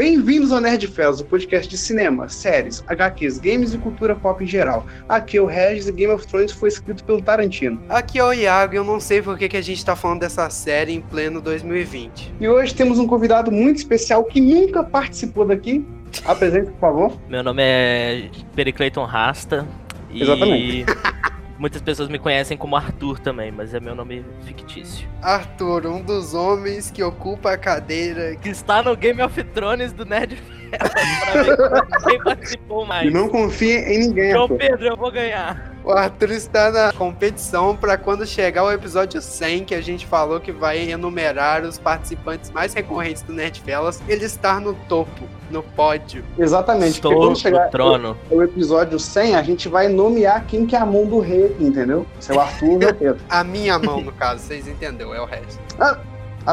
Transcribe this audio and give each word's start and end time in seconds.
Bem-vindos 0.00 0.50
ao 0.50 0.62
Nerd 0.62 0.86
Fellas, 0.86 1.20
o 1.20 1.26
podcast 1.26 1.68
de 1.68 1.76
cinema, 1.76 2.26
séries, 2.26 2.82
HQs, 2.86 3.38
games 3.38 3.74
e 3.74 3.78
cultura 3.78 4.16
pop 4.16 4.42
em 4.42 4.46
geral. 4.46 4.86
Aqui 5.06 5.36
é 5.36 5.42
o 5.42 5.44
Regis 5.44 5.88
e 5.88 5.92
Game 5.92 6.10
of 6.10 6.26
Thrones 6.26 6.52
foi 6.52 6.70
escrito 6.70 7.04
pelo 7.04 7.20
Tarantino. 7.20 7.82
Aqui 7.86 8.18
é 8.18 8.24
o 8.24 8.32
Iago 8.32 8.72
e 8.72 8.76
eu 8.78 8.82
não 8.82 8.98
sei 8.98 9.20
por 9.20 9.36
que, 9.36 9.46
que 9.46 9.58
a 9.58 9.60
gente 9.60 9.84
tá 9.84 9.94
falando 9.94 10.20
dessa 10.20 10.48
série 10.48 10.94
em 10.94 11.02
pleno 11.02 11.38
2020. 11.42 12.32
E 12.40 12.48
hoje 12.48 12.74
temos 12.74 12.98
um 12.98 13.06
convidado 13.06 13.52
muito 13.52 13.76
especial 13.76 14.24
que 14.24 14.40
nunca 14.40 14.82
participou 14.82 15.44
daqui. 15.44 15.84
Apresente, 16.24 16.70
por 16.70 16.80
favor. 16.80 17.18
Meu 17.28 17.44
nome 17.44 17.62
é 17.62 18.30
Pericleiton 18.56 19.04
Rasta. 19.04 19.68
Exatamente. 20.14 20.86
Muitas 21.60 21.82
pessoas 21.82 22.08
me 22.08 22.18
conhecem 22.18 22.56
como 22.56 22.74
Arthur 22.74 23.20
também, 23.20 23.52
mas 23.52 23.74
é 23.74 23.80
meu 23.80 23.94
nome 23.94 24.24
fictício. 24.46 25.06
Arthur, 25.20 25.86
um 25.88 26.00
dos 26.02 26.32
homens 26.32 26.90
que 26.90 27.02
ocupa 27.02 27.52
a 27.52 27.58
cadeira. 27.58 28.34
Que 28.34 28.48
está 28.48 28.82
no 28.82 28.96
Game 28.96 29.20
of 29.20 29.44
Thrones 29.44 29.92
do 29.92 30.06
Nerd 30.06 30.36
Fellas, 30.70 31.56
pra 31.56 31.68
ver 31.72 31.86
quem 32.06 32.22
participou 32.22 32.86
mais. 32.86 33.06
E 33.06 33.10
não 33.10 33.28
confia 33.28 33.78
em 33.92 33.98
ninguém. 33.98 34.30
João 34.32 34.48
pô. 34.48 34.56
Pedro, 34.56 34.86
eu 34.86 34.96
vou 34.96 35.10
ganhar. 35.10 35.70
O 35.82 35.92
Arthur 35.92 36.32
está 36.32 36.70
na 36.70 36.92
competição 36.92 37.74
para 37.74 37.96
quando 37.96 38.26
chegar 38.26 38.64
o 38.64 38.70
episódio 38.70 39.20
100, 39.20 39.64
que 39.64 39.74
a 39.74 39.80
gente 39.80 40.06
falou 40.06 40.38
que 40.38 40.52
vai 40.52 40.90
enumerar 40.90 41.62
os 41.64 41.78
participantes 41.78 42.50
mais 42.50 42.74
recorrentes 42.74 43.22
do 43.22 43.32
Nerd 43.32 43.60
Fellas, 43.62 44.02
ele 44.06 44.26
está 44.26 44.60
no 44.60 44.74
topo, 44.74 45.24
no 45.50 45.62
pódio. 45.62 46.22
Exatamente, 46.38 47.00
porque 47.00 47.14
Estou 47.14 47.28
quando 47.28 47.38
chegar 47.38 47.64
no 47.64 47.70
trono. 47.70 48.18
o 48.30 48.42
episódio 48.42 48.98
100, 48.98 49.36
a 49.36 49.42
gente 49.42 49.68
vai 49.68 49.88
nomear 49.88 50.44
quem 50.46 50.66
que 50.66 50.76
é 50.76 50.78
a 50.78 50.86
mão 50.86 51.06
do 51.06 51.18
rei 51.18 51.56
entendeu? 51.58 52.06
Se 52.20 52.30
é 52.30 52.34
o 52.34 52.40
Arthur 52.40 52.68
ou 52.68 52.90
o 52.90 52.94
Pedro. 52.94 53.18
A 53.30 53.42
minha 53.42 53.78
mão, 53.78 54.02
no 54.02 54.12
caso, 54.12 54.42
vocês 54.42 54.68
entenderam, 54.68 55.14
é 55.14 55.20
o 55.20 55.24
resto. 55.24 55.58
Ah, 55.78 55.98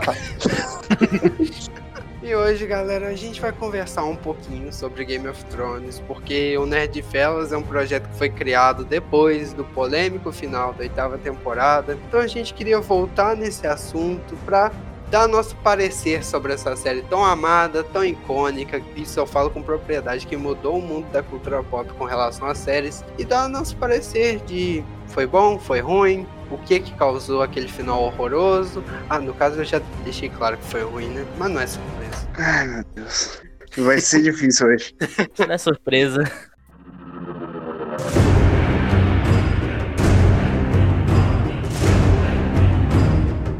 tá. 0.01 0.13
E 2.23 2.33
hoje, 2.33 2.65
galera, 2.65 3.09
a 3.09 3.13
gente 3.13 3.39
vai 3.39 3.51
conversar 3.51 4.03
um 4.03 4.15
pouquinho 4.15 4.73
sobre 4.73 5.05
Game 5.05 5.27
of 5.27 5.45
Thrones, 5.45 5.99
porque 6.07 6.57
o 6.57 6.65
Nerd 6.65 6.99
Fellas 7.03 7.51
é 7.51 7.57
um 7.57 7.61
projeto 7.61 8.09
que 8.09 8.17
foi 8.17 8.27
criado 8.27 8.83
depois 8.83 9.53
do 9.53 9.63
polêmico 9.63 10.31
final 10.31 10.73
da 10.73 10.79
oitava 10.79 11.19
temporada. 11.19 11.95
Então 12.07 12.19
a 12.19 12.25
gente 12.25 12.55
queria 12.55 12.81
voltar 12.81 13.35
nesse 13.35 13.67
assunto 13.67 14.35
pra 14.45 14.71
dar 15.11 15.27
nosso 15.27 15.55
parecer 15.57 16.25
sobre 16.25 16.53
essa 16.53 16.75
série 16.75 17.03
tão 17.03 17.23
amada, 17.23 17.83
tão 17.83 18.03
icônica, 18.03 18.81
isso 18.95 19.19
eu 19.19 19.27
falo 19.27 19.51
com 19.51 19.61
propriedade, 19.61 20.25
que 20.25 20.35
mudou 20.35 20.79
o 20.79 20.81
mundo 20.81 21.05
da 21.11 21.21
cultura 21.21 21.63
pop 21.63 21.93
com 21.93 22.03
relação 22.03 22.47
às 22.47 22.57
séries, 22.57 23.05
e 23.17 23.23
dar 23.23 23.47
nosso 23.47 23.77
parecer 23.77 24.39
de 24.39 24.83
foi 25.07 25.25
bom, 25.25 25.57
foi 25.57 25.79
ruim, 25.79 26.27
o 26.49 26.57
que 26.57 26.79
que 26.79 26.93
causou 26.93 27.41
aquele 27.41 27.67
final 27.67 28.01
horroroso. 28.03 28.83
Ah, 29.09 29.19
no 29.19 29.33
caso 29.33 29.59
eu 29.59 29.65
já 29.65 29.79
deixei 30.03 30.29
claro 30.29 30.57
que 30.57 30.65
foi 30.65 30.83
ruim, 30.83 31.09
né? 31.09 31.25
Mas 31.37 31.51
não 31.51 31.61
é 31.61 31.67
surpresa. 31.67 32.29
Ai, 32.37 32.67
meu 32.67 32.83
Deus. 32.95 33.41
Vai 33.77 33.99
ser 33.99 34.23
difícil 34.23 34.67
hoje. 34.67 34.95
Isso 35.01 35.47
não 35.47 35.53
é 35.53 35.57
surpresa. 35.57 36.23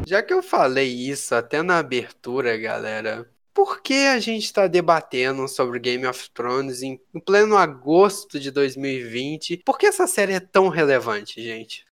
Já 0.06 0.22
que 0.22 0.32
eu 0.32 0.42
falei 0.42 0.88
isso 0.88 1.34
até 1.34 1.62
na 1.62 1.78
abertura, 1.78 2.56
galera, 2.56 3.28
por 3.52 3.82
que 3.82 4.06
a 4.06 4.18
gente 4.18 4.44
está 4.44 4.66
debatendo 4.66 5.46
sobre 5.46 5.78
Game 5.78 6.06
of 6.06 6.30
Thrones 6.30 6.80
em 6.82 6.98
em 7.14 7.20
pleno 7.20 7.56
agosto 7.56 8.40
de 8.40 8.50
2020? 8.50 9.58
Por 9.64 9.76
que 9.76 9.86
essa 9.86 10.06
série 10.06 10.32
é 10.32 10.40
tão 10.40 10.68
relevante, 10.68 11.42
gente? 11.42 11.87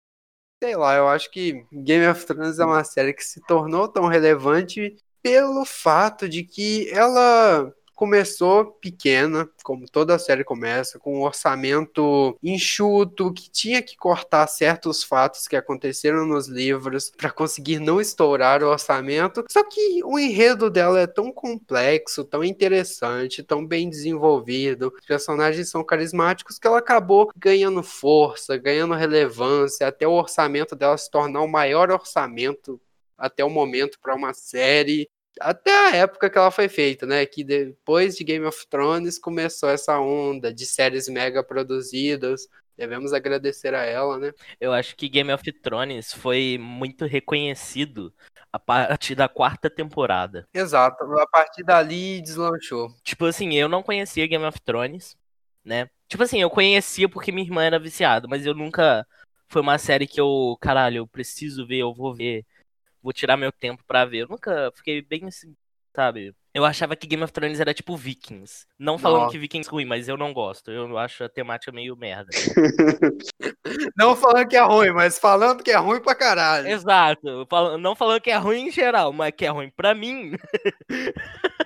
Sei 0.65 0.75
lá, 0.75 0.95
eu 0.95 1.07
acho 1.07 1.29
que 1.29 1.63
Game 1.71 2.07
of 2.07 2.25
Thrones 2.25 2.57
é 2.57 2.65
uma 2.65 2.83
série 2.83 3.13
que 3.13 3.23
se 3.23 3.39
tornou 3.41 3.87
tão 3.87 4.07
relevante 4.07 4.95
pelo 5.21 5.63
fato 5.63 6.27
de 6.27 6.41
que 6.41 6.89
ela 6.89 7.71
começou 7.95 8.65
pequena, 8.65 9.49
como 9.63 9.89
toda 9.89 10.19
série 10.19 10.43
começa, 10.43 10.99
com 10.99 11.19
um 11.19 11.23
orçamento 11.23 12.37
enxuto, 12.43 13.33
que 13.33 13.49
tinha 13.49 13.81
que 13.81 13.95
cortar 13.95 14.45
certos 14.47 15.03
fatos 15.03 15.47
que 15.47 15.55
aconteceram 15.55 16.25
nos 16.25 16.47
livros 16.47 17.11
para 17.17 17.31
conseguir 17.31 17.79
não 17.79 18.01
estourar 18.01 18.61
o 18.61 18.67
orçamento. 18.67 19.45
Só 19.49 19.63
que 19.63 20.03
o 20.03 20.19
enredo 20.19 20.69
dela 20.69 20.99
é 20.99 21.07
tão 21.07 21.31
complexo, 21.31 22.23
tão 22.25 22.43
interessante, 22.43 23.41
tão 23.41 23.65
bem 23.65 23.89
desenvolvido, 23.89 24.93
os 24.99 25.05
personagens 25.05 25.69
são 25.69 25.83
carismáticos 25.83 26.59
que 26.59 26.67
ela 26.67 26.79
acabou 26.79 27.31
ganhando 27.35 27.81
força, 27.81 28.57
ganhando 28.57 28.93
relevância, 28.93 29.87
até 29.87 30.07
o 30.07 30.11
orçamento 30.11 30.75
dela 30.75 30.97
se 30.97 31.09
tornar 31.09 31.41
o 31.41 31.47
maior 31.47 31.89
orçamento 31.89 32.79
até 33.17 33.43
o 33.43 33.49
momento 33.49 33.97
para 33.99 34.15
uma 34.15 34.33
série 34.33 35.09
até 35.39 35.71
a 35.71 35.95
época 35.95 36.29
que 36.29 36.37
ela 36.37 36.51
foi 36.51 36.67
feita, 36.69 37.05
né? 37.05 37.25
Que 37.25 37.43
depois 37.43 38.15
de 38.15 38.23
Game 38.23 38.45
of 38.45 38.67
Thrones 38.67 39.19
começou 39.19 39.69
essa 39.69 39.99
onda 39.99 40.53
de 40.53 40.65
séries 40.65 41.07
mega 41.07 41.43
produzidas. 41.43 42.47
Devemos 42.77 43.13
agradecer 43.13 43.73
a 43.73 43.83
ela, 43.83 44.17
né? 44.17 44.33
Eu 44.59 44.73
acho 44.73 44.95
que 44.95 45.07
Game 45.07 45.31
of 45.31 45.51
Thrones 45.61 46.13
foi 46.13 46.57
muito 46.59 47.05
reconhecido 47.05 48.13
a 48.51 48.59
partir 48.59 49.15
da 49.15 49.27
quarta 49.27 49.69
temporada. 49.69 50.47
Exato. 50.53 51.03
A 51.19 51.27
partir 51.27 51.63
dali 51.63 52.21
deslanchou. 52.21 52.93
Tipo 53.03 53.25
assim, 53.25 53.53
eu 53.53 53.67
não 53.67 53.83
conhecia 53.83 54.27
Game 54.27 54.45
of 54.45 54.59
Thrones, 54.61 55.17
né? 55.63 55.89
Tipo 56.07 56.23
assim, 56.23 56.41
eu 56.41 56.49
conhecia 56.49 57.09
porque 57.09 57.31
minha 57.31 57.45
irmã 57.45 57.63
era 57.63 57.79
viciada, 57.79 58.27
mas 58.27 58.45
eu 58.45 58.53
nunca. 58.53 59.05
Foi 59.47 59.61
uma 59.61 59.77
série 59.77 60.07
que 60.07 60.19
eu, 60.19 60.57
caralho, 60.59 60.97
eu 60.97 61.07
preciso 61.07 61.67
ver, 61.67 61.77
eu 61.77 61.93
vou 61.93 62.13
ver, 62.13 62.43
vou 63.05 63.13
tirar 63.13 63.37
meu 63.37 63.51
tempo 63.51 63.83
pra 63.87 64.03
ver. 64.03 64.23
Eu 64.23 64.27
nunca 64.27 64.71
fiquei 64.75 65.01
bem 65.01 65.27
assim, 65.27 65.55
sabe? 65.95 66.33
Eu 66.53 66.65
achava 66.65 66.95
que 66.95 67.05
Game 67.05 67.23
of 67.23 67.31
Thrones 67.31 67.59
era 67.59 67.73
tipo 67.73 67.95
Vikings. 67.95 68.65
Não 68.79 68.97
falando 68.97 69.23
Nossa. 69.23 69.33
que 69.33 69.37
Vikings 69.37 69.69
é 69.69 69.71
ruim, 69.71 69.85
mas 69.85 70.07
eu 70.07 70.17
não 70.17 70.33
gosto. 70.33 70.71
Eu 70.71 70.97
acho 70.97 71.23
a 71.23 71.29
temática 71.29 71.71
meio 71.71 71.95
merda. 71.95 72.29
Não 73.97 74.15
falando 74.15 74.47
que 74.47 74.55
é 74.55 74.61
ruim, 74.61 74.91
mas 74.91 75.19
falando 75.19 75.63
que 75.63 75.71
é 75.71 75.77
ruim 75.77 75.99
pra 76.01 76.15
caralho. 76.15 76.67
Exato. 76.67 77.47
Não 77.79 77.95
falando 77.95 78.21
que 78.21 78.29
é 78.29 78.37
ruim 78.37 78.67
em 78.67 78.71
geral, 78.71 79.11
mas 79.11 79.33
que 79.35 79.45
é 79.45 79.49
ruim 79.49 79.71
pra 79.75 79.93
mim. 79.93 80.33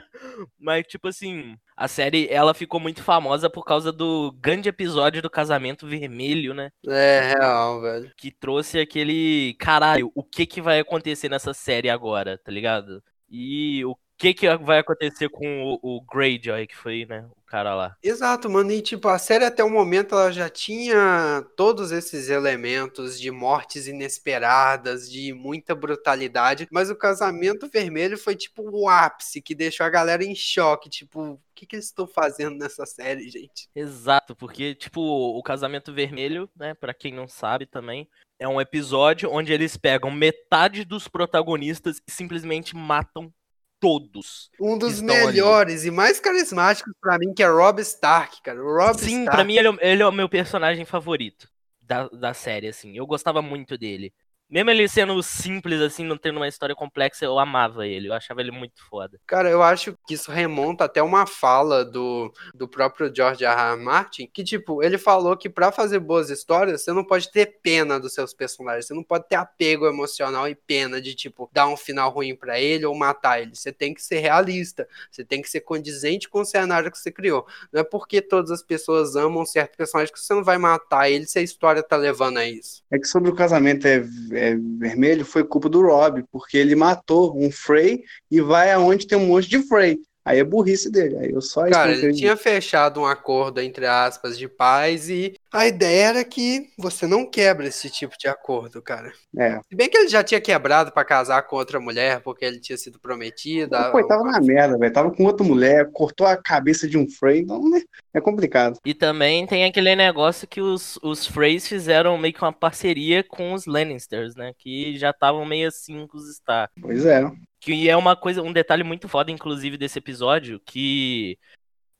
Mas, 0.59 0.85
tipo 0.87 1.07
assim, 1.07 1.55
a 1.75 1.87
série 1.87 2.27
ela 2.29 2.53
ficou 2.53 2.79
muito 2.79 3.03
famosa 3.03 3.49
por 3.49 3.63
causa 3.63 3.91
do 3.91 4.31
grande 4.39 4.69
episódio 4.69 5.21
do 5.21 5.29
Casamento 5.29 5.87
Vermelho, 5.87 6.53
né? 6.53 6.71
É, 6.87 7.33
real, 7.35 7.81
velho. 7.81 8.11
Que 8.17 8.31
trouxe 8.31 8.79
aquele. 8.79 9.55
Caralho, 9.59 10.11
o 10.13 10.23
que 10.23 10.45
que 10.45 10.61
vai 10.61 10.79
acontecer 10.79 11.29
nessa 11.29 11.53
série 11.53 11.89
agora, 11.89 12.37
tá 12.37 12.51
ligado? 12.51 13.03
E 13.29 13.83
o 13.85 13.95
que 14.19 14.33
que 14.33 14.57
vai 14.57 14.79
acontecer 14.79 15.29
com 15.29 15.63
o, 15.63 15.79
o 15.81 16.01
Greyjoy, 16.01 16.67
que 16.67 16.75
foi, 16.75 17.05
né? 17.05 17.25
O 17.37 17.41
cara 17.49 17.73
lá. 17.73 17.95
Exato, 18.03 18.49
mano. 18.49 18.69
E 18.69 18.81
tipo, 18.81 19.07
a 19.07 19.17
série 19.17 19.45
até 19.45 19.63
o 19.63 19.69
momento 19.69 20.13
ela 20.13 20.29
já 20.29 20.49
tinha 20.49 21.43
todos 21.55 21.93
esses 21.93 22.27
elementos 22.27 23.19
de 23.19 23.31
mortes 23.31 23.87
inesperadas, 23.87 25.09
de 25.09 25.33
muita 25.33 25.73
brutalidade, 25.73 26.67
mas 26.69 26.91
o 26.91 26.95
casamento 26.97 27.69
vermelho 27.69 28.17
foi 28.17 28.35
tipo 28.35 28.69
o 28.69 28.89
ápice 28.89 29.41
que 29.41 29.55
deixou 29.55 29.85
a 29.85 29.89
galera 29.89 30.23
em 30.23 30.35
choque. 30.35 30.89
Tipo, 30.89 31.21
o 31.21 31.39
que, 31.55 31.65
que 31.65 31.77
eles 31.77 31.85
estão 31.85 32.05
fazendo 32.05 32.57
nessa 32.57 32.85
série, 32.85 33.29
gente? 33.29 33.69
Exato, 33.73 34.35
porque, 34.35 34.75
tipo, 34.75 35.01
o 35.01 35.41
Casamento 35.41 35.93
Vermelho, 35.93 36.49
né, 36.55 36.73
Pra 36.73 36.93
quem 36.93 37.13
não 37.13 37.27
sabe 37.27 37.65
também, 37.65 38.07
é 38.37 38.47
um 38.47 38.59
episódio 38.59 39.31
onde 39.31 39.51
eles 39.53 39.77
pegam 39.77 40.11
metade 40.11 40.83
dos 40.83 41.07
protagonistas 41.07 42.01
e 42.07 42.11
simplesmente 42.11 42.75
matam 42.75 43.33
todos. 43.79 44.49
Um 44.59 44.77
dos 44.77 45.01
melhores 45.01 45.85
e 45.85 45.91
mais 45.91 46.19
carismáticos 46.19 46.93
pra 47.01 47.17
mim, 47.17 47.33
que 47.33 47.41
é 47.43 47.47
Rob 47.47 47.79
Stark, 47.81 48.41
cara. 48.41 48.61
O 48.63 48.75
Rob 48.77 48.99
Sim, 48.99 49.19
Stark. 49.21 49.31
pra 49.37 49.43
mim 49.43 49.55
ele 49.55 49.67
é, 49.67 49.71
o- 49.71 49.77
ele 49.81 50.01
é 50.03 50.07
o 50.07 50.11
meu 50.11 50.27
personagem 50.29 50.85
favorito 50.85 51.49
da, 51.81 52.07
da 52.09 52.33
série, 52.33 52.67
assim. 52.67 52.95
Eu 52.95 53.05
gostava 53.07 53.41
muito 53.41 53.77
dele. 53.77 54.13
Mesmo 54.49 54.71
ele 54.71 54.87
sendo 54.87 55.21
simples, 55.21 55.79
assim, 55.79 56.03
não 56.03 56.17
tendo 56.17 56.37
uma 56.37 56.47
história 56.47 56.73
complexa, 56.73 57.23
eu 57.23 57.37
amava 57.37 57.85
ele. 57.85 58.07
Eu 58.07 58.13
achava 58.13 58.41
ele 58.41 58.49
muito 58.49 58.81
foda. 58.89 59.19
Cara, 59.27 59.47
eu 59.47 59.61
acho 59.61 59.95
que 60.07 60.15
isso 60.15 60.31
remonta 60.31 60.85
até 60.85 61.03
uma 61.03 61.27
fala 61.27 61.85
do, 61.85 62.33
do 62.55 62.67
próprio 62.67 63.13
George 63.15 63.45
R. 63.45 63.73
R. 63.73 63.75
Martin, 63.77 64.27
que, 64.31 64.43
tipo, 64.43 64.81
ele 64.81 64.97
falou 64.97 65.37
que 65.37 65.49
pra 65.49 65.71
fazer 65.71 65.99
boas 65.99 66.31
histórias, 66.31 66.81
você 66.81 66.91
não 66.91 67.03
pode 67.03 67.31
ter 67.31 67.59
pena 67.61 67.99
dos 67.99 68.13
seus 68.13 68.33
personagens, 68.33 68.87
você 68.87 68.93
não 68.95 69.03
pode 69.03 69.27
ter 69.27 69.35
apego 69.35 69.85
emocional 69.85 70.47
e 70.49 70.55
pena 70.55 70.99
de, 70.99 71.13
tipo, 71.13 71.47
dar 71.53 71.67
um 71.67 71.77
final 71.77 72.09
ruim 72.09 72.35
pra 72.35 72.59
ele 72.59 72.87
ou 72.87 72.95
matar 72.95 73.41
ele. 73.41 73.55
Você 73.55 73.71
tem 73.71 73.93
que 73.93 74.01
ser 74.01 74.17
realista, 74.17 74.87
você 75.11 75.23
tem 75.23 75.43
que 75.43 75.49
ser 75.49 75.61
condizente 75.61 76.27
com 76.27 76.41
o 76.41 76.45
cenário 76.45 76.91
que 76.91 76.97
você 76.97 77.11
criou. 77.11 77.45
Não 77.71 77.81
é 77.81 77.83
porque 77.83 78.19
todas 78.19 78.49
as 78.49 78.63
pessoas 78.63 79.15
amam 79.15 79.43
um 79.43 79.45
certo 79.45 79.77
personagem 79.77 80.11
que 80.11 80.19
você 80.19 80.33
não 80.33 80.43
vai 80.43 80.57
matar 80.57 81.07
ele 81.07 81.27
se 81.27 81.37
a 81.37 81.41
história 81.43 81.83
tá 81.83 81.95
levando 81.95 82.37
a 82.37 82.45
isso. 82.45 82.83
É 82.89 82.97
que 82.97 83.07
sobre 83.07 83.29
o 83.29 83.35
casamento 83.35 83.85
é, 83.85 84.03
é 84.39 84.55
vermelho 84.55 85.25
foi 85.25 85.43
culpa 85.43 85.69
do 85.69 85.81
Rob, 85.81 86.23
porque 86.31 86.57
ele 86.57 86.75
matou 86.75 87.37
um 87.37 87.51
Frey 87.51 88.03
e 88.31 88.39
vai 88.41 88.71
aonde 88.71 89.07
tem 89.07 89.17
um 89.17 89.27
monte 89.27 89.49
de 89.49 89.61
Frey. 89.67 89.99
Aí 90.29 90.37
é 90.37 90.43
burrice 90.43 90.91
dele. 90.91 91.17
Aí 91.17 91.31
eu 91.31 91.41
só 91.41 91.67
Cara, 91.67 91.91
ele 91.91 92.13
tinha 92.13 92.37
fechado 92.37 93.01
um 93.01 93.05
acordo, 93.07 93.59
entre 93.59 93.87
aspas, 93.87 94.37
de 94.37 94.47
paz 94.47 95.09
e 95.09 95.33
a 95.51 95.65
ideia 95.65 96.09
era 96.09 96.23
que 96.23 96.69
você 96.77 97.07
não 97.07 97.25
quebra 97.25 97.65
esse 97.67 97.89
tipo 97.89 98.15
de 98.19 98.27
acordo, 98.27 98.79
cara. 98.79 99.11
É. 99.35 99.59
Se 99.67 99.75
bem 99.75 99.89
que 99.89 99.97
ele 99.97 100.07
já 100.07 100.23
tinha 100.23 100.39
quebrado 100.39 100.91
pra 100.91 101.03
casar 101.03 101.41
com 101.41 101.55
outra 101.55 101.79
mulher, 101.79 102.21
porque 102.21 102.45
ele 102.45 102.59
tinha 102.59 102.77
sido 102.77 102.99
prometido. 102.99 103.75
a- 103.75 103.89
Pô, 103.89 104.05
tava 104.07 104.23
na 104.23 104.39
merda, 104.39 104.77
velho. 104.77 104.93
Tava 104.93 105.09
com 105.11 105.23
outra 105.23 105.43
mulher, 105.43 105.89
cortou 105.91 106.27
a 106.27 106.37
cabeça 106.37 106.87
de 106.87 106.95
um 106.95 107.09
Frey, 107.09 107.39
então, 107.39 107.67
né? 107.67 107.81
É 108.13 108.21
complicado. 108.21 108.77
E 108.85 108.93
também 108.93 109.47
tem 109.47 109.65
aquele 109.65 109.95
negócio 109.95 110.47
que 110.47 110.61
os, 110.61 110.99
os 111.01 111.25
Freys 111.25 111.67
fizeram 111.67 112.15
meio 112.19 112.35
que 112.35 112.41
uma 112.43 112.53
parceria 112.53 113.23
com 113.23 113.53
os 113.53 113.65
Lannisters, 113.65 114.35
né? 114.35 114.53
Que 114.59 114.95
já 114.95 115.09
estavam 115.09 115.43
meio 115.43 115.67
assim 115.69 116.05
com 116.05 116.17
os 116.17 116.29
Stark. 116.29 116.71
Pois 116.79 117.03
é. 117.03 117.23
Que 117.59 117.89
é 117.89 117.95
uma 117.97 118.15
coisa, 118.15 118.41
um 118.41 118.53
detalhe 118.53 118.83
muito 118.83 119.07
foda, 119.09 119.31
inclusive, 119.31 119.77
desse 119.77 119.99
episódio, 119.99 120.61
que 120.65 121.37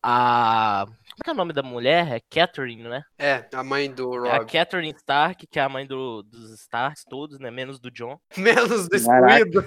a. 0.02 0.86
Como 0.88 1.24
que 1.24 1.30
é 1.30 1.34
o 1.34 1.36
nome 1.36 1.52
da 1.52 1.62
mulher? 1.62 2.14
É 2.14 2.20
Catherine, 2.30 2.84
né? 2.84 3.04
É, 3.18 3.46
a 3.54 3.62
mãe 3.62 3.92
do 3.92 4.26
É 4.26 4.32
a 4.32 4.38
Rob. 4.38 4.50
Catherine 4.52 4.94
Stark, 4.96 5.46
que 5.48 5.60
é 5.60 5.62
a 5.62 5.68
mãe 5.68 5.86
do- 5.86 6.24
dos 6.24 6.52
Starks 6.62 7.04
todos, 7.04 7.40
né? 7.40 7.52
Menos 7.52 7.78
do 7.80 7.92
John. 7.92 8.18
Menos 8.38 8.88
do 8.88 8.96
excluído. 8.96 9.66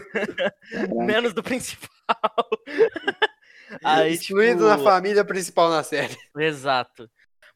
Menos 1.04 1.34
do 1.34 1.42
principal. 1.42 1.90
Aí, 3.84 4.12
excluído 4.14 4.64
tipo, 4.64 4.68
na 4.68 4.78
família 4.78 5.24
principal 5.24 5.70
na 5.70 5.82
série. 5.82 6.16
Exato. 6.36 7.08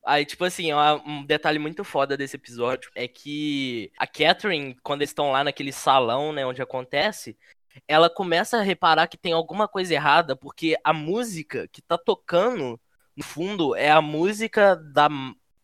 Aí, 0.05 0.25
tipo 0.25 0.45
assim, 0.45 0.73
ó, 0.73 1.01
um 1.05 1.25
detalhe 1.25 1.59
muito 1.59 1.83
foda 1.83 2.17
desse 2.17 2.37
episódio 2.37 2.91
é 2.95 3.09
que 3.09 3.91
a 3.99 4.07
Catherine, 4.07 4.77
quando 4.83 5.01
eles 5.01 5.11
estão 5.11 5.33
lá 5.33 5.43
naquele 5.43 5.73
salão, 5.73 6.33
né, 6.33 6.47
onde 6.47 6.63
acontece, 6.63 7.37
ela 7.87 8.09
começa 8.11 8.59
a 8.59 8.63
reparar 8.63 9.07
que 9.07 9.17
tem 9.17 9.33
alguma 9.33 9.69
coisa 9.69 9.95
errada, 9.95 10.37
porque 10.37 10.77
a 10.85 10.93
música 10.93 11.69
que 11.69 11.83
tá 11.83 11.99
tocando 11.99 12.81
no 13.17 13.25
fundo 13.25 13.75
é 13.75 13.91
a 13.91 14.03
música 14.03 14.77
da. 14.77 15.09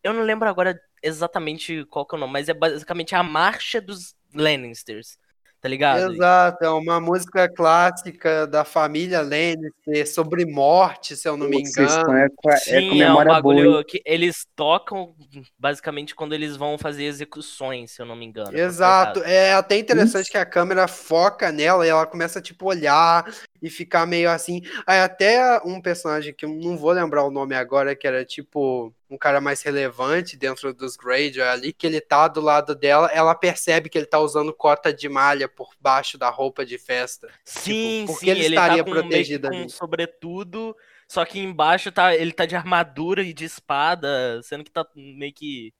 Eu 0.03 0.13
não 0.13 0.23
lembro 0.23 0.49
agora 0.49 0.79
exatamente 1.01 1.85
qual 1.85 2.05
que 2.05 2.15
é 2.15 2.17
o 2.17 2.19
nome, 2.19 2.33
mas 2.33 2.49
é 2.49 2.53
basicamente 2.53 3.13
a 3.15 3.23
marcha 3.23 3.81
dos 3.81 4.15
Lannisters, 4.33 5.17
tá 5.63 5.69
ligado? 5.69 6.11
Exato, 6.11 6.61
é 6.61 6.69
uma 6.69 6.99
música 6.99 7.47
clássica 7.47 8.45
da 8.45 8.65
família 8.65 9.21
Lannister 9.21 10.05
sobre 10.05 10.45
morte, 10.45 11.15
se 11.15 11.25
eu 11.25 11.37
não 11.37 11.47
me 11.47 11.61
engano. 11.61 12.17
é, 12.17 12.27
é 12.47 12.57
Sim, 12.57 12.71
com 12.73 12.77
é, 12.77 12.81
um 12.81 12.97
memória 12.97 13.41
boa. 13.41 13.55
bagulho 13.55 13.85
que 13.85 14.01
eles 14.05 14.45
tocam 14.57 15.15
basicamente 15.57 16.13
quando 16.13 16.33
eles 16.33 16.57
vão 16.57 16.77
fazer 16.77 17.05
execuções, 17.05 17.91
se 17.91 18.01
eu 18.01 18.05
não 18.05 18.13
me 18.13 18.25
engano. 18.25 18.57
Exato, 18.57 19.23
é 19.23 19.53
até 19.53 19.77
interessante 19.77 20.23
Isso. 20.23 20.31
que 20.31 20.37
a 20.37 20.45
câmera 20.45 20.85
foca 20.85 21.49
nela 21.49 21.85
e 21.85 21.89
ela 21.89 22.05
começa 22.05 22.41
tipo 22.41 22.67
olhar 22.67 23.25
e 23.63 23.69
ficar 23.69 24.05
meio 24.05 24.29
assim. 24.29 24.61
Aí 24.85 24.99
até 24.99 25.57
um 25.65 25.81
personagem 25.81 26.33
que 26.33 26.43
eu 26.43 26.49
não 26.49 26.77
vou 26.77 26.91
lembrar 26.91 27.23
o 27.23 27.31
nome 27.31 27.55
agora, 27.55 27.95
que 27.95 28.05
era 28.05 28.25
tipo 28.25 28.93
um 29.09 29.17
cara 29.17 29.39
mais 29.39 29.61
relevante 29.61 30.35
dentro 30.35 30.73
dos 30.73 30.97
Greyjoy 30.97 31.47
ali, 31.47 31.71
que 31.71 31.87
ele 31.87 32.01
tá 32.01 32.27
do 32.27 32.41
lado 32.41 32.75
dela, 32.75 33.09
ela 33.13 33.33
percebe 33.33 33.87
que 33.87 33.97
ele 33.97 34.05
tá 34.05 34.19
usando 34.19 34.53
cota 34.53 34.93
de 34.93 35.07
malha 35.07 35.47
por 35.47 35.69
baixo 35.79 36.17
da 36.17 36.29
roupa 36.29 36.65
de 36.65 36.77
festa. 36.77 37.29
Sim, 37.45 38.03
por 38.05 38.19
que 38.19 38.25
sim, 38.25 38.31
ele 38.31 38.45
ele 38.45 38.55
estaria 38.55 38.83
tá 38.83 38.83
com, 38.83 38.91
meio 38.91 39.03
que 39.03 39.09
protegido 39.09 39.49
com 39.49 39.55
ali? 39.55 39.69
sobretudo, 39.69 40.75
só 41.07 41.23
que 41.23 41.39
embaixo 41.39 41.89
tá, 41.89 42.13
ele 42.13 42.33
tá 42.33 42.45
de 42.45 42.55
armadura 42.55 43.23
e 43.23 43.33
de 43.33 43.45
espada, 43.45 44.41
sendo 44.43 44.63
que 44.63 44.71
tá 44.71 44.85
meio 44.95 45.33
que 45.33 45.73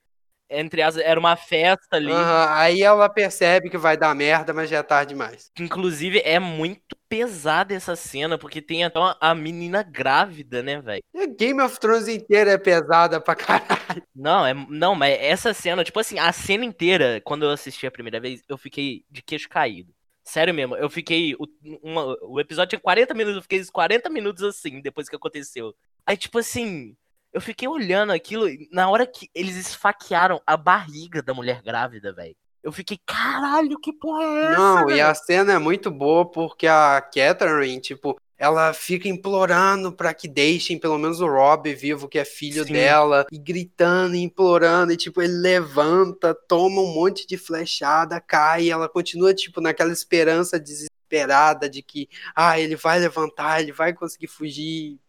entre 0.59 0.81
as 0.81 0.97
era 0.97 1.19
uma 1.19 1.35
festa 1.35 1.95
ali. 1.97 2.11
Aham, 2.11 2.47
aí 2.53 2.81
ela 2.81 3.09
percebe 3.09 3.69
que 3.69 3.77
vai 3.77 3.97
dar 3.97 4.13
merda, 4.15 4.53
mas 4.53 4.69
já 4.69 4.77
é 4.77 4.83
tarde 4.83 5.13
demais. 5.13 5.51
Inclusive 5.59 6.21
é 6.23 6.39
muito 6.39 6.95
pesada 7.09 7.73
essa 7.73 7.95
cena, 7.95 8.37
porque 8.37 8.61
tem 8.61 8.83
até 8.83 8.97
uma- 8.97 9.17
a 9.21 9.35
menina 9.35 9.83
grávida, 9.83 10.63
né, 10.63 10.81
velho? 10.81 11.01
Game 11.37 11.61
of 11.61 11.79
Thrones 11.79 12.07
inteira 12.07 12.51
é 12.51 12.57
pesada 12.57 13.21
pra 13.21 13.35
caralho. 13.35 14.03
Não, 14.15 14.45
é, 14.45 14.53
não, 14.69 14.95
mas 14.95 15.17
essa 15.19 15.53
cena, 15.53 15.83
tipo 15.83 15.99
assim, 15.99 16.17
a 16.17 16.31
cena 16.31 16.65
inteira, 16.65 17.21
quando 17.23 17.43
eu 17.45 17.51
assisti 17.51 17.85
a 17.85 17.91
primeira 17.91 18.19
vez, 18.19 18.41
eu 18.49 18.57
fiquei 18.57 19.03
de 19.11 19.21
queixo 19.21 19.47
caído. 19.49 19.93
Sério 20.23 20.53
mesmo, 20.53 20.75
eu 20.77 20.89
fiquei. 20.89 21.35
O, 21.35 21.45
uma- 21.83 22.15
o 22.21 22.39
episódio 22.39 22.69
tinha 22.69 22.79
40 22.79 23.13
minutos, 23.13 23.35
eu 23.37 23.41
fiquei 23.41 23.59
uns 23.59 23.69
40 23.69 24.09
minutos 24.09 24.41
assim, 24.43 24.81
depois 24.81 25.09
que 25.09 25.15
aconteceu. 25.15 25.75
Aí, 26.05 26.15
tipo 26.15 26.39
assim, 26.39 26.95
eu 27.33 27.41
fiquei 27.41 27.67
olhando 27.67 28.13
aquilo, 28.13 28.47
e 28.47 28.69
na 28.71 28.89
hora 28.89 29.07
que 29.07 29.29
eles 29.33 29.55
esfaquearam 29.55 30.39
a 30.45 30.55
barriga 30.55 31.21
da 31.21 31.33
mulher 31.33 31.61
grávida, 31.61 32.13
velho. 32.13 32.35
Eu 32.61 32.71
fiquei, 32.71 32.97
caralho, 33.05 33.77
que 33.79 33.91
porra 33.91 34.23
é 34.23 34.45
essa? 34.45 34.57
Não, 34.57 34.81
e 34.83 34.93
velho?" 34.93 35.07
a 35.07 35.15
cena 35.15 35.53
é 35.53 35.59
muito 35.59 35.91
boa 35.91 36.29
porque 36.29 36.67
a 36.67 37.01
Catherine, 37.01 37.81
tipo, 37.81 38.17
ela 38.37 38.73
fica 38.73 39.07
implorando 39.07 39.91
pra 39.91 40.13
que 40.13 40.27
deixem 40.27 40.77
pelo 40.77 40.97
menos 40.97 41.19
o 41.19 41.27
Rob 41.27 41.73
vivo, 41.73 42.07
que 42.07 42.19
é 42.19 42.25
filho 42.25 42.65
Sim. 42.65 42.73
dela, 42.73 43.25
e 43.31 43.37
gritando, 43.37 44.15
e 44.15 44.21
implorando, 44.21 44.93
e 44.93 44.97
tipo, 44.97 45.21
ele 45.21 45.33
levanta, 45.33 46.33
toma 46.47 46.81
um 46.81 46.93
monte 46.93 47.25
de 47.27 47.37
flechada, 47.37 48.21
cai, 48.21 48.63
e 48.63 48.71
ela 48.71 48.87
continua, 48.87 49.33
tipo, 49.33 49.59
naquela 49.59 49.91
esperança 49.91 50.59
desesperada 50.59 51.69
de 51.69 51.81
que, 51.81 52.07
ah, 52.35 52.59
ele 52.59 52.75
vai 52.75 52.99
levantar, 52.99 53.61
ele 53.61 53.71
vai 53.71 53.93
conseguir 53.93 54.27
fugir. 54.27 54.99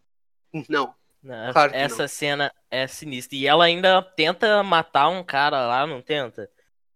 Não. 0.69 0.95
Não, 1.25 1.53
Claro 1.55 1.73
que 1.73 1.79
essa 1.79 2.07
cena 2.07 2.53
é 2.71 2.87
sinistra. 2.87 3.37
E 3.37 3.47
ela 3.47 3.65
ainda 3.65 4.03
tenta 4.03 4.63
matar 4.63 5.09
um 5.09 5.25
cara 5.25 5.67
lá, 5.67 5.87
não 5.87 6.03
tenta? 6.03 6.51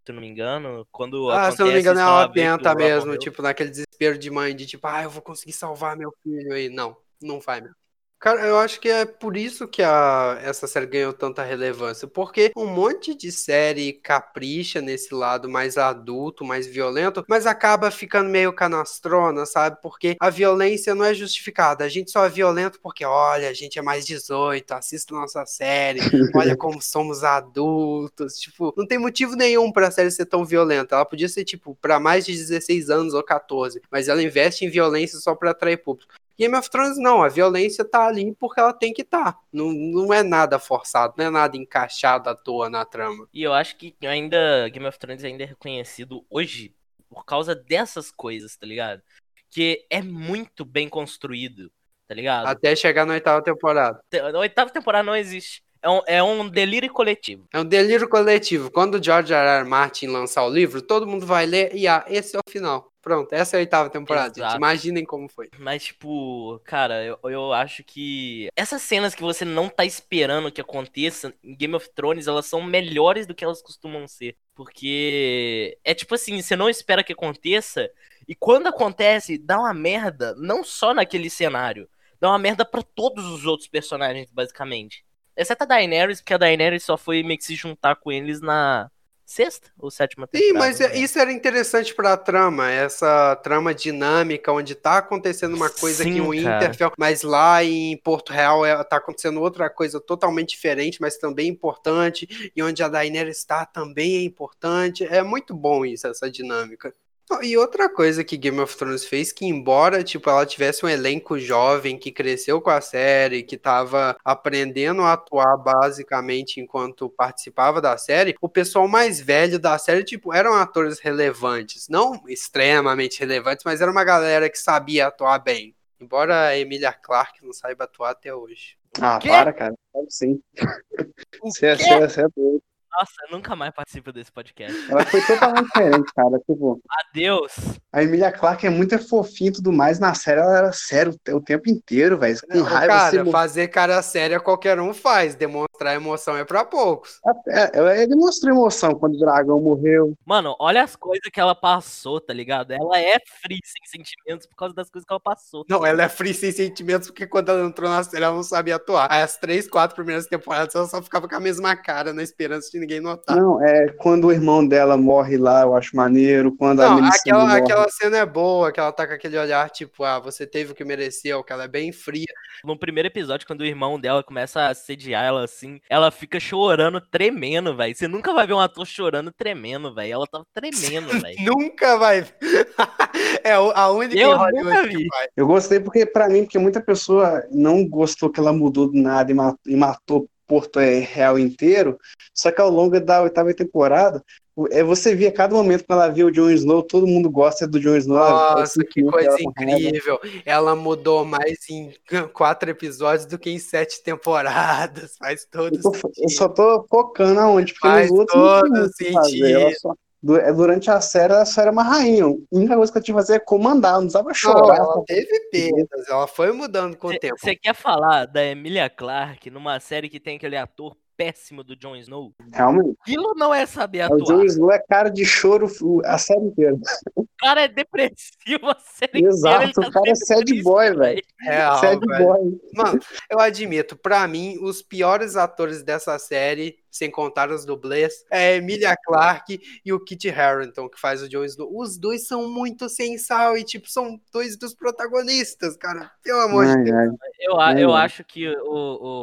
Se 0.05 0.13
eu 0.13 0.15
não 0.15 0.21
me 0.21 0.29
engano, 0.29 0.87
quando 0.93 1.31
Ah, 1.31 1.51
se 1.51 1.61
eu 1.63 1.67
não 1.67 1.73
me 1.73 1.81
engano, 1.81 2.01
ela 2.01 2.29
tenta 2.29 2.75
mesmo, 2.75 3.17
tipo, 3.17 3.41
naquele 3.43 3.71
desespero 3.71 4.19
de 4.19 4.31
mãe, 4.31 4.55
de 4.55 4.67
tipo, 4.67 4.87
ah, 4.87 5.03
eu 5.03 5.11
vou 5.11 5.23
conseguir 5.23 5.53
salvar 5.53 5.97
meu 5.97 6.13
filho 6.23 6.53
aí. 6.53 6.69
Não, 6.69 6.97
não 7.21 7.41
vai 7.41 7.61
mesmo. 7.61 7.77
Cara, 8.21 8.45
eu 8.45 8.59
acho 8.59 8.81
que 8.81 8.89
é 8.89 9.05
por 9.05 9.37
isso 9.37 9.69
que 9.69 9.81
a, 9.81 10.41
essa 10.43 10.67
série 10.67 10.87
ganhou 10.87 11.13
tanta 11.13 11.45
relevância, 11.45 12.09
porque 12.09 12.51
um 12.57 12.67
monte 12.67 13.15
de 13.15 13.31
série 13.31 13.93
capricha 13.93 14.81
nesse 14.81 15.15
lado 15.15 15.49
mais 15.49 15.79
adulto, 15.79 16.45
mais 16.45 16.67
violento, 16.67 17.25
mas 17.29 17.47
acaba 17.47 17.93
ficando 17.93 18.29
meio 18.29 18.53
canastrona, 18.53 19.47
sabe? 19.47 19.79
Porque 19.81 20.17
a 20.21 20.31
violência 20.31 20.97
não 20.97 21.05
é 21.05 21.15
justificada, 21.15 21.85
a 21.85 21.89
gente 21.89 22.11
só 22.11 22.25
é 22.25 22.29
violento 22.29 22.81
porque, 22.83 23.05
olha, 23.05 23.49
a 23.49 23.55
gente 23.55 23.79
é 23.79 23.83
mais 23.83 24.05
18, 24.05 24.73
assista 24.73 25.15
nossa 25.15 25.47
série, 25.47 26.01
olha 26.35 26.57
como 26.57 26.83
somos 26.83 27.23
adultos, 27.23 28.35
tipo, 28.35 28.75
não 28.77 28.85
tem 28.85 28.99
motivo 28.99 29.37
nenhum 29.37 29.71
pra 29.71 29.93
série 29.93 30.11
ser 30.11 30.27
tão 30.27 30.45
violenta, 30.45 30.97
ela 30.97 31.05
podia 31.05 31.29
ser, 31.29 31.45
tipo, 31.45 31.77
pra 31.81 32.01
mais 32.01 32.27
de 32.27 32.33
16 32.33 32.91
anos 32.91 33.15
ou 33.15 33.23
14, 33.23 33.81
mas 33.93 34.09
ela 34.09 34.21
investe 34.21 34.65
em 34.65 34.71
violência 34.71 35.21
só 35.21 35.37
pra 35.37 35.53
atrair 35.53 35.77
público. 35.77 36.13
Game 36.39 36.55
of 36.57 36.71
Thrones 36.71 36.97
não, 36.99 37.23
a 37.23 37.29
violência 37.29 37.85
tá 37.85 38.07
ali 38.07 38.35
porque 38.39 38.61
ela 38.61 38.73
tem 38.73 38.93
que 38.93 39.03
estar. 39.03 39.33
Tá. 39.33 39.39
Não, 39.53 39.73
não 39.73 40.15
é 40.15 40.23
nada 40.23 40.59
forçado, 40.59 41.15
não 41.19 41.25
é 41.25 41.31
nada 41.31 41.57
encaixado 41.57 42.31
à 42.31 42.35
toa 42.35 42.71
na 42.71 42.85
trama. 42.85 43.29
E 43.35 43.43
eu 43.43 43.53
acho 43.53 43.77
que 43.77 43.95
ainda 44.03 44.69
Game 44.69 44.87
of 44.87 44.99
Thrones 44.99 45.25
ainda 45.25 45.43
é 45.43 45.47
reconhecido 45.47 46.25
hoje 46.31 46.73
por 47.09 47.25
causa 47.25 47.55
dessas 47.55 48.11
coisas, 48.11 48.57
tá 48.57 48.67
ligado? 48.67 49.03
Que 49.51 49.85
é 49.91 50.01
muito 50.01 50.65
bem 50.65 50.89
construído, 50.89 51.73
tá 52.07 52.15
ligado? 52.15 52.47
Até 52.47 52.77
chegar 52.77 53.05
na 53.05 53.15
oitava 53.15 53.43
temporada. 53.43 54.01
A 54.35 54.39
oitava 54.39 54.71
temporada 54.71 55.05
não 55.05 55.17
existe. 55.17 55.63
É 55.81 55.89
um, 55.89 56.01
é 56.07 56.23
um 56.23 56.49
delírio 56.49 56.93
coletivo. 56.93 57.47
É 57.53 57.61
um 57.61 57.65
delírio 57.65 58.09
coletivo. 58.09 58.71
Quando 58.71 58.97
o 58.97 59.03
George 59.03 59.33
R. 59.33 59.61
R. 59.61 59.69
Martin 59.69 60.09
lançar 60.09 60.45
o 60.45 60.51
livro, 60.51 60.83
todo 60.83 61.07
mundo 61.07 61.25
vai 61.25 61.47
ler 61.47 61.75
e 61.75 61.87
ah, 61.87 62.05
esse 62.09 62.37
é 62.37 62.39
o 62.39 62.51
final. 62.51 62.88
Pronto, 63.01 63.33
essa 63.33 63.57
é 63.57 63.59
a 63.59 63.61
oitava 63.61 63.89
temporada, 63.89 64.33
Exato. 64.37 64.51
gente. 64.51 64.59
Imaginem 64.59 65.05
como 65.05 65.29
foi. 65.29 65.49
Mas, 65.59 65.85
tipo, 65.85 66.61
cara, 66.65 67.05
eu, 67.05 67.19
eu 67.25 67.53
acho 67.53 67.85
que 67.85 68.49
essas 68.57 68.83
cenas 68.83 69.15
que 69.15 69.23
você 69.23 69.45
não 69.45 69.69
tá 69.69 69.85
esperando 69.85 70.51
que 70.51 70.61
aconteça 70.61 71.33
em 71.43 71.57
Game 71.57 71.75
of 71.75 71.89
Thrones, 71.95 72.27
elas 72.27 72.47
são 72.47 72.61
melhores 72.61 73.27
do 73.27 73.35
que 73.35 73.45
elas 73.45 73.63
costumam 73.63 74.07
ser. 74.09 74.37
Porque 74.55 75.79
é 75.85 75.95
tipo 75.95 76.15
assim, 76.15 76.43
você 76.43 76.57
não 76.57 76.69
espera 76.69 77.05
que 77.05 77.13
aconteça, 77.13 77.89
e 78.27 78.35
quando 78.35 78.67
acontece, 78.67 79.39
dá 79.39 79.59
uma 79.59 79.73
merda, 79.73 80.35
não 80.37 80.65
só 80.65 80.93
naquele 80.93 81.31
cenário, 81.31 81.89
dá 82.21 82.29
uma 82.29 82.39
merda 82.39 82.65
pra 82.65 82.83
todos 82.83 83.25
os 83.25 83.47
outros 83.47 83.69
personagens, 83.69 84.31
basicamente. 84.31 85.05
Exceto 85.37 85.63
a 85.63 85.67
Daenerys, 85.67 86.21
porque 86.21 86.35
a 86.35 86.39
Daenerys 86.39 86.83
só 86.83 86.97
foi 86.97 87.23
meio 87.23 87.39
que 87.39 87.45
se 87.45 87.55
juntar 87.55 87.95
com 87.97 88.11
eles 88.11 88.41
na 88.41 88.91
sexta 89.31 89.71
ou 89.79 89.91
sétima 89.91 90.27
Sim, 90.33 90.41
temporada. 90.41 90.59
mas 90.59 90.79
não 90.81 90.87
é- 90.87 90.89
lembro. 90.89 91.05
isso 91.05 91.19
era 91.19 91.31
interessante 91.33 91.95
pra 91.95 92.17
trama, 92.17 92.71
essa 92.71 93.37
trama 93.37 93.75
dinâmica, 93.75 94.51
onde 94.53 94.75
tá 94.75 94.99
acontecendo 94.99 95.55
uma 95.55 95.69
coisa 95.69 96.03
Sim, 96.03 96.15
que 96.15 96.21
o. 96.21 96.31
Winterfell, 96.31 96.93
mas 96.99 97.23
lá 97.23 97.63
em 97.63 97.97
Porto 97.99 98.33
Real 98.33 98.65
é, 98.65 98.83
tá 98.83 98.97
acontecendo 98.97 99.41
outra 99.41 99.69
coisa 99.69 100.01
totalmente 100.01 100.51
diferente, 100.51 100.99
mas 101.01 101.19
também 101.19 101.49
importante, 101.49 102.51
e 102.57 102.63
onde 102.63 102.83
a 102.83 102.89
Daenerys 102.89 103.37
está 103.39 103.67
também 103.67 104.17
é 104.17 104.23
importante. 104.23 105.05
É 105.05 105.23
muito 105.23 105.55
bom 105.55 105.85
isso, 105.85 106.07
essa 106.07 106.31
dinâmica. 106.31 106.95
E 107.43 107.57
outra 107.57 107.89
coisa 107.89 108.25
que 108.25 108.37
Game 108.37 108.59
of 108.61 108.77
Thrones 108.77 109.05
fez, 109.05 109.33
que 109.33 109.45
embora, 109.45 110.03
tipo, 110.03 110.29
ela 110.31 110.47
tivesse 110.47 110.85
um 110.85 110.89
elenco 110.89 111.39
jovem 111.39 111.99
que 111.99 112.11
cresceu 112.11 112.61
com 112.61 112.71
a 112.71 112.81
série, 112.81 113.43
que 113.43 113.57
tava 113.57 114.17
aprendendo 114.25 115.03
a 115.03 115.13
atuar 115.13 115.57
basicamente 115.57 116.61
enquanto 116.61 117.09
participava 117.11 117.81
da 117.81 117.97
série, 117.99 118.35
o 118.41 118.49
pessoal 118.49 118.89
mais 118.89 119.21
velho 119.21 119.59
da 119.59 119.79
série, 119.79 120.05
tipo, 120.05 120.33
eram 120.33 120.55
atores 120.55 120.99
relevantes. 121.01 121.89
Não 121.89 122.23
extremamente 122.29 123.21
relevantes, 123.21 123.65
mas 123.65 123.81
era 123.81 123.91
uma 123.91 124.05
galera 124.05 124.49
que 124.49 124.59
sabia 124.59 125.07
atuar 125.09 125.39
bem. 125.39 125.75
Embora 126.01 126.47
a 126.47 126.57
Emilia 126.59 126.93
Clarke 126.93 127.45
não 127.45 127.53
saiba 127.53 127.85
atuar 127.85 128.11
até 128.11 128.33
hoje. 128.35 128.77
Ah, 129.01 129.19
para, 129.19 129.53
cara. 129.53 129.75
Sabe 129.93 130.07
sim. 130.11 130.41
É, 130.57 131.05
você 131.45 131.67
é- 131.67 131.77
você 131.77 132.21
é 132.23 132.29
doido. 132.37 132.63
Nossa, 132.93 133.13
eu 133.27 133.37
nunca 133.37 133.57
mais 133.57 133.75
participo 133.75 134.13
desse 134.13 134.31
podcast. 134.31 134.77
Ela 134.91 135.05
foi 135.07 135.21
totalmente 135.23 135.65
diferente, 135.73 136.13
cara. 136.15 136.39
Tipo, 136.41 136.81
Adeus. 136.91 137.53
a 137.93 138.03
Emilia 138.03 138.33
Clarke 138.33 138.67
é 138.67 138.71
muito 138.71 138.99
fofinha 138.99 139.51
e 139.51 139.55
tudo 139.55 139.73
mais. 139.73 139.99
Na 139.99 140.15
série 140.15 140.41
ela 140.41 140.59
era 140.59 140.73
sério 140.73 141.15
o 141.29 141.39
o 141.39 141.41
tempo 141.41 141.71
inteiro, 141.71 142.19
velho. 142.19 142.39
Com 142.51 142.63
raiva. 142.63 142.87
cara, 142.95 143.25
você... 143.25 143.31
fazer 143.31 143.69
cara 143.69 144.03
séria 144.03 144.41
qualquer 144.41 144.79
um 144.81 144.93
faz. 144.93 145.35
Demonstrar 145.35 145.95
emoção 145.95 146.37
é 146.37 146.45
pra 146.45 146.65
poucos. 146.65 147.21
É, 147.49 147.79
ela 147.79 147.97
ele 147.97 148.15
mostrou 148.17 148.55
emoção 148.55 148.95
quando 148.95 149.15
o 149.15 149.19
dragão 149.19 149.61
morreu. 149.61 150.15
Mano, 150.27 150.55
olha 150.59 150.83
as 150.83 150.97
coisas 150.97 151.31
que 151.33 151.41
ela 151.41 151.55
passou, 151.55 152.21
tá 152.21 152.33
ligado? 152.33 152.73
Ela 152.73 153.01
é 153.01 153.19
free 153.41 153.61
sem 153.65 154.03
sentimentos 154.03 154.47
por 154.47 154.57
causa 154.57 154.75
das 154.75 154.91
coisas 154.91 155.07
que 155.07 155.13
ela 155.13 155.21
passou. 155.21 155.65
Não, 155.69 155.87
ela 155.87 156.03
é 156.03 156.09
free 156.09 156.35
sem 156.35 156.51
sentimentos 156.53 157.09
porque 157.09 157.27
quando 157.27 157.51
ela 157.51 157.65
entrou 157.65 157.89
na 157.89 158.03
série 158.03 158.25
ela 158.25 158.35
não 158.35 158.43
sabia 158.43 158.77
atuar. 158.77 159.11
Aí 159.11 159.23
as 159.23 159.37
três, 159.37 159.69
quatro 159.69 159.95
primeiras 159.95 160.27
temporadas 160.27 160.75
ela 160.75 160.87
só 160.87 161.01
ficava 161.01 161.29
com 161.29 161.37
a 161.37 161.41
mesma 161.41 161.77
cara 161.77 162.13
na 162.13 162.23
esperança 162.23 162.71
de 162.71 162.78
ninguém 162.79 163.01
notar. 163.01 163.37
Não, 163.37 163.63
é 163.63 163.89
quando 163.99 164.27
o 164.29 164.33
irmão 164.33 164.67
dela 164.67 164.97
morre 164.97 165.37
lá, 165.37 165.63
eu 165.63 165.75
acho 165.77 165.97
maneiro. 165.97 166.55
Quando 166.57 166.81
a 166.81 166.89
Não, 166.89 166.95
Melisandre 166.97 167.21
aquela, 167.21 167.45
morre. 167.47 167.61
aquela 167.61 167.89
cena 167.89 168.19
é 168.19 168.27
boa, 168.27 168.73
que 168.73 168.81
ela 168.81 168.93
tá 168.93 169.07
com 169.07 169.13
aquele 169.15 169.39
olhar 169.39 169.69
tipo, 169.71 170.05
ah, 170.05 170.19
você 170.19 170.47
teve 170.47 170.73
o 170.73 170.75
que 170.75 170.85
mereceu, 170.85 171.43
que 171.45 171.53
ela 171.53 171.65
é 171.65 171.69
bem 171.69 171.93
fria. 171.93 172.27
No 172.65 172.79
primeiro 172.79 173.07
episódio, 173.07 173.47
quando 173.47 173.61
o 173.61 173.67
irmão 173.67 174.01
dela 174.01 174.23
começa 174.23 174.61
a 174.63 174.69
assediar 174.71 175.25
ela 175.25 175.45
assim, 175.45 175.81
ela 175.89 176.11
fica 176.11 176.41
chorando, 176.41 177.01
tremendo, 177.01 177.77
velho. 177.77 177.95
Você 177.95 178.09
nunca 178.09 178.33
vai 178.33 178.47
ver 178.47 178.55
um 178.55 178.61
ator 178.61 178.87
chorando, 178.87 179.33
tremendo, 179.33 179.95
velho. 179.95 180.13
Ela 180.15 180.27
tava 180.27 180.45
tremendo, 180.53 181.09
velho. 181.23 181.37
Nunca 181.45 181.97
vai. 181.97 182.27
é 183.45 183.53
a 183.53 183.91
única 183.91 184.19
Eu 184.21 184.37
nunca 184.39 184.83
que 184.83 184.97
vi. 184.97 185.07
vai. 185.07 185.27
Eu 185.37 185.47
gostei 185.47 185.81
porque, 185.81 186.05
pra 186.07 186.29
mim, 186.29 186.43
porque 186.45 186.59
muita 186.59 186.81
pessoa 186.81 187.45
não 187.51 187.87
gostou 187.89 188.31
que 188.31 188.41
ela 188.41 188.53
mudou 188.53 188.91
do 188.91 188.99
nada 189.01 189.33
e 189.67 189.77
matou 189.77 190.29
Porto 190.49 190.81
é, 190.81 190.99
Real 191.01 191.39
inteiro. 191.39 191.99
Só 192.35 192.51
que 192.51 192.61
ao 192.61 192.71
longo 192.71 192.99
da 192.99 193.23
oitava 193.23 193.53
temporada, 193.55 194.25
é, 194.71 194.83
você 194.83 195.15
via 195.15 195.31
cada 195.31 195.55
momento 195.55 195.85
quando 195.87 196.03
ela 196.03 196.11
via 196.13 196.27
o 196.27 196.33
Jon 196.33 196.51
Snow, 196.51 196.83
todo 196.83 197.07
mundo 197.07 197.31
gosta 197.31 197.65
do 197.69 197.79
Jon 197.79 197.95
Snow. 197.97 198.17
Nossa, 198.19 198.83
que 198.83 198.95
sentiu 199.03 199.13
coisa 199.13 199.31
raiva. 199.31 199.43
incrível. 199.43 200.19
Ela 200.45 200.75
mudou 200.75 201.25
mais 201.25 201.59
em 201.71 201.93
quatro 202.33 202.69
episódios 202.71 203.27
do 203.27 203.39
que 203.39 203.51
em 203.51 203.59
sete 203.59 204.03
temporadas. 204.03 205.15
Faz 205.21 205.47
todo 205.51 205.77
Eu, 205.77 205.83
tô- 205.83 205.93
eu 205.95 206.01
sentido. 206.01 206.31
só 206.33 206.49
tô 206.49 206.85
focando 206.91 207.39
aonde, 207.39 207.73
porque 207.75 207.87
Faz 207.89 208.11
nos 208.11 208.19
outros 208.21 208.37
não 208.37 208.61
todo 208.61 208.71
muito 208.71 208.87
o 208.89 208.93
que 208.95 209.13
fazer. 209.13 209.51
Ela 209.53 209.61
sentido. 209.71 209.81
só- 209.81 209.93
é, 209.93 209.95
durante 210.23 210.91
a 210.91 211.01
série, 211.01 211.33
ela 211.33 211.45
só 211.45 211.63
era 211.63 211.71
uma 211.71 211.83
rainha. 211.83 212.25
A 212.25 212.35
única 212.53 212.77
coisa 212.77 212.93
que 212.93 212.99
eu 212.99 213.03
tinha 213.03 213.15
que 213.15 213.21
fazer 213.21 213.35
é 213.35 213.39
comandar, 213.39 213.93
não 213.95 214.01
precisava 214.01 214.29
Não, 214.29 214.35
chorar. 214.35 214.77
ela 214.77 215.05
teve 215.05 215.41
perdas, 215.51 216.09
ela 216.09 216.27
foi 216.27 216.53
mudando 216.53 216.97
com 216.97 217.09
o 217.09 217.19
tempo. 217.19 217.37
Você 217.39 217.55
quer 217.55 217.75
falar 217.75 218.27
da 218.27 218.45
Emilia 218.45 218.91
Clarke 218.91 219.51
numa 219.51 219.79
série 219.81 220.09
que 220.09 220.19
tem 220.19 220.37
aquele 220.37 220.57
ator 220.57 220.97
péssimo 221.19 221.65
do 221.65 221.75
Jon 221.77 221.97
Snow? 221.97 222.33
Realmente. 222.55 222.97
Aquilo 223.03 223.35
não 223.37 223.53
é 223.53 223.67
saber 223.67 224.05
O 224.11 224.17
Jon 224.19 224.23
atuar. 224.37 224.45
Snow 224.47 224.73
é 224.73 224.79
cara 224.79 225.09
de 225.11 225.25
choro 225.27 225.67
a 226.05 226.17
série 226.17 226.45
inteira. 226.47 226.77
O 227.17 227.27
cara 227.39 227.63
é 227.65 227.69
depressivo 227.69 228.67
a 228.71 228.79
série 228.79 229.19
inteira, 229.19 229.29
Exato, 229.29 229.73
tá 229.81 229.89
o 229.89 229.91
cara 229.91 230.11
é 230.11 230.15
sad 230.15 230.45
triste, 230.45 230.63
boy, 230.63 230.95
velho. 230.95 231.23
Real, 231.41 231.79
Sad 231.81 232.07
velho. 232.07 232.25
boy. 232.25 232.61
Mano, 232.75 233.01
eu 233.31 233.41
admito, 233.41 233.97
pra 233.97 234.27
mim, 234.29 234.57
os 234.63 234.81
piores 234.83 235.35
atores 235.37 235.83
dessa 235.83 236.17
série, 236.19 236.79
sem 236.91 237.11
contar 237.11 237.51
os 237.51 237.65
dublês, 237.65 238.25
é 238.31 238.55
a 238.55 238.57
Emilia 238.57 238.97
Clarke 239.05 239.61
e 239.85 239.93
o 239.93 240.01
Kit 240.03 240.29
Harington, 240.31 240.89
que 240.89 241.01
faz 241.01 241.23
o 241.23 241.29
Jon 241.29 241.45
Snow. 241.45 241.69
Os 241.77 241.99
dois 241.99 242.27
são 242.27 242.49
muito 242.49 242.89
sem 242.89 243.19
sal 243.19 243.57
e, 243.57 243.65
tipo, 243.65 243.89
são 243.91 244.21
dois 244.33 244.57
dos 244.57 244.75
protagonistas, 244.75 245.77
cara. 245.77 246.11
Pelo 246.23 246.41
amor 246.41 246.65
de 246.67 246.73
Ai, 246.73 246.83
Deus. 246.85 246.97
ai. 246.97 247.09
Eu, 247.41 247.61
a- 247.61 247.81
eu 247.81 247.95
acho 247.95 248.25
que 248.25 248.49
o, 248.49 248.65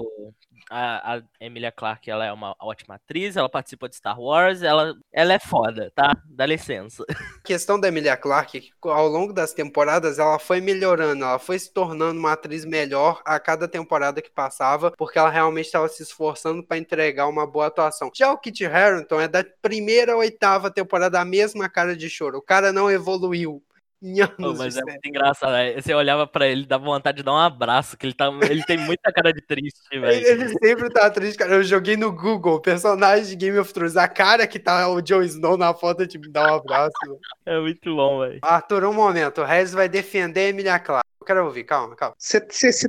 o- 0.03 0.33
a, 0.69 1.15
a 1.15 1.21
Emilia 1.39 1.71
Clarke 1.71 2.09
ela 2.09 2.25
é 2.25 2.31
uma 2.31 2.55
ótima 2.59 2.95
atriz, 2.95 3.35
ela 3.35 3.49
participou 3.49 3.87
de 3.87 3.95
Star 3.95 4.19
Wars, 4.19 4.61
ela, 4.61 4.95
ela 5.11 5.33
é 5.33 5.39
foda, 5.39 5.91
tá? 5.95 6.15
Dá 6.25 6.45
licença. 6.45 7.03
A 7.09 7.47
questão 7.47 7.79
da 7.79 7.87
Emilia 7.87 8.17
Clarke 8.17 8.71
ao 8.83 9.07
longo 9.07 9.33
das 9.33 9.53
temporadas 9.53 10.19
ela 10.19 10.39
foi 10.39 10.61
melhorando, 10.61 11.23
ela 11.23 11.39
foi 11.39 11.59
se 11.59 11.71
tornando 11.71 12.19
uma 12.19 12.33
atriz 12.33 12.65
melhor 12.65 13.21
a 13.25 13.39
cada 13.39 13.67
temporada 13.67 14.21
que 14.21 14.31
passava, 14.31 14.91
porque 14.91 15.19
ela 15.19 15.29
realmente 15.29 15.65
estava 15.67 15.87
se 15.87 16.01
esforçando 16.01 16.63
para 16.63 16.77
entregar 16.77 17.27
uma 17.27 17.45
boa 17.45 17.67
atuação. 17.67 18.11
Já 18.13 18.31
o 18.31 18.37
Kit 18.37 18.65
Harington 18.65 19.21
é 19.21 19.27
da 19.27 19.45
primeira 19.61 20.13
à 20.13 20.17
oitava 20.17 20.71
temporada 20.71 21.19
a 21.19 21.25
mesma 21.25 21.69
cara 21.69 21.95
de 21.95 22.09
choro. 22.09 22.37
O 22.39 22.41
cara 22.41 22.73
não 22.73 22.89
evoluiu 22.89 23.63
em 24.05 24.21
anos. 24.21 24.35
Pô, 24.37 24.53
mas 24.53 24.75
é 24.75 24.79
série. 24.79 24.91
muito 24.91 25.07
engraçado, 25.07 25.51
né? 25.51 25.73
Você 25.73 25.93
olhava 25.93 26.27
pra 26.27 26.47
ele, 26.47 26.65
dava 26.65 26.83
vontade 26.85 27.17
de 27.17 27.23
dar 27.23 27.33
um 27.33 27.37
abraço, 27.37 27.97
que 27.97 28.05
ele, 28.05 28.13
tá, 28.13 28.29
ele 28.49 28.63
tem 28.63 28.77
muita 28.77 29.11
cara 29.11 29.33
de 29.33 29.41
triste, 29.41 29.79
Ele, 29.91 30.01
velho. 30.05 30.27
ele 30.27 30.49
sempre 30.49 30.89
tá 30.89 31.09
triste, 31.09 31.37
cara. 31.37 31.55
Eu 31.55 31.63
joguei 31.63 31.97
no 31.97 32.11
Google, 32.11 32.61
personagem 32.61 33.25
de 33.25 33.35
Game 33.35 33.57
of 33.57 33.73
Thrones, 33.73 33.97
a 33.97 34.07
cara 34.07 34.45
que 34.47 34.59
tá 34.59 34.87
o 34.89 35.01
Jon 35.01 35.23
Snow 35.23 35.57
na 35.57 35.73
foto 35.73 36.05
de 36.05 36.17
me 36.19 36.29
dar 36.29 36.51
um 36.51 36.55
abraço. 36.55 36.91
É 37.47 37.59
muito 37.59 37.95
bom, 37.95 38.21
velho. 38.21 38.39
Arthur, 38.41 38.85
um 38.85 38.93
momento. 38.93 39.41
O 39.41 39.45
Regis 39.45 39.73
vai 39.73 39.87
defender 39.87 40.39
a 40.39 40.49
Emilia 40.49 40.79
Clarke. 40.79 41.05
Eu 41.21 41.25
quero 41.25 41.45
ouvir, 41.45 41.63
calma, 41.63 41.95
calma. 41.95 42.15
Você 42.17 42.39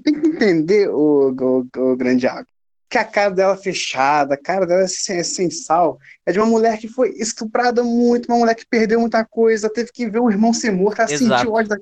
tem 0.00 0.18
que 0.20 0.26
entender, 0.28 0.88
o, 0.88 1.30
o, 1.38 1.66
o 1.92 1.96
grande 1.96 2.26
água, 2.26 2.46
que 2.88 2.98
a 2.98 3.04
cara 3.04 3.30
dela 3.30 3.54
é 3.54 3.56
fechada, 3.56 4.34
a 4.34 4.38
cara 4.38 4.66
dela 4.66 4.82
é 4.82 4.86
sem, 4.86 5.22
sem 5.24 5.50
sal. 5.50 5.98
É 6.24 6.32
de 6.32 6.38
uma 6.38 6.46
mulher 6.46 6.78
que 6.78 6.88
foi 6.88 7.10
estuprada 7.16 7.82
muito, 7.82 8.26
uma 8.28 8.38
mulher 8.38 8.54
que 8.54 8.66
perdeu 8.66 9.00
muita 9.00 9.24
coisa, 9.24 9.68
teve 9.72 9.90
que 9.92 10.08
ver 10.08 10.20
o 10.20 10.30
irmão 10.30 10.52
ser 10.52 10.70
morto, 10.70 11.00
ela 11.00 11.12
Exato. 11.12 11.38
sentiu 11.38 11.52
ódio 11.52 11.70
da... 11.70 11.76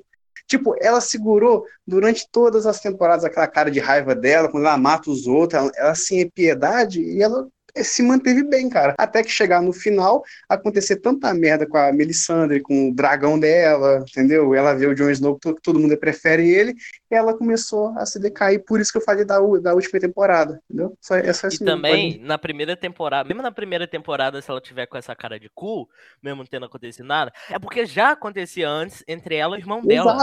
Tipo, 0.47 0.75
ela 0.79 1.01
segurou 1.01 1.65
durante 1.87 2.27
todas 2.31 2.67
as 2.67 2.79
temporadas 2.79 3.25
aquela 3.25 3.47
cara 3.47 3.71
de 3.71 3.79
raiva 3.79 4.13
dela, 4.13 4.47
quando 4.47 4.65
ela 4.65 4.77
mata 4.77 5.09
os 5.09 5.25
outros, 5.25 5.59
ela, 5.59 5.71
ela 5.75 5.95
sem 5.95 6.29
piedade, 6.29 7.01
e 7.01 7.21
ela 7.21 7.47
se 7.83 8.01
manteve 8.03 8.43
bem, 8.43 8.69
cara. 8.69 8.95
Até 8.97 9.23
que 9.23 9.29
chegar 9.29 9.61
no 9.61 9.73
final, 9.73 10.23
acontecer 10.47 10.97
tanta 10.97 11.33
merda 11.33 11.67
com 11.67 11.77
a 11.77 11.91
Melisandre, 11.91 12.61
com 12.61 12.89
o 12.89 12.95
dragão 12.95 13.39
dela, 13.39 14.03
entendeu? 14.07 14.53
Ela 14.55 14.73
vê 14.73 14.87
o 14.87 14.95
Jon 14.95 15.09
Snow, 15.09 15.39
todo 15.61 15.79
mundo 15.79 15.97
prefere 15.97 16.49
ele, 16.49 16.73
e 17.11 17.15
ela 17.15 17.37
começou 17.37 17.89
a 17.97 18.05
se 18.05 18.19
decair, 18.19 18.63
por 18.65 18.79
isso 18.79 18.91
que 18.91 18.97
eu 18.97 19.01
falei 19.01 19.25
da, 19.25 19.37
da 19.61 19.73
última 19.73 19.99
temporada, 19.99 20.61
entendeu? 20.69 20.97
Só, 21.01 21.15
é 21.15 21.33
só 21.33 21.47
E 21.47 21.49
isso 21.49 21.63
também, 21.63 22.19
na 22.19 22.37
primeira 22.37 22.75
temporada, 22.75 23.27
mesmo 23.27 23.41
na 23.41 23.51
primeira 23.51 23.87
temporada, 23.87 24.41
se 24.41 24.49
ela 24.49 24.61
tiver 24.61 24.85
com 24.87 24.97
essa 24.97 25.15
cara 25.15 25.39
de 25.39 25.49
cu, 25.53 25.87
mesmo 26.21 26.47
tendo 26.47 26.65
acontecido 26.65 27.05
nada, 27.05 27.31
é 27.49 27.59
porque 27.59 27.85
já 27.85 28.11
acontecia 28.11 28.69
antes 28.69 29.03
entre 29.07 29.35
ela 29.35 29.55
e 29.55 29.59
o 29.59 29.61
irmão 29.61 29.81
pode- 29.81 29.87
dela. 29.87 30.17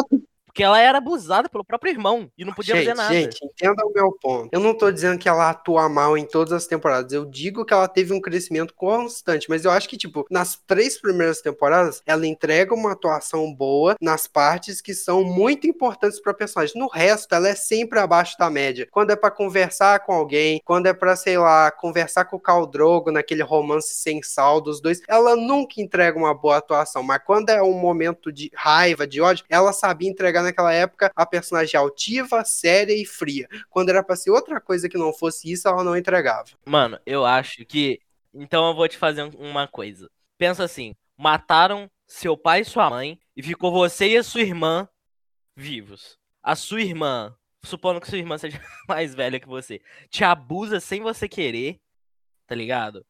Porque 0.53 0.63
ela 0.63 0.79
era 0.79 0.99
abusada 0.99 1.49
pelo 1.49 1.65
próprio 1.65 1.91
irmão 1.91 2.31
e 2.37 2.45
não 2.45 2.53
podia 2.53 2.77
gente, 2.77 2.85
fazer 2.85 2.95
nada. 2.95 3.15
gente, 3.15 3.43
entenda 3.43 3.87
o 3.87 3.91
meu 3.91 4.13
ponto. 4.21 4.51
Eu 4.53 4.61
não 4.61 4.77
tô 4.77 4.93
dizendo 4.93 5.19
que 5.19 5.27
ela 5.27 5.49
atua 5.49 5.89
mal 5.89 6.17
em 6.17 6.27
todas 6.27 6.53
as 6.53 6.67
temporadas. 6.67 7.11
Eu 7.11 7.25
digo 7.25 7.65
que 7.65 7.73
ela 7.73 7.89
teve 7.89 8.13
um 8.13 8.21
crescimento 8.21 8.75
constante. 8.75 9.49
Mas 9.49 9.65
eu 9.65 9.71
acho 9.71 9.89
que, 9.89 9.97
tipo, 9.97 10.27
nas 10.31 10.55
três 10.67 11.01
primeiras 11.01 11.41
temporadas, 11.41 12.03
ela 12.05 12.27
entrega 12.27 12.75
uma 12.75 12.93
atuação 12.93 13.51
boa 13.51 13.97
nas 13.99 14.27
partes 14.27 14.83
que 14.83 14.93
são 14.93 15.25
muito 15.25 15.67
importantes 15.67 16.21
pra 16.21 16.35
personagem. 16.35 16.79
No 16.79 16.87
resto, 16.87 17.35
ela 17.35 17.49
é 17.49 17.55
sempre 17.55 17.99
abaixo 17.99 18.37
da 18.39 18.51
média. 18.51 18.87
Quando 18.91 19.11
é 19.11 19.17
pra 19.17 19.31
conversar 19.31 20.01
com 20.01 20.13
alguém, 20.13 20.61
quando 20.67 20.87
é 20.87 20.93
pra, 20.93 21.17
sei 21.17 21.39
lá, 21.39 21.71
conversar 21.71 22.27
com 22.27 22.37
o 22.37 22.41
Khal 22.41 22.67
Drogo 22.67 23.11
naquele 23.11 23.43
romance 23.43 23.95
sem 23.95 24.23
sal 24.23 24.61
dos 24.61 24.83
dois, 24.83 25.01
ela 25.09 25.35
nunca 25.35 25.81
entrega 25.81 26.19
uma 26.19 26.35
boa 26.35 26.59
atuação. 26.59 27.03
Mas 27.03 27.23
quando 27.25 27.49
é 27.49 27.63
um 27.63 27.73
momento 27.73 28.31
de 28.31 28.51
raiva, 28.55 29.07
de 29.07 29.19
ódio, 29.23 29.47
ela 29.49 29.73
sabia 29.73 30.11
entregar 30.11 30.42
naquela 30.43 30.73
época 30.73 31.11
a 31.15 31.27
personagem 31.27 31.79
altiva, 31.79 32.45
séria 32.45 32.95
e 32.95 33.05
fria. 33.05 33.49
Quando 33.71 33.89
era 33.91 34.03
pra 34.03 34.17
ser 34.17 34.31
outra 34.31 34.61
coisa 34.61 34.89
que 34.89 34.99
não 34.99 35.13
fosse 35.13 35.51
isso, 35.51 35.69
ela 35.69 35.85
não 35.85 35.97
entregava. 35.97 36.51
Mano, 36.67 36.99
eu 37.07 37.25
acho 37.25 37.65
que. 37.65 38.01
Então 38.35 38.69
eu 38.69 38.75
vou 38.75 38.89
te 38.89 38.97
fazer 38.97 39.23
um- 39.23 39.51
uma 39.51 39.67
coisa. 39.69 40.11
Pensa 40.39 40.65
assim: 40.65 40.95
mataram 41.17 41.91
seu 42.07 42.37
pai 42.37 42.61
e 42.61 42.65
sua 42.65 42.91
mãe 42.91 43.19
e 43.37 43.43
ficou 43.43 43.73
você 43.73 44.09
e 44.09 44.17
a 44.17 44.23
sua 44.23 44.43
irmã 44.43 44.89
vivos. 45.57 46.19
A 46.43 46.57
sua 46.57 46.83
irmã, 46.83 47.35
supondo 47.65 48.01
que 48.01 48.09
sua 48.09 48.19
irmã 48.19 48.37
seja 48.39 48.61
mais 48.89 49.15
velha 49.15 49.39
que 49.41 49.47
você, 49.49 49.81
te 50.11 50.25
abusa 50.25 50.81
sem 50.81 51.01
você 51.01 51.29
querer, 51.29 51.81
tá 52.47 52.55
ligado? 52.55 53.05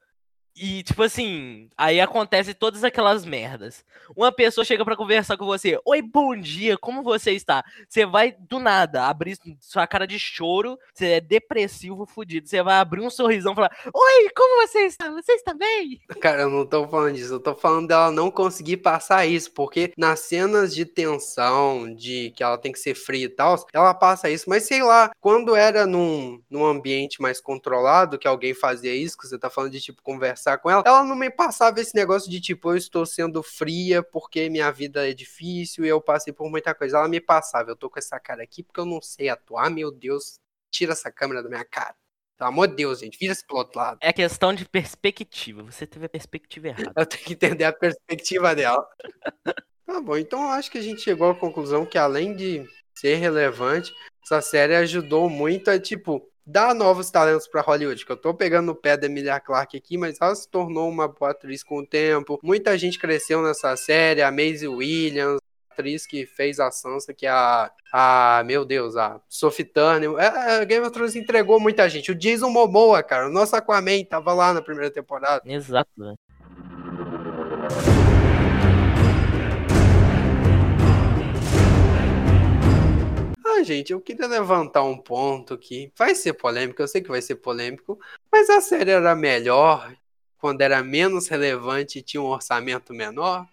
E, 0.54 0.82
tipo 0.82 1.02
assim, 1.02 1.70
aí 1.76 2.00
acontece 2.00 2.52
todas 2.52 2.84
aquelas 2.84 3.24
merdas. 3.24 3.84
Uma 4.14 4.30
pessoa 4.30 4.64
chega 4.64 4.84
pra 4.84 4.96
conversar 4.96 5.36
com 5.38 5.46
você. 5.46 5.80
Oi, 5.84 6.02
bom 6.02 6.36
dia, 6.36 6.76
como 6.76 7.02
você 7.02 7.32
está? 7.32 7.64
Você 7.88 8.04
vai, 8.04 8.36
do 8.38 8.58
nada, 8.58 9.06
abrir 9.06 9.38
sua 9.60 9.86
cara 9.86 10.06
de 10.06 10.18
choro. 10.18 10.78
Você 10.92 11.06
é 11.06 11.20
depressivo, 11.20 12.04
fudido. 12.04 12.46
Você 12.46 12.62
vai 12.62 12.74
abrir 12.74 13.00
um 13.00 13.08
sorrisão 13.08 13.52
e 13.52 13.54
falar: 13.54 13.74
Oi, 13.94 14.30
como 14.36 14.66
você 14.66 14.80
está? 14.80 15.10
Você 15.10 15.32
está 15.32 15.54
bem? 15.54 16.00
Cara, 16.20 16.42
eu 16.42 16.50
não 16.50 16.66
tô 16.66 16.86
falando 16.86 17.14
disso, 17.14 17.34
eu 17.34 17.40
tô 17.40 17.54
falando 17.54 17.88
dela 17.88 18.10
não 18.10 18.30
conseguir 18.30 18.78
passar 18.78 19.24
isso, 19.24 19.50
porque 19.52 19.92
nas 19.96 20.20
cenas 20.20 20.74
de 20.74 20.84
tensão, 20.84 21.94
de 21.94 22.30
que 22.36 22.42
ela 22.42 22.58
tem 22.58 22.72
que 22.72 22.78
ser 22.78 22.94
fria 22.94 23.24
e 23.24 23.28
tal, 23.28 23.56
ela 23.72 23.94
passa 23.94 24.28
isso, 24.28 24.48
mas 24.48 24.64
sei 24.64 24.82
lá, 24.82 25.10
quando 25.20 25.56
era 25.56 25.86
num, 25.86 26.42
num 26.50 26.64
ambiente 26.64 27.22
mais 27.22 27.40
controlado, 27.40 28.18
que 28.18 28.28
alguém 28.28 28.52
fazia 28.52 28.94
isso, 28.94 29.16
que 29.16 29.26
você 29.26 29.38
tá 29.38 29.48
falando 29.48 29.72
de 29.72 29.80
tipo 29.80 30.02
conversar 30.02 30.41
conversar 30.42 30.58
com 30.58 30.70
ela, 30.70 30.82
ela 30.84 31.04
não 31.04 31.14
me 31.14 31.30
passava 31.30 31.80
esse 31.80 31.94
negócio 31.94 32.30
de 32.30 32.40
tipo, 32.40 32.72
eu 32.72 32.76
estou 32.76 33.06
sendo 33.06 33.42
fria 33.42 34.02
porque 34.02 34.50
minha 34.50 34.70
vida 34.70 35.08
é 35.08 35.14
difícil 35.14 35.84
e 35.84 35.88
eu 35.88 36.00
passei 36.00 36.32
por 36.32 36.50
muita 36.50 36.74
coisa. 36.74 36.98
Ela 36.98 37.08
me 37.08 37.20
passava, 37.20 37.70
eu 37.70 37.76
tô 37.76 37.88
com 37.88 37.98
essa 37.98 38.18
cara 38.18 38.42
aqui 38.42 38.62
porque 38.62 38.80
eu 38.80 38.86
não 38.86 39.00
sei 39.00 39.28
atuar, 39.28 39.70
meu 39.70 39.90
Deus, 39.90 40.38
tira 40.70 40.92
essa 40.92 41.10
câmera 41.10 41.42
da 41.42 41.48
minha 41.48 41.64
cara. 41.64 41.94
Pelo 42.36 42.48
amor 42.48 42.68
de 42.68 42.74
Deus, 42.74 42.98
gente, 42.98 43.18
vira-se 43.18 43.46
pro 43.46 43.58
outro 43.58 43.78
lado. 43.78 43.98
É 44.00 44.12
questão 44.12 44.52
de 44.52 44.64
perspectiva. 44.68 45.62
Você 45.62 45.86
teve 45.86 46.06
a 46.06 46.08
perspectiva 46.08 46.68
errada. 46.68 46.92
Eu 46.96 47.06
tenho 47.06 47.24
que 47.24 47.32
entender 47.34 47.64
a 47.64 47.72
perspectiva 47.72 48.54
dela. 48.54 48.84
tá 49.86 50.00
bom, 50.00 50.16
então 50.16 50.42
eu 50.42 50.48
acho 50.48 50.70
que 50.70 50.78
a 50.78 50.82
gente 50.82 51.02
chegou 51.02 51.30
à 51.30 51.34
conclusão 51.34 51.86
que 51.86 51.98
além 51.98 52.34
de 52.34 52.66
ser 52.94 53.16
relevante, 53.16 53.92
essa 54.24 54.40
série 54.40 54.74
ajudou 54.74 55.28
muito 55.28 55.70
a, 55.70 55.78
tipo, 55.78 56.28
dar 56.46 56.74
novos 56.74 57.10
talentos 57.10 57.46
para 57.46 57.60
Hollywood. 57.60 58.04
Que 58.04 58.12
eu 58.12 58.16
tô 58.16 58.34
pegando 58.34 58.66
no 58.66 58.74
pé 58.74 58.96
da 58.96 59.06
Emilia 59.06 59.40
Clarke 59.40 59.76
aqui, 59.76 59.96
mas 59.96 60.18
ela 60.20 60.34
se 60.34 60.48
tornou 60.48 60.88
uma 60.88 61.08
boa 61.08 61.30
atriz 61.30 61.62
com 61.62 61.78
o 61.78 61.86
tempo. 61.86 62.38
Muita 62.42 62.76
gente 62.76 62.98
cresceu 62.98 63.42
nessa 63.42 63.76
série, 63.76 64.22
a 64.22 64.30
Maisie 64.30 64.68
Williams, 64.68 65.40
atriz 65.72 66.06
que 66.06 66.26
fez 66.26 66.60
a 66.60 66.70
Sansa, 66.70 67.14
que 67.14 67.26
é 67.26 67.30
a, 67.30 67.70
a 67.92 68.42
meu 68.44 68.64
Deus, 68.64 68.96
a 68.96 69.20
Sophie 69.28 69.64
Turner. 69.64 70.10
É, 70.18 70.62
é, 70.62 70.64
Game 70.64 70.84
of 70.84 70.92
Thrones 70.92 71.16
entregou 71.16 71.58
muita 71.58 71.88
gente. 71.88 72.12
O 72.12 72.14
Jason 72.14 72.50
Momoa, 72.50 73.02
cara, 73.02 73.28
o 73.28 73.32
nosso 73.32 73.56
Aquaman 73.56 74.04
tava 74.04 74.32
lá 74.32 74.52
na 74.52 74.62
primeira 74.62 74.90
temporada. 74.90 75.42
Exato, 75.44 75.90
né? 75.96 76.14
Ah, 83.52 83.62
gente, 83.62 83.92
eu 83.92 84.00
queria 84.00 84.26
levantar 84.26 84.82
um 84.82 84.96
ponto 84.96 85.58
que 85.58 85.92
vai 85.96 86.14
ser 86.14 86.32
polêmico, 86.32 86.80
eu 86.80 86.88
sei 86.88 87.02
que 87.02 87.08
vai 87.08 87.20
ser 87.20 87.36
polêmico, 87.36 87.98
mas 88.30 88.48
a 88.48 88.60
série 88.60 88.90
era 88.90 89.14
melhor 89.14 89.94
quando 90.38 90.62
era 90.62 90.82
menos 90.82 91.28
relevante 91.28 91.98
e 91.98 92.02
tinha 92.02 92.20
um 92.20 92.26
orçamento 92.26 92.92
menor? 92.92 93.46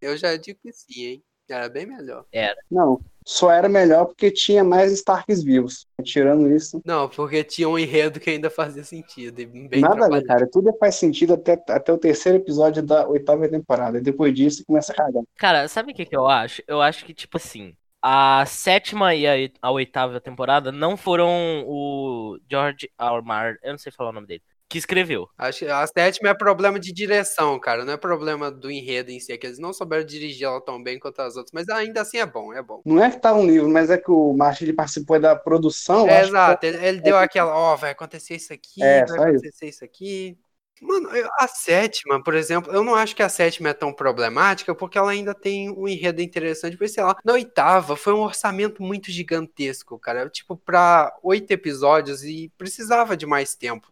Eu 0.00 0.16
já 0.16 0.36
digo 0.36 0.60
que 0.62 0.72
sim, 0.72 1.04
hein? 1.04 1.24
Era 1.48 1.68
bem 1.68 1.86
melhor. 1.86 2.24
Era. 2.32 2.56
Não, 2.70 3.00
só 3.24 3.50
era 3.50 3.68
melhor 3.68 4.06
porque 4.06 4.30
tinha 4.30 4.62
mais 4.62 4.92
Starks 4.92 5.42
vivos. 5.42 5.86
Tirando 6.02 6.50
isso. 6.50 6.80
Não, 6.84 7.08
porque 7.08 7.42
tinha 7.42 7.68
um 7.68 7.78
enredo 7.78 8.20
que 8.20 8.30
ainda 8.30 8.50
fazia 8.50 8.84
sentido. 8.84 9.36
Bem 9.36 9.80
nada 9.80 9.96
trabalhado. 9.96 10.26
cara. 10.26 10.48
Tudo 10.50 10.72
faz 10.78 10.96
sentido 10.96 11.34
até, 11.34 11.52
até 11.68 11.92
o 11.92 11.98
terceiro 11.98 12.38
episódio 12.38 12.82
da 12.82 13.08
oitava 13.08 13.48
temporada. 13.48 13.98
E 13.98 14.00
depois 14.00 14.34
disso 14.34 14.64
começa 14.66 14.92
a 14.92 14.96
cagar. 14.96 15.22
Cara, 15.36 15.66
sabe 15.68 15.92
o 15.92 15.94
que, 15.94 16.04
que 16.04 16.16
eu 16.16 16.26
acho? 16.26 16.62
Eu 16.66 16.80
acho 16.80 17.04
que, 17.04 17.14
tipo 17.14 17.36
assim, 17.36 17.74
a 18.08 18.44
sétima 18.46 19.14
e 19.16 19.26
a, 19.26 19.50
a 19.60 19.70
oitava 19.72 20.20
temporada 20.20 20.70
não 20.70 20.96
foram 20.96 21.64
o 21.66 22.38
George 22.48 22.88
R. 22.98 23.16
R. 23.16 23.22
Martin, 23.24 23.58
eu 23.64 23.72
não 23.72 23.78
sei 23.78 23.90
falar 23.90 24.10
o 24.10 24.12
nome 24.12 24.28
dele, 24.28 24.42
que 24.68 24.78
escreveu. 24.78 25.28
Acho 25.36 25.66
a 25.70 25.84
sétima 25.88 26.28
é 26.28 26.34
problema 26.34 26.78
de 26.78 26.92
direção, 26.92 27.58
cara. 27.58 27.84
Não 27.84 27.92
é 27.94 27.96
problema 27.96 28.48
do 28.50 28.70
enredo 28.70 29.10
em 29.10 29.18
si. 29.18 29.32
É 29.32 29.36
que 29.36 29.46
eles 29.46 29.58
não 29.58 29.72
souberam 29.72 30.04
dirigir 30.04 30.46
ela 30.46 30.64
tão 30.64 30.80
bem 30.82 30.98
quanto 31.00 31.20
as 31.20 31.36
outras. 31.36 31.50
Mas 31.52 31.68
ainda 31.68 32.02
assim 32.02 32.18
é 32.18 32.26
bom, 32.26 32.52
é 32.54 32.62
bom. 32.62 32.80
Não 32.84 33.02
é 33.02 33.10
que 33.10 33.20
tá 33.20 33.34
um 33.34 33.44
livro, 33.46 33.68
mas 33.68 33.90
é 33.90 33.98
que 33.98 34.10
o 34.10 34.32
Martin 34.32 34.64
ele 34.64 34.72
participou 34.72 35.18
da 35.20 35.34
produção. 35.34 36.08
É, 36.08 36.20
acho 36.20 36.30
que 36.30 36.30
exato, 36.30 36.66
ele, 36.66 36.86
ele 36.86 37.00
deu 37.00 37.16
aquela, 37.18 37.54
ó, 37.56 37.76
vai 37.76 37.90
acontecer 37.90 38.36
isso 38.36 38.52
aqui, 38.52 38.80
É, 38.80 39.04
vai 39.04 39.18
só 39.18 39.28
isso. 39.28 39.46
acontecer 39.46 39.68
isso 39.68 39.84
aqui. 39.84 40.38
Mano, 40.80 41.08
eu- 41.16 41.28
a 41.38 41.48
sétima, 41.48 42.22
por 42.22 42.34
exemplo, 42.34 42.72
eu 42.72 42.84
não 42.84 42.94
acho 42.94 43.16
que 43.16 43.22
a 43.22 43.28
sétima 43.28 43.70
é 43.70 43.74
tão 43.74 43.92
problemática, 43.92 44.74
porque 44.74 44.98
ela 44.98 45.10
ainda 45.10 45.34
tem 45.34 45.70
um 45.70 45.88
enredo 45.88 46.20
interessante. 46.20 46.76
Porque, 46.76 46.88
sei 46.92 47.02
lá, 47.02 47.16
na 47.24 47.32
oitava 47.32 47.96
foi 47.96 48.12
um 48.12 48.20
orçamento 48.20 48.82
muito 48.82 49.10
gigantesco, 49.10 49.98
cara. 49.98 50.28
Tipo, 50.28 50.56
pra 50.56 51.16
oito 51.22 51.50
episódios 51.50 52.22
e 52.24 52.50
precisava 52.58 53.16
de 53.16 53.24
mais 53.26 53.54
tempo. 53.54 53.90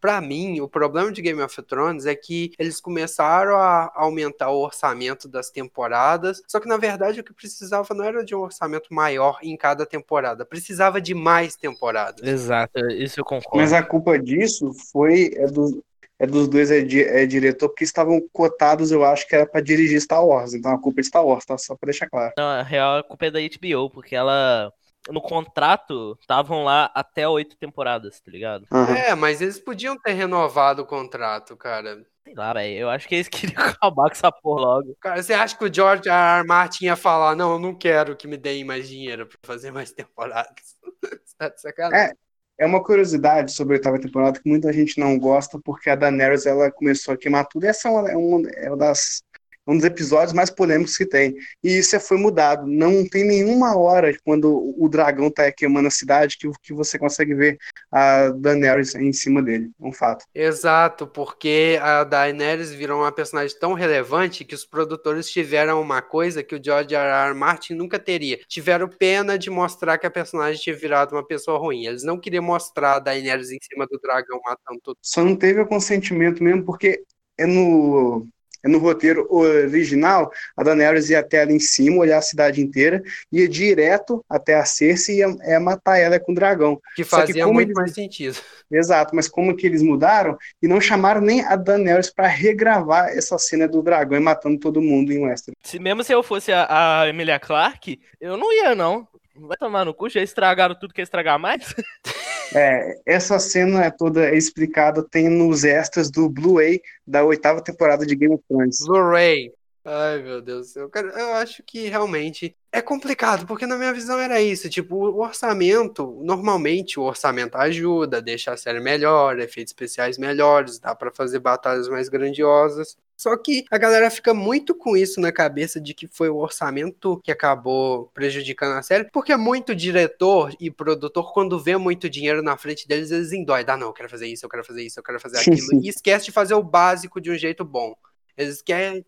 Pra 0.00 0.20
mim, 0.20 0.60
o 0.60 0.68
problema 0.68 1.10
de 1.10 1.22
Game 1.22 1.40
of 1.40 1.62
Thrones 1.62 2.04
é 2.04 2.14
que 2.14 2.52
eles 2.58 2.78
começaram 2.78 3.56
a 3.56 3.90
aumentar 3.94 4.50
o 4.50 4.60
orçamento 4.62 5.26
das 5.26 5.48
temporadas, 5.48 6.42
só 6.46 6.60
que 6.60 6.68
na 6.68 6.76
verdade 6.76 7.20
o 7.20 7.24
que 7.24 7.32
precisava 7.32 7.94
não 7.94 8.04
era 8.04 8.22
de 8.22 8.34
um 8.34 8.40
orçamento 8.40 8.92
maior 8.92 9.38
em 9.42 9.56
cada 9.56 9.86
temporada, 9.86 10.44
precisava 10.44 11.00
de 11.00 11.14
mais 11.14 11.56
temporadas. 11.56 12.22
Exato, 12.22 12.78
isso 12.90 13.18
eu 13.18 13.24
concordo. 13.24 13.56
Mas 13.56 13.72
a 13.72 13.82
culpa 13.82 14.18
disso 14.18 14.72
foi 14.92 15.32
é, 15.36 15.46
do, 15.46 15.82
é 16.18 16.26
dos 16.26 16.48
dois 16.48 16.70
é, 16.70 16.80
di- 16.82 17.02
é 17.02 17.26
diretor, 17.26 17.68
porque 17.68 17.84
estavam 17.84 18.20
cotados, 18.32 18.90
eu 18.90 19.04
acho 19.04 19.26
que 19.26 19.34
era 19.34 19.46
pra 19.46 19.60
dirigir 19.60 20.00
Star 20.00 20.24
Wars. 20.24 20.54
Então 20.54 20.72
a 20.72 20.80
culpa 20.80 21.00
é 21.00 21.02
de 21.02 21.08
Star 21.08 21.24
Wars, 21.24 21.44
tá? 21.44 21.58
Só 21.58 21.76
pra 21.76 21.86
deixar 21.88 22.08
claro. 22.08 22.32
Não, 22.36 22.44
a 22.44 22.62
real 22.62 22.98
a 22.98 23.02
culpa 23.02 23.26
é 23.26 23.30
da 23.30 23.38
HBO, 23.40 23.90
porque 23.90 24.14
ela. 24.14 24.72
No 25.10 25.20
contrato, 25.20 26.16
estavam 26.18 26.64
lá 26.64 26.90
até 26.94 27.28
oito 27.28 27.56
temporadas, 27.58 28.20
tá 28.20 28.30
ligado? 28.30 28.66
Aham. 28.72 28.94
É, 28.96 29.14
mas 29.14 29.42
eles 29.42 29.58
podiam 29.60 29.98
ter 30.00 30.12
renovado 30.14 30.80
o 30.80 30.86
contrato, 30.86 31.54
cara. 31.58 32.02
Sei 32.24 32.34
lá, 32.34 32.54
velho. 32.54 32.78
Eu 32.78 32.88
acho 32.88 33.06
que 33.06 33.14
eles 33.16 33.28
queriam 33.28 33.60
acabar 33.62 34.04
com 34.06 34.12
essa 34.12 34.32
porra 34.32 34.62
logo. 34.62 34.96
Cara, 35.02 35.22
você 35.22 35.34
acha 35.34 35.56
que 35.58 35.64
o 35.64 35.72
George 35.72 36.08
R. 36.08 36.38
R. 36.40 36.46
Martin 36.46 36.86
ia 36.86 36.96
falar, 36.96 37.36
não, 37.36 37.52
eu 37.52 37.58
não 37.58 37.74
quero 37.74 38.16
que 38.16 38.26
me 38.26 38.38
deem 38.38 38.64
mais 38.64 38.88
dinheiro 38.88 39.26
pra 39.26 39.36
fazer 39.44 39.70
mais 39.70 39.92
temporadas? 39.92 40.74
Tá 41.36 41.48
de 41.48 41.60
sacanagem? 41.60 42.10
É 42.10 42.14
uma 42.60 42.82
curiosidade 42.82 43.52
sobre 43.52 43.74
a 43.74 43.78
oitava 43.78 44.00
temporada 44.00 44.40
que 44.40 44.48
muita 44.48 44.72
gente 44.72 44.98
não 44.98 45.18
gosta, 45.18 45.58
porque 45.58 45.90
a 45.90 45.96
Daenerys 45.96 46.46
ela 46.46 46.70
começou 46.70 47.14
a 47.14 47.16
queimar 47.16 47.46
tudo. 47.46 47.64
Essa 47.64 47.88
é 47.88 47.90
uma, 47.90 48.10
é 48.10 48.16
uma, 48.16 48.50
é 48.50 48.68
uma 48.68 48.76
das, 48.76 49.22
um 49.66 49.76
dos 49.76 49.84
episódios 49.84 50.32
mais 50.32 50.50
polêmicos 50.50 50.96
que 50.96 51.06
tem. 51.06 51.34
E 51.62 51.78
isso 51.78 51.98
foi 52.00 52.16
mudado. 52.16 52.66
Não 52.66 53.06
tem 53.08 53.24
nenhuma 53.24 53.76
hora 53.76 54.16
quando 54.24 54.74
o 54.78 54.88
dragão 54.88 55.30
tá 55.30 55.50
queimando 55.50 55.88
a 55.88 55.90
cidade 55.90 56.36
que, 56.38 56.50
que 56.62 56.72
você 56.72 56.98
consegue 56.98 57.34
ver 57.34 57.58
a 57.90 58.28
Daenerys 58.30 58.94
em 58.94 59.12
cima 59.12 59.42
dele. 59.42 59.70
É 59.80 59.86
um 59.86 59.92
fato. 59.92 60.24
Exato, 60.34 61.06
porque 61.06 61.78
a 61.80 62.04
Daenerys 62.04 62.72
virou 62.72 63.00
uma 63.00 63.12
personagem 63.12 63.56
tão 63.58 63.72
relevante 63.72 64.44
que 64.44 64.54
os 64.54 64.64
produtores 64.64 65.30
tiveram 65.30 65.80
uma 65.80 66.02
coisa 66.02 66.42
que 66.42 66.54
o 66.54 66.62
George 66.62 66.94
R. 66.94 67.28
R. 67.28 67.34
Martin 67.34 67.74
nunca 67.74 67.98
teria. 67.98 68.38
Tiveram 68.48 68.88
pena 68.88 69.38
de 69.38 69.50
mostrar 69.50 69.98
que 69.98 70.06
a 70.06 70.10
personagem 70.10 70.60
tinha 70.60 70.76
virado 70.76 71.14
uma 71.14 71.26
pessoa 71.26 71.58
ruim. 71.58 71.86
Eles 71.86 72.02
não 72.02 72.18
queriam 72.18 72.42
mostrar 72.42 72.94
a 72.94 72.98
Daenerys 72.98 73.50
em 73.50 73.58
cima 73.62 73.86
do 73.86 73.98
dragão 73.98 74.40
matando 74.44 74.80
todo 74.82 74.98
Só 75.02 75.24
não 75.24 75.36
teve 75.36 75.60
o 75.60 75.66
consentimento 75.66 76.42
mesmo, 76.42 76.64
porque 76.64 77.02
é 77.38 77.46
no, 77.46 78.26
é 78.26 78.33
no 78.68 78.78
roteiro 78.78 79.26
original, 79.30 80.30
a 80.56 80.62
Daenerys 80.62 81.10
ia 81.10 81.20
até 81.20 81.40
ali 81.42 81.54
em 81.54 81.60
cima, 81.60 81.98
olhar 81.98 82.18
a 82.18 82.22
cidade 82.22 82.60
inteira, 82.60 83.02
ia 83.30 83.48
direto 83.48 84.24
até 84.28 84.54
a 84.54 84.64
Cersei 84.64 85.16
e 85.16 85.18
ia, 85.18 85.36
ia 85.46 85.60
matar 85.60 85.98
ela 85.98 86.18
com 86.18 86.32
o 86.32 86.34
dragão. 86.34 86.76
que 86.96 87.02
que 87.02 87.04
fazia 87.04 87.42
como 87.44 87.54
muito 87.54 87.68
eles- 87.68 87.76
mais 87.76 87.92
sentido. 87.92 88.36
Exato, 88.70 89.14
mas 89.14 89.28
como 89.28 89.54
que 89.56 89.66
eles 89.66 89.82
mudaram 89.82 90.36
e 90.62 90.66
não 90.66 90.80
chamaram 90.80 91.20
nem 91.20 91.42
a 91.44 91.54
Daenerys 91.56 92.10
para 92.10 92.26
regravar 92.26 93.08
essa 93.08 93.38
cena 93.38 93.68
do 93.68 93.82
dragão 93.82 94.18
e 94.18 94.20
matando 94.20 94.58
todo 94.58 94.80
mundo 94.80 95.12
em 95.12 95.24
Westeros. 95.26 95.56
Se, 95.62 95.78
mesmo 95.78 96.02
se 96.02 96.12
eu 96.12 96.22
fosse 96.22 96.50
a, 96.52 97.02
a 97.02 97.08
Emilia 97.08 97.38
Clarke, 97.38 98.00
eu 98.20 98.36
não 98.36 98.52
ia, 98.52 98.74
não. 98.74 99.06
Vai 99.36 99.56
tomar 99.56 99.84
no 99.84 99.92
cu, 99.92 100.08
já 100.08 100.22
estragaram 100.22 100.74
tudo 100.76 100.94
que 100.94 101.00
ia 101.00 101.04
estragar 101.04 101.38
mais? 101.38 101.74
É, 102.54 103.00
essa 103.04 103.38
cena 103.38 103.84
é 103.84 103.90
toda 103.90 104.34
explicada, 104.34 105.02
tem 105.02 105.28
nos 105.28 105.64
extras 105.64 106.10
do 106.10 106.28
Blu-ray 106.28 106.80
da 107.06 107.24
oitava 107.24 107.62
temporada 107.62 108.06
de 108.06 108.14
Game 108.14 108.34
of 108.34 108.44
Thrones. 108.48 108.78
Blu-ray. 108.86 109.52
Ai, 109.84 110.22
meu 110.22 110.40
Deus 110.40 110.68
do 110.68 110.72
céu. 110.72 110.90
Eu 110.94 111.34
acho 111.34 111.62
que 111.62 111.88
realmente 111.88 112.56
é 112.74 112.82
complicado, 112.82 113.46
porque 113.46 113.66
na 113.68 113.76
minha 113.76 113.92
visão 113.92 114.18
era 114.18 114.42
isso. 114.42 114.68
Tipo, 114.68 114.96
o 114.96 115.20
orçamento, 115.20 116.20
normalmente 116.24 116.98
o 116.98 117.04
orçamento 117.04 117.54
ajuda, 117.56 118.20
deixa 118.20 118.52
a 118.52 118.56
série 118.56 118.80
melhor, 118.80 119.38
efeitos 119.38 119.70
especiais 119.70 120.18
melhores, 120.18 120.80
dá 120.80 120.92
pra 120.92 121.12
fazer 121.12 121.38
batalhas 121.38 121.88
mais 121.88 122.08
grandiosas. 122.08 122.96
Só 123.16 123.36
que 123.36 123.64
a 123.70 123.78
galera 123.78 124.10
fica 124.10 124.34
muito 124.34 124.74
com 124.74 124.96
isso 124.96 125.20
na 125.20 125.30
cabeça 125.30 125.80
de 125.80 125.94
que 125.94 126.08
foi 126.08 126.28
o 126.28 126.38
orçamento 126.38 127.20
que 127.22 127.30
acabou 127.30 128.10
prejudicando 128.12 128.76
a 128.76 128.82
série, 128.82 129.08
porque 129.12 129.36
muito 129.36 129.72
diretor 129.72 130.52
e 130.58 130.68
produtor, 130.68 131.32
quando 131.32 131.60
vê 131.60 131.76
muito 131.76 132.10
dinheiro 132.10 132.42
na 132.42 132.56
frente 132.56 132.88
deles, 132.88 133.12
eles 133.12 133.32
endoidam. 133.32 133.76
Ah, 133.76 133.78
não, 133.78 133.86
eu 133.86 133.92
quero 133.92 134.10
fazer 134.10 134.26
isso, 134.26 134.44
eu 134.44 134.50
quero 134.50 134.64
fazer 134.64 134.82
isso, 134.82 134.98
eu 134.98 135.04
quero 135.04 135.20
fazer 135.20 135.38
Sim, 135.38 135.52
aquilo. 135.52 135.68
sim. 135.68 135.80
E 135.80 135.88
esquece 135.88 136.24
de 136.24 136.32
fazer 136.32 136.54
o 136.54 136.62
básico 136.62 137.20
de 137.20 137.30
um 137.30 137.36
jeito 137.36 137.64
bom. 137.64 137.94
Eles 138.36 138.60
querem 138.60 139.06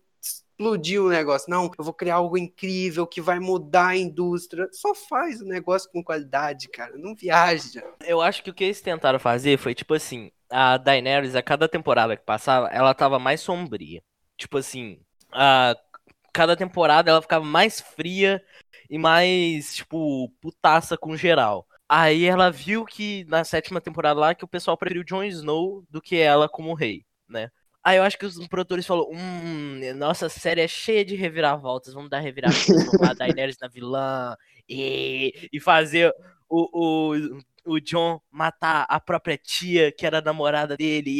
explodir 0.57 1.01
o 1.01 1.09
negócio. 1.09 1.49
Não, 1.49 1.71
eu 1.77 1.83
vou 1.83 1.93
criar 1.93 2.15
algo 2.15 2.37
incrível 2.37 3.05
que 3.05 3.21
vai 3.21 3.39
mudar 3.39 3.87
a 3.87 3.97
indústria. 3.97 4.67
Só 4.71 4.93
faz 4.95 5.39
o 5.39 5.45
negócio 5.45 5.89
com 5.91 6.03
qualidade, 6.03 6.67
cara. 6.67 6.97
Não 6.97 7.15
viaja. 7.15 7.83
Eu 8.05 8.21
acho 8.21 8.43
que 8.43 8.49
o 8.49 8.53
que 8.53 8.63
eles 8.63 8.81
tentaram 8.81 9.19
fazer 9.19 9.57
foi, 9.57 9.75
tipo 9.75 9.93
assim, 9.93 10.31
a 10.49 10.77
Daenerys, 10.77 11.35
a 11.35 11.43
cada 11.43 11.69
temporada 11.69 12.17
que 12.17 12.25
passava, 12.25 12.67
ela 12.69 12.93
tava 12.93 13.19
mais 13.19 13.39
sombria. 13.39 14.01
Tipo 14.35 14.57
assim, 14.57 14.99
a 15.31 15.75
cada 16.33 16.55
temporada 16.55 17.09
ela 17.09 17.21
ficava 17.21 17.45
mais 17.45 17.79
fria 17.79 18.43
e 18.89 18.97
mais, 18.97 19.75
tipo, 19.75 20.29
putaça 20.41 20.97
com 20.97 21.15
geral. 21.15 21.67
Aí 21.89 22.25
ela 22.25 22.51
viu 22.51 22.83
que 22.85 23.25
na 23.25 23.43
sétima 23.43 23.79
temporada 23.79 24.19
lá 24.19 24.35
que 24.35 24.43
o 24.43 24.47
pessoal 24.47 24.77
preferiu 24.77 25.03
Jon 25.03 25.23
Snow 25.23 25.85
do 25.89 26.01
que 26.01 26.17
ela 26.17 26.49
como 26.49 26.73
rei, 26.73 27.05
né? 27.29 27.49
Aí 27.87 27.95
eu 27.97 28.03
acho 28.03 28.17
que 28.17 28.25
os 28.25 28.45
produtores 28.49 28.85
falaram, 28.85 29.09
hum, 29.13 29.79
nossa 29.95 30.27
série 30.27 30.59
é 30.59 30.67
cheia 30.67 31.05
de 31.05 31.15
reviravoltas, 31.15 31.93
vamos 31.93 32.09
dar 32.09 32.19
reviravolta, 32.19 32.67
transformar 32.67 33.11
a 33.11 33.13
Daenerys 33.13 33.57
na 33.61 33.69
vilã 33.69 34.35
e, 34.67 35.47
e 35.53 35.57
fazer 35.61 36.13
o, 36.49 37.13
o, 37.15 37.41
o 37.65 37.79
John 37.79 38.19
matar 38.29 38.85
a 38.89 38.99
própria 38.99 39.37
tia 39.37 39.89
que 39.89 40.05
era 40.05 40.19
namorada 40.19 40.75
dele. 40.75 41.11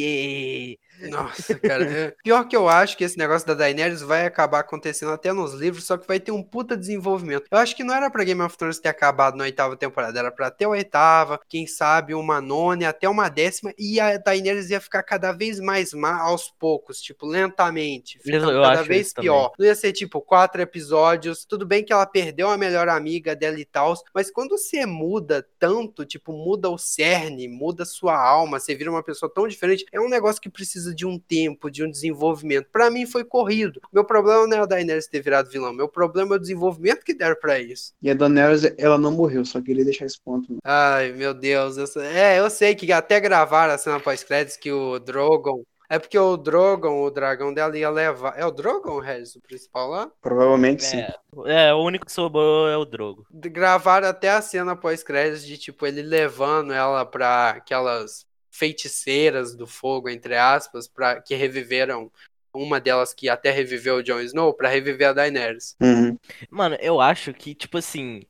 e- 0.73 0.79
Nossa, 1.09 1.55
cara. 1.59 1.83
é- 1.85 2.13
Pior 2.23 2.47
que 2.47 2.55
eu 2.55 2.67
acho 2.67 2.97
que 2.97 3.03
esse 3.03 3.17
negócio 3.17 3.47
da 3.47 3.53
Daenerys 3.53 4.01
vai 4.01 4.25
acabar 4.25 4.59
acontecendo 4.59 5.11
até 5.11 5.31
nos 5.33 5.53
livros, 5.53 5.85
só 5.85 5.97
que 5.97 6.07
vai 6.07 6.19
ter 6.19 6.31
um 6.31 6.41
puta 6.43 6.75
desenvolvimento. 6.77 7.45
Eu 7.51 7.57
acho 7.57 7.75
que 7.75 7.83
não 7.83 7.93
era 7.93 8.09
pra 8.09 8.23
Game 8.23 8.41
of 8.41 8.57
Thrones 8.57 8.79
ter 8.79 8.89
acabado 8.89 9.35
na 9.37 9.43
oitava 9.43 9.75
temporada, 9.77 10.19
era 10.19 10.31
pra 10.31 10.49
ter 10.51 10.65
a 10.65 10.69
oitava, 10.69 11.39
quem 11.47 11.67
sabe 11.67 12.13
uma 12.13 12.41
nona, 12.41 12.89
até 12.89 13.07
uma 13.07 13.29
décima, 13.29 13.73
e 13.77 13.99
a 13.99 14.17
Daenerys 14.17 14.69
ia 14.69 14.81
ficar 14.81 15.03
cada 15.03 15.31
vez 15.31 15.59
mais 15.59 15.93
má 15.93 16.19
aos 16.21 16.49
poucos, 16.59 16.99
tipo, 17.01 17.25
lentamente, 17.25 18.19
ficando 18.19 18.51
Eu 18.51 18.61
cada 18.61 18.83
vez 18.83 19.07
isso 19.07 19.15
também. 19.15 19.29
pior. 19.29 19.51
Não 19.57 19.65
ia 19.65 19.75
ser 19.75 19.91
tipo 19.93 20.21
quatro 20.21 20.61
episódios, 20.61 21.45
tudo 21.45 21.65
bem 21.65 21.83
que 21.83 21.93
ela 21.93 22.05
perdeu 22.05 22.49
a 22.49 22.57
melhor 22.57 22.87
amiga 22.89 23.35
dela 23.35 23.59
e 23.59 23.65
tal, 23.65 23.93
mas 24.13 24.31
quando 24.31 24.57
você 24.57 24.85
muda 24.85 25.45
tanto, 25.59 26.05
tipo, 26.05 26.31
muda 26.31 26.69
o 26.69 26.77
cerne, 26.77 27.47
muda 27.47 27.85
sua 27.85 28.17
alma, 28.17 28.59
você 28.59 28.75
vira 28.75 28.89
uma 28.91 29.03
pessoa 29.03 29.31
tão 29.33 29.47
diferente, 29.47 29.85
é 29.91 29.99
um 29.99 30.09
negócio 30.09 30.41
que 30.41 30.49
precisa 30.49 30.86
de 30.95 31.05
um 31.05 31.17
tempo, 31.19 31.69
de 31.71 31.83
um 31.83 31.89
desenvolvimento. 31.91 32.67
Pra 32.71 32.89
mim 32.89 33.05
foi 33.05 33.23
corrido. 33.23 33.81
Meu 33.91 34.03
problema 34.05 34.45
não 34.47 34.57
é 34.57 34.59
a 34.61 34.65
Daenerys 34.65 35.07
ter 35.07 35.21
virado 35.21 35.49
vilão, 35.49 35.73
meu 35.73 35.87
problema 35.87 36.35
é 36.35 36.37
o 36.37 36.41
desenvolvimento 36.41 37.03
que 37.03 37.13
deram 37.13 37.35
pra 37.39 37.59
isso. 37.59 37.93
E 38.01 38.09
a 38.09 38.13
Daenerys, 38.13 38.63
ela 38.77 38.97
não 38.97 39.11
morreu, 39.11 39.43
só 39.45 39.61
queria 39.61 39.83
deixar 39.85 40.05
esse 40.05 40.19
ponto. 40.19 40.51
né? 40.53 40.59
Ai, 40.63 41.11
meu 41.11 41.33
Deus. 41.33 41.77
eu 41.77 41.87
sei- 41.87 42.05
É, 42.07 42.39
eu 42.39 42.49
sei 42.49 42.75
que 42.75 42.91
até 42.91 43.19
gravaram 43.19 43.73
a 43.73 43.77
cena 43.77 43.99
pós-créditos 43.99 44.57
que 44.57 44.71
o 44.71 44.99
Drogon. 44.99 45.63
É 45.89 45.97
porque 45.97 46.19
o 46.19 46.35
Drogon, 46.35 47.01
o 47.01 47.09
dragão 47.09 47.53
dela, 47.53 47.77
ia 47.77 47.89
levar. 47.89 48.33
É 48.37 48.45
o 48.45 48.51
Drogon, 48.51 48.99
Regis, 48.99 49.37
o 49.37 49.41
principal 49.41 49.89
lá? 49.89 50.11
Provavelmente 50.21 50.83
sim. 50.83 50.97
É, 50.97 51.69
é, 51.69 51.73
o 51.73 51.77
único 51.81 52.05
que 52.05 52.11
sobrou 52.11 52.67
é 52.67 52.75
o 52.75 52.83
Drogo. 52.83 53.25
De- 53.31 53.47
Gravaram 53.47 54.09
até 54.09 54.29
a 54.29 54.41
cena 54.41 54.75
pós-créditos 54.75 55.45
de, 55.45 55.57
tipo, 55.57 55.87
ele 55.87 56.01
levando 56.01 56.73
ela 56.73 57.05
pra 57.05 57.51
aquelas 57.51 58.26
feiticeiras 58.57 59.55
do 59.55 59.67
fogo, 59.67 60.09
entre 60.09 60.35
aspas, 60.35 60.87
pra, 60.87 61.21
que 61.21 61.35
reviveram. 61.35 62.11
Uma 62.53 62.79
delas 62.79 63.13
que 63.13 63.29
até 63.29 63.51
reviveu 63.51 63.97
o 63.97 64.03
Jon 64.03 64.19
Snow, 64.21 64.51
pra 64.51 64.69
reviver 64.69 65.09
a 65.09 65.13
Daenerys. 65.13 65.75
Uhum. 65.79 66.17
Mano, 66.49 66.75
eu 66.79 66.99
acho 66.99 67.31
que, 67.31 67.53
tipo 67.53 67.77
assim, 67.77 68.21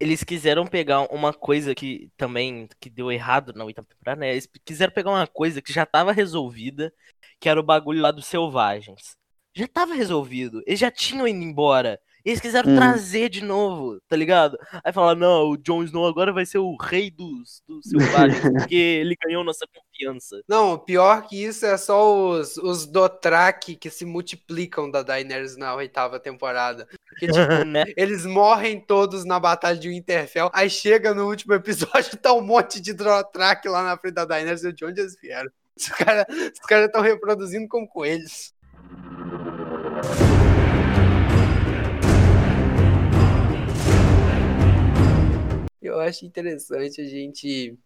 eles 0.00 0.24
quiseram 0.24 0.66
pegar 0.66 1.02
uma 1.12 1.34
coisa 1.34 1.74
que 1.74 2.08
também 2.16 2.68
que 2.80 2.88
deu 2.88 3.12
errado 3.12 3.52
na 3.54 3.64
oitava 3.64 3.86
temporada, 3.88 4.20
né? 4.20 4.32
Eles 4.32 4.48
quiseram 4.64 4.92
pegar 4.92 5.10
uma 5.10 5.26
coisa 5.26 5.60
que 5.60 5.72
já 5.74 5.84
tava 5.84 6.12
resolvida, 6.12 6.90
que 7.38 7.48
era 7.50 7.60
o 7.60 7.62
bagulho 7.62 8.00
lá 8.00 8.10
dos 8.10 8.26
selvagens. 8.26 9.16
Já 9.54 9.66
tava 9.66 9.94
resolvido. 9.94 10.62
Eles 10.66 10.80
já 10.80 10.90
tinham 10.90 11.28
ido 11.28 11.42
embora. 11.42 12.00
Eles 12.26 12.40
quiseram 12.40 12.72
Hum. 12.72 12.74
trazer 12.74 13.28
de 13.28 13.44
novo, 13.44 14.00
tá 14.08 14.16
ligado? 14.16 14.58
Aí 14.82 14.92
falaram, 14.92 15.20
não, 15.20 15.50
o 15.50 15.56
Jon 15.56 15.84
Snow 15.84 16.08
agora 16.08 16.32
vai 16.32 16.44
ser 16.44 16.58
o 16.58 16.74
rei 16.74 17.08
dos, 17.08 17.62
dos 17.68 17.88
selvagens, 17.88 18.40
porque 18.68 18.74
ele 18.74 19.14
ganhou 19.24 19.44
nossa 19.44 19.64
confiança. 19.72 20.42
Não, 20.48 20.76
pior 20.76 21.22
que 21.28 21.44
isso 21.44 21.64
é 21.64 21.76
só 21.76 22.30
os, 22.30 22.56
os 22.56 22.84
Dothraki 22.84 23.76
que 23.76 23.88
se 23.88 24.04
multiplicam 24.04 24.90
da 24.90 25.04
Daenerys 25.04 25.56
na 25.56 25.72
oitava 25.76 26.18
temporada. 26.18 26.88
Porque, 27.08 27.28
tipo, 27.30 27.64
né? 27.64 27.84
Eles 27.96 28.26
morrem 28.26 28.80
todos 28.80 29.24
na 29.24 29.38
batalha 29.38 29.78
de 29.78 29.88
Winterfell. 29.88 30.50
Aí 30.52 30.68
chega 30.68 31.14
no 31.14 31.28
último 31.28 31.54
episódio, 31.54 32.16
tá 32.18 32.32
um 32.32 32.40
monte 32.40 32.80
de 32.80 32.92
Dothraki 32.92 33.68
lá 33.68 33.84
na 33.84 33.96
frente 33.96 34.14
da 34.14 34.24
Daenerys. 34.24 34.62
De 34.74 34.84
onde 34.84 35.00
eles 35.00 35.16
vieram? 35.20 35.50
Os 35.76 35.88
caras 35.90 36.26
os 36.28 36.66
cara 36.66 36.86
estão 36.86 37.02
reproduzindo 37.02 37.68
como 37.68 37.86
coelhos. 37.86 38.52
Eu 45.86 46.00
acho 46.00 46.24
interessante 46.26 47.00
a 47.00 47.04
gente 47.06 47.78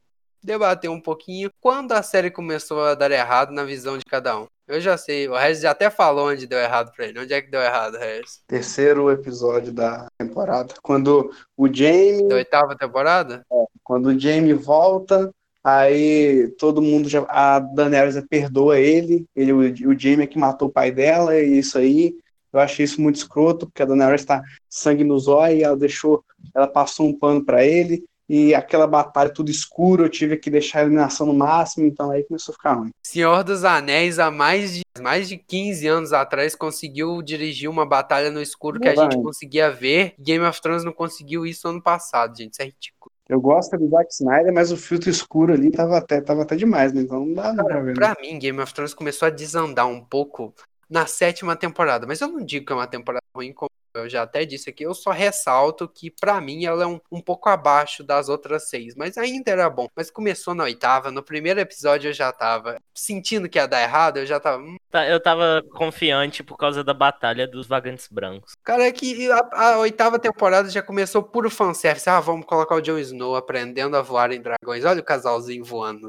debater 0.43 0.89
um 0.91 1.01
pouquinho 1.01 1.51
quando 1.61 1.93
a 1.93 2.03
série 2.03 2.31
começou 2.31 2.83
a 2.83 2.95
dar 2.95 3.11
errado 3.11 3.53
na 3.53 3.65
visão 3.65 3.99
de 3.99 4.05
cada 4.05 4.39
um. 4.41 4.47
Eu 4.67 4.81
já 4.81 4.97
sei, 4.97 5.29
o 5.29 5.37
Regis 5.37 5.63
já 5.63 5.73
até 5.73 5.91
falou 5.91 6.29
onde 6.29 6.47
deu 6.47 6.59
errado 6.59 6.93
pra 6.95 7.07
ele. 7.07 7.19
Onde 7.19 7.35
é 7.35 7.43
que 7.43 7.51
deu 7.51 7.61
errado, 7.61 7.99
Regis? 7.99 8.41
Terceiro 8.47 9.11
episódio 9.11 9.73
da 9.73 10.07
temporada. 10.17 10.75
Quando 10.83 11.31
o 11.57 11.67
Jamie, 11.67 12.29
Da 12.29 12.37
oitava 12.37 12.77
temporada? 12.77 13.45
quando 13.83 14.07
o 14.07 14.19
Jamie 14.19 14.53
volta, 14.53 15.31
aí 15.65 16.49
todo 16.57 16.81
mundo 16.81 17.09
já. 17.09 17.27
A 17.29 17.59
Daenerys 17.59 18.21
perdoa 18.31 18.79
ele. 18.79 19.27
ele 19.35 19.53
o, 19.53 19.59
o 19.59 19.99
Jamie 19.99 20.23
é 20.23 20.27
que 20.27 20.39
matou 20.39 20.69
o 20.69 20.73
pai 20.73 20.93
dela, 20.93 21.37
e 21.37 21.59
isso 21.59 21.77
aí. 21.77 22.15
Eu 22.53 22.61
achei 22.61 22.85
isso 22.85 23.01
muito 23.01 23.17
escroto, 23.17 23.67
porque 23.67 23.83
a 23.83 23.87
Daenerys 23.87 24.25
tá 24.25 24.43
sangue 24.69 25.05
nos 25.05 25.29
olhos, 25.29 25.63
ela 25.63 25.77
deixou. 25.77 26.25
Ela 26.55 26.67
passou 26.67 27.07
um 27.07 27.19
pano 27.19 27.45
pra 27.45 27.65
ele. 27.65 28.05
E 28.33 28.55
aquela 28.55 28.87
batalha 28.87 29.29
tudo 29.29 29.51
escuro, 29.51 30.05
eu 30.05 30.09
tive 30.09 30.37
que 30.37 30.49
deixar 30.49 30.79
a 30.79 30.83
eliminação 30.83 31.27
no 31.27 31.35
máximo, 31.35 31.85
então 31.85 32.13
aí 32.13 32.23
começou 32.23 32.53
a 32.53 32.55
ficar 32.55 32.75
ruim. 32.75 32.91
Senhor 33.05 33.43
dos 33.43 33.65
Anéis, 33.65 34.21
há 34.21 34.31
mais 34.31 34.75
de, 34.75 34.83
mais 35.03 35.29
de 35.29 35.37
15 35.37 35.89
anos 35.89 36.13
atrás, 36.13 36.55
conseguiu 36.55 37.21
dirigir 37.23 37.69
uma 37.69 37.85
batalha 37.85 38.31
no 38.31 38.41
escuro 38.41 38.79
que 38.79 38.87
a 38.89 38.95
gente 38.95 39.21
conseguia 39.21 39.69
ver. 39.69 40.15
Game 40.17 40.45
of 40.45 40.63
Thrones 40.63 40.85
não 40.85 40.93
conseguiu 40.93 41.45
isso 41.45 41.67
ano 41.67 41.83
passado, 41.83 42.39
gente. 42.39 42.53
Isso 42.53 42.63
é 42.63 42.67
ridículo. 42.67 43.11
Eu 43.29 43.41
gosto 43.41 43.77
do 43.77 43.89
Zack 43.89 44.13
Snyder, 44.13 44.53
mas 44.53 44.71
o 44.71 44.77
filtro 44.77 45.11
escuro 45.11 45.53
ali 45.53 45.71
tava 45.71 45.99
até, 45.99 46.21
tava 46.21 46.43
até 46.43 46.55
demais, 46.55 46.93
né? 46.93 47.03
Então 47.03 47.25
não 47.25 47.35
dá 47.35 47.53
não 47.53 47.65
pra 47.65 47.81
ver. 47.81 47.87
né? 47.87 47.95
Pra 47.95 48.17
mim, 48.21 48.39
Game 48.39 48.61
of 48.61 48.73
Thrones 48.73 48.95
começou 48.95 49.27
a 49.27 49.31
desandar 49.31 49.89
um 49.89 50.05
pouco 50.05 50.55
na 50.91 51.07
sétima 51.07 51.55
temporada. 51.57 52.07
Mas 52.07 52.21
eu 52.21 52.29
não 52.29 52.45
digo 52.45 52.67
que 52.67 52.73
é 52.73 52.77
uma 52.77 52.87
temporada 52.87 53.23
ruim, 53.35 53.53
como 53.53 53.71
eu 53.95 54.09
já 54.09 54.23
até 54.23 54.45
disse 54.45 54.71
aqui. 54.71 54.85
Eu 54.85 54.95
só 54.95 55.11
ressalto 55.11 55.89
que, 55.89 56.11
pra 56.13 56.41
mim, 56.41 56.65
ela 56.65 56.85
é 56.85 56.87
um, 56.87 57.01
um 57.11 57.21
pouco 57.21 57.49
abaixo 57.49 58.05
das 58.05 58.29
outras 58.29 58.69
seis. 58.69 58.95
Mas 58.95 59.19
ainda 59.19 59.51
era 59.51 59.69
bom. 59.69 59.89
Mas 59.97 60.11
começou 60.11 60.55
na 60.55 60.65
oitava. 60.65 61.11
No 61.11 61.23
primeiro 61.25 61.59
episódio 61.59 62.09
eu 62.09 62.13
já 62.13 62.33
tava 62.33 62.77
sentindo 62.95 63.49
que 63.49 63.59
ia 63.59 63.67
dar 63.67 63.83
errado. 63.83 64.19
Eu 64.19 64.27
já 64.27 64.39
tava. 64.39 64.63
"Hum, 64.63 64.77
Tá, 64.91 65.07
Eu 65.09 65.21
tava 65.21 65.63
confiante 65.73 66.43
por 66.43 66.57
causa 66.57 66.83
da 66.85 66.93
batalha 66.95 67.47
dos 67.47 67.67
vagantes 67.67 68.09
brancos. 68.11 68.53
Cara, 68.65 68.87
é 68.87 68.93
que 68.93 69.31
a, 69.31 69.49
a 69.53 69.79
oitava 69.79 70.19
temporada 70.19 70.69
já 70.69 70.83
começou 70.83 71.23
puro 71.23 71.49
fanservice. 71.51 72.09
Ah, 72.11 72.19
vamos 72.21 72.45
colocar 72.47 72.75
o 72.77 72.81
Jon 72.81 72.99
Snow 72.99 73.35
aprendendo 73.37 73.97
a 73.97 74.03
voar 74.03 74.33
em 74.33 74.41
dragões. 74.41 74.85
Olha 74.85 75.01
o 75.01 75.05
casalzinho 75.05 75.65
voando. 75.65 76.09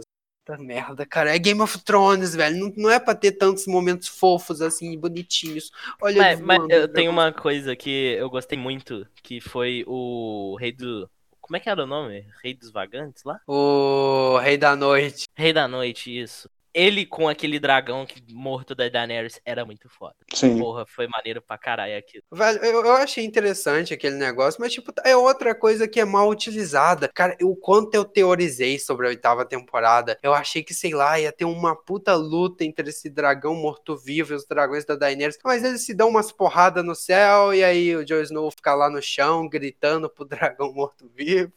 Puta 0.51 0.57
merda, 0.57 1.05
cara. 1.05 1.33
É 1.33 1.39
Game 1.39 1.61
of 1.61 1.79
Thrones, 1.79 2.35
velho. 2.35 2.57
Não, 2.57 2.73
não 2.75 2.89
é 2.89 2.99
pra 2.99 3.15
ter 3.15 3.31
tantos 3.33 3.65
momentos 3.67 4.07
fofos, 4.07 4.61
assim, 4.61 4.97
bonitinhos. 4.99 5.71
Olha 6.01 6.21
Mas, 6.21 6.41
mas 6.41 6.69
eu 6.69 6.87
tenho 6.87 7.11
uma 7.11 7.31
coisa 7.31 7.75
que 7.75 8.15
eu 8.17 8.29
gostei 8.29 8.57
muito, 8.57 9.07
que 9.23 9.39
foi 9.39 9.83
o 9.87 10.57
rei 10.59 10.71
do. 10.71 11.09
Como 11.39 11.55
é 11.57 11.59
que 11.59 11.69
era 11.69 11.83
o 11.83 11.87
nome? 11.87 12.25
Rei 12.43 12.53
dos 12.53 12.71
Vagantes 12.71 13.23
lá? 13.23 13.39
O 13.47 14.37
Rei 14.39 14.57
da 14.57 14.75
Noite. 14.75 15.25
Rei 15.35 15.53
da 15.53 15.67
Noite, 15.67 16.17
isso. 16.17 16.49
Ele 16.73 17.05
com 17.05 17.27
aquele 17.27 17.59
dragão 17.59 18.05
que, 18.05 18.21
morto 18.33 18.73
da 18.73 18.87
Daenerys 18.87 19.39
era 19.45 19.65
muito 19.65 19.89
foda. 19.89 20.15
Sim. 20.33 20.57
Porra, 20.57 20.85
foi 20.87 21.07
maneiro 21.07 21.41
pra 21.41 21.57
caralho 21.57 21.97
aquilo. 21.97 22.23
Velho, 22.31 22.59
eu, 22.63 22.85
eu 22.85 22.93
achei 22.93 23.25
interessante 23.25 23.93
aquele 23.93 24.15
negócio, 24.15 24.59
mas, 24.61 24.73
tipo, 24.73 24.93
é 25.03 25.15
outra 25.15 25.53
coisa 25.53 25.87
que 25.87 25.99
é 25.99 26.05
mal 26.05 26.29
utilizada. 26.29 27.09
Cara, 27.13 27.35
o 27.41 27.55
quanto 27.55 27.95
eu 27.95 28.05
teorizei 28.05 28.79
sobre 28.79 29.07
a 29.07 29.09
oitava 29.09 29.45
temporada, 29.45 30.17
eu 30.23 30.33
achei 30.33 30.63
que, 30.63 30.73
sei 30.73 30.93
lá, 30.93 31.19
ia 31.19 31.31
ter 31.31 31.45
uma 31.45 31.75
puta 31.75 32.15
luta 32.15 32.63
entre 32.63 32.89
esse 32.89 33.09
dragão 33.09 33.55
morto-vivo 33.55 34.33
e 34.33 34.35
os 34.35 34.45
dragões 34.45 34.85
da 34.85 34.95
Daenerys. 34.95 35.37
Mas 35.43 35.63
eles 35.63 35.85
se 35.85 35.93
dão 35.93 36.09
umas 36.09 36.31
porradas 36.31 36.83
no 36.83 36.95
céu, 36.95 37.53
e 37.53 37.63
aí 37.63 37.95
o 37.95 38.05
Jon 38.05 38.21
Snow 38.21 38.51
fica 38.51 38.73
lá 38.73 38.89
no 38.89 39.01
chão, 39.01 39.47
gritando 39.49 40.09
pro 40.09 40.25
dragão 40.25 40.73
morto-vivo. 40.73 41.51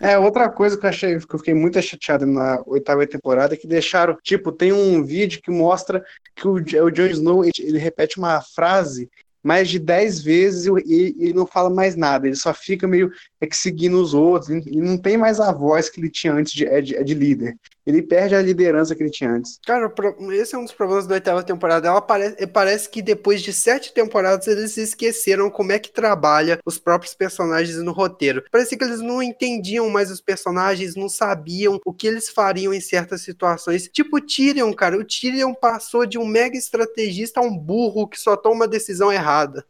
É, 0.00 0.18
outra 0.18 0.48
coisa 0.48 0.76
que 0.78 0.84
eu 0.84 0.90
achei, 0.90 1.18
que 1.18 1.34
eu 1.34 1.38
fiquei 1.38 1.54
muito 1.54 1.80
chateado 1.80 2.26
na 2.26 2.62
oitava 2.66 3.06
temporada, 3.06 3.54
é 3.54 3.56
que 3.56 3.66
deixaram, 3.66 4.16
tipo, 4.22 4.39
tem 4.40 4.72
um 4.72 5.04
vídeo 5.04 5.40
que 5.42 5.50
mostra 5.50 6.04
que 6.34 6.46
o, 6.48 6.54
o 6.54 6.90
Jon 6.90 7.06
Snow, 7.06 7.44
ele, 7.44 7.78
repete 7.78 8.18
uma 8.18 8.40
frase 8.40 9.10
mais 9.42 9.68
de 9.68 9.78
10 9.78 10.20
vezes 10.20 10.66
e, 10.66 10.70
e 10.86 11.24
ele 11.24 11.34
não 11.34 11.46
fala 11.46 11.70
mais 11.70 11.96
nada, 11.96 12.26
ele 12.26 12.36
só 12.36 12.52
fica 12.52 12.86
meio 12.86 13.10
é 13.40 13.46
que 13.46 13.56
seguindo 13.56 14.00
os 14.00 14.12
outros, 14.12 14.50
ele 14.50 14.82
não 14.82 14.98
tem 14.98 15.16
mais 15.16 15.40
a 15.40 15.50
voz 15.50 15.88
que 15.88 16.00
ele 16.00 16.10
tinha 16.10 16.32
antes 16.32 16.52
de, 16.52 16.66
é 16.66 16.80
de, 16.80 16.96
é 16.96 17.02
de 17.02 17.14
líder. 17.14 17.56
Ele 17.86 18.02
perde 18.02 18.34
a 18.34 18.42
liderança 18.42 18.94
que 18.94 19.02
ele 19.02 19.10
tinha 19.10 19.30
antes. 19.30 19.58
Cara, 19.66 19.92
esse 20.32 20.54
é 20.54 20.58
um 20.58 20.64
dos 20.64 20.72
problemas 20.72 21.06
da 21.06 21.14
oitava 21.14 21.42
temporada. 21.42 21.88
Ela 21.88 22.00
parece, 22.00 22.46
parece 22.46 22.88
que 22.88 23.02
depois 23.02 23.42
de 23.42 23.52
sete 23.52 23.92
temporadas 23.92 24.46
eles 24.46 24.76
esqueceram 24.76 25.50
como 25.50 25.72
é 25.72 25.78
que 25.78 25.92
trabalha 25.92 26.58
os 26.64 26.78
próprios 26.78 27.14
personagens 27.14 27.76
no 27.78 27.92
roteiro. 27.92 28.44
Parecia 28.50 28.76
que 28.76 28.84
eles 28.84 29.00
não 29.00 29.22
entendiam 29.22 29.88
mais 29.88 30.10
os 30.10 30.20
personagens, 30.20 30.94
não 30.94 31.08
sabiam 31.08 31.80
o 31.84 31.92
que 31.92 32.06
eles 32.06 32.28
fariam 32.28 32.72
em 32.72 32.80
certas 32.80 33.22
situações. 33.22 33.88
Tipo 33.92 34.18
o 34.18 34.20
Tyrion, 34.20 34.72
cara. 34.72 34.96
O 34.96 35.04
Tyrion 35.04 35.54
passou 35.54 36.06
de 36.06 36.18
um 36.18 36.26
mega 36.26 36.56
estrategista 36.56 37.40
a 37.40 37.42
um 37.42 37.56
burro 37.56 38.08
que 38.08 38.18
só 38.18 38.36
toma 38.36 38.60
uma 38.60 38.68
decisão 38.68 39.12
errada. 39.12 39.64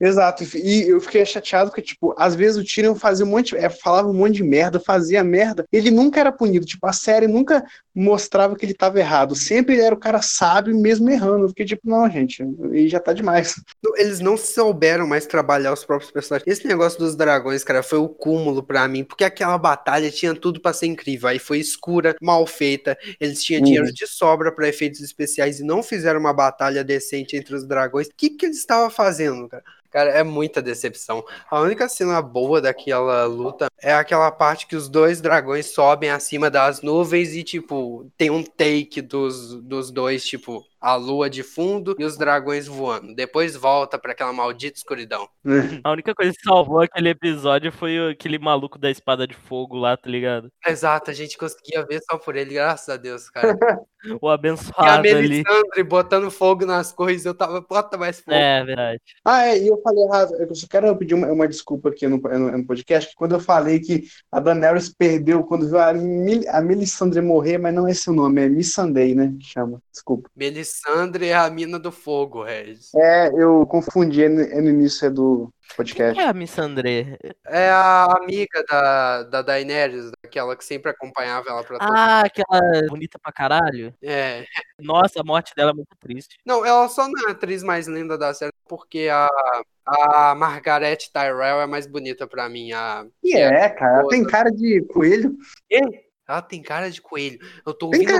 Exato, 0.00 0.44
e 0.56 0.88
eu 0.88 1.00
fiquei 1.00 1.24
chateado 1.24 1.70
porque, 1.70 1.82
tipo, 1.82 2.14
às 2.18 2.34
vezes 2.34 2.56
o 2.56 2.64
Tyrion 2.64 2.94
fazia 2.94 3.24
um 3.24 3.28
monte, 3.28 3.56
é, 3.56 3.68
falava 3.68 4.08
um 4.08 4.14
monte 4.14 4.34
de 4.34 4.42
merda, 4.42 4.80
fazia 4.80 5.22
merda, 5.22 5.64
ele 5.72 5.90
nunca 5.90 6.18
era 6.18 6.32
punido, 6.32 6.66
tipo, 6.66 6.86
a 6.86 6.92
série 6.92 7.28
nunca 7.32 7.64
mostrava 7.94 8.56
que 8.56 8.64
ele 8.64 8.72
estava 8.72 8.98
errado. 8.98 9.34
Sempre 9.34 9.74
ele 9.74 9.82
era 9.82 9.94
o 9.94 9.98
cara 9.98 10.22
sábio, 10.22 10.76
mesmo 10.78 11.10
errando. 11.10 11.44
Eu 11.44 11.48
fiquei 11.48 11.66
tipo, 11.66 11.88
não, 11.88 12.08
gente, 12.10 12.44
e 12.72 12.88
já 12.88 13.00
tá 13.00 13.12
demais. 13.12 13.54
Eles 13.96 14.20
não 14.20 14.36
souberam 14.36 15.06
mais 15.06 15.26
trabalhar 15.26 15.72
os 15.72 15.84
próprios 15.84 16.10
personagens. 16.10 16.46
Esse 16.46 16.66
negócio 16.66 16.98
dos 16.98 17.16
dragões, 17.16 17.64
cara, 17.64 17.82
foi 17.82 17.98
o 17.98 18.08
cúmulo 18.08 18.62
para 18.62 18.86
mim, 18.88 19.04
porque 19.04 19.24
aquela 19.24 19.58
batalha 19.58 20.10
tinha 20.10 20.34
tudo 20.34 20.60
para 20.60 20.72
ser 20.72 20.86
incrível. 20.86 21.28
Aí 21.28 21.38
foi 21.38 21.58
escura, 21.58 22.14
mal 22.20 22.46
feita. 22.46 22.96
Eles 23.20 23.42
tinham 23.42 23.60
uhum. 23.60 23.66
dinheiro 23.66 23.92
de 23.92 24.06
sobra 24.06 24.52
para 24.52 24.68
efeitos 24.68 25.00
especiais 25.00 25.60
e 25.60 25.64
não 25.64 25.82
fizeram 25.82 26.20
uma 26.20 26.32
batalha 26.32 26.84
decente 26.84 27.36
entre 27.36 27.54
os 27.54 27.66
dragões. 27.66 28.06
O 28.08 28.10
que, 28.16 28.30
que 28.30 28.46
eles 28.46 28.58
estavam 28.58 28.90
fazendo, 28.90 29.48
cara? 29.48 29.64
Cara, 29.92 30.10
é 30.10 30.22
muita 30.22 30.62
decepção. 30.62 31.22
A 31.50 31.60
única 31.60 31.86
cena 31.86 32.22
boa 32.22 32.62
daquela 32.62 33.26
luta 33.26 33.66
é 33.78 33.92
aquela 33.92 34.30
parte 34.30 34.66
que 34.66 34.74
os 34.74 34.88
dois 34.88 35.20
dragões 35.20 35.66
sobem 35.66 36.10
acima 36.10 36.50
das 36.50 36.80
nuvens 36.80 37.34
e, 37.34 37.44
tipo, 37.44 38.10
tem 38.16 38.30
um 38.30 38.42
take 38.42 39.02
dos, 39.02 39.62
dos 39.62 39.90
dois, 39.90 40.24
tipo, 40.24 40.64
a 40.82 40.96
lua 40.96 41.30
de 41.30 41.44
fundo 41.44 41.94
e 41.96 42.04
os 42.04 42.18
dragões 42.18 42.66
voando. 42.66 43.14
Depois 43.14 43.54
volta 43.54 43.96
para 43.96 44.10
aquela 44.10 44.32
maldita 44.32 44.76
escuridão. 44.76 45.28
A 45.84 45.92
única 45.92 46.12
coisa 46.12 46.32
que 46.32 46.42
salvou 46.42 46.80
aquele 46.80 47.10
episódio 47.10 47.70
foi 47.70 48.10
aquele 48.10 48.36
maluco 48.36 48.78
da 48.78 48.90
espada 48.90 49.24
de 49.24 49.34
fogo 49.34 49.76
lá, 49.76 49.96
tá 49.96 50.10
ligado? 50.10 50.50
Exato, 50.66 51.10
a 51.10 51.14
gente 51.14 51.38
conseguia 51.38 51.86
ver 51.86 52.00
só 52.10 52.18
por 52.18 52.34
ele, 52.34 52.54
graças 52.54 52.88
a 52.88 52.96
Deus, 52.96 53.30
cara. 53.30 53.56
o 54.20 54.28
abençoado 54.28 55.06
e 55.06 55.10
a 55.10 55.14
Melisandre 55.14 55.84
botando 55.84 56.30
fogo 56.30 56.66
nas 56.66 56.92
coisas, 56.92 57.24
eu 57.24 57.34
tava, 57.34 57.60
bota 57.60 57.96
mais 57.96 58.18
fogo. 58.18 58.36
É, 58.36 58.64
verdade. 58.64 59.00
Ah, 59.24 59.46
é, 59.46 59.58
e 59.58 59.68
eu 59.68 59.80
falei 59.82 60.04
errado, 60.04 60.34
eu 60.34 60.54
só 60.54 60.66
quero 60.68 60.96
pedir 60.96 61.14
uma, 61.14 61.28
uma 61.28 61.46
desculpa 61.46 61.90
aqui 61.90 62.08
no, 62.08 62.18
no, 62.18 62.58
no, 62.58 62.66
podcast, 62.66 63.10
que 63.10 63.16
quando 63.16 63.36
eu 63.36 63.40
falei 63.40 63.78
que 63.78 64.02
a 64.32 64.40
Daenerys 64.40 64.92
perdeu 64.92 65.44
quando 65.44 65.68
viu 65.68 65.78
a, 65.78 65.92
Mil, 65.92 66.42
a 66.48 66.60
Melisandre 66.60 67.20
morrer, 67.20 67.58
mas 67.58 67.72
não 67.72 67.86
é 67.86 67.92
esse 67.92 68.10
o 68.10 68.12
nome, 68.12 68.42
é 68.42 68.48
Missandei, 68.48 69.14
né, 69.14 69.32
que 69.38 69.46
chama, 69.46 69.80
desculpa. 69.92 70.28
Melisandre 70.34 70.71
Alessandra 70.72 71.26
é 71.26 71.34
a 71.34 71.50
mina 71.50 71.78
do 71.78 71.92
fogo, 71.92 72.42
Regis. 72.42 72.94
É, 72.94 73.28
eu 73.28 73.66
confundi 73.66 74.26
no, 74.28 74.42
no 74.44 74.68
início 74.70 75.12
do 75.12 75.52
podcast. 75.76 76.14
Quem 76.14 76.24
é 76.24 76.28
a 76.28 76.32
Miss 76.32 76.58
André? 76.58 77.18
É 77.46 77.68
a 77.70 78.16
amiga 78.16 78.64
da, 78.68 79.22
da 79.24 79.42
Daenerys, 79.42 80.10
aquela 80.24 80.56
que 80.56 80.64
sempre 80.64 80.90
acompanhava 80.90 81.50
ela 81.50 81.62
pra 81.62 81.78
todo. 81.78 81.92
Ah, 81.92 82.20
aquela 82.20 82.88
bonita 82.88 83.18
pra 83.18 83.32
caralho? 83.32 83.94
É. 84.02 84.44
Nossa, 84.80 85.20
a 85.20 85.24
morte 85.24 85.52
dela 85.54 85.70
é 85.72 85.74
muito 85.74 85.94
triste. 86.00 86.38
Não, 86.44 86.64
ela 86.64 86.88
só 86.88 87.06
não 87.06 87.26
é 87.26 87.28
a 87.28 87.32
atriz 87.32 87.62
mais 87.62 87.86
linda 87.86 88.16
da 88.16 88.32
série, 88.32 88.52
porque 88.66 89.08
a, 89.12 89.28
a 89.86 90.34
Margaret 90.34 90.98
Tyrell 91.12 91.60
é 91.60 91.66
mais 91.66 91.86
bonita 91.86 92.26
pra 92.26 92.48
mim. 92.48 92.72
A, 92.72 93.06
e 93.22 93.36
é, 93.36 93.68
cara, 93.68 94.00
ela 94.00 94.08
tem 94.08 94.24
cara 94.24 94.50
de 94.50 94.82
coelho. 94.92 95.36
E? 95.70 96.11
Ela 96.32 96.42
tem 96.42 96.62
cara 96.62 96.90
de 96.90 97.00
coelho. 97.00 97.38
Eu 97.64 97.74
tô 97.74 97.86
ouvindo. 97.86 98.12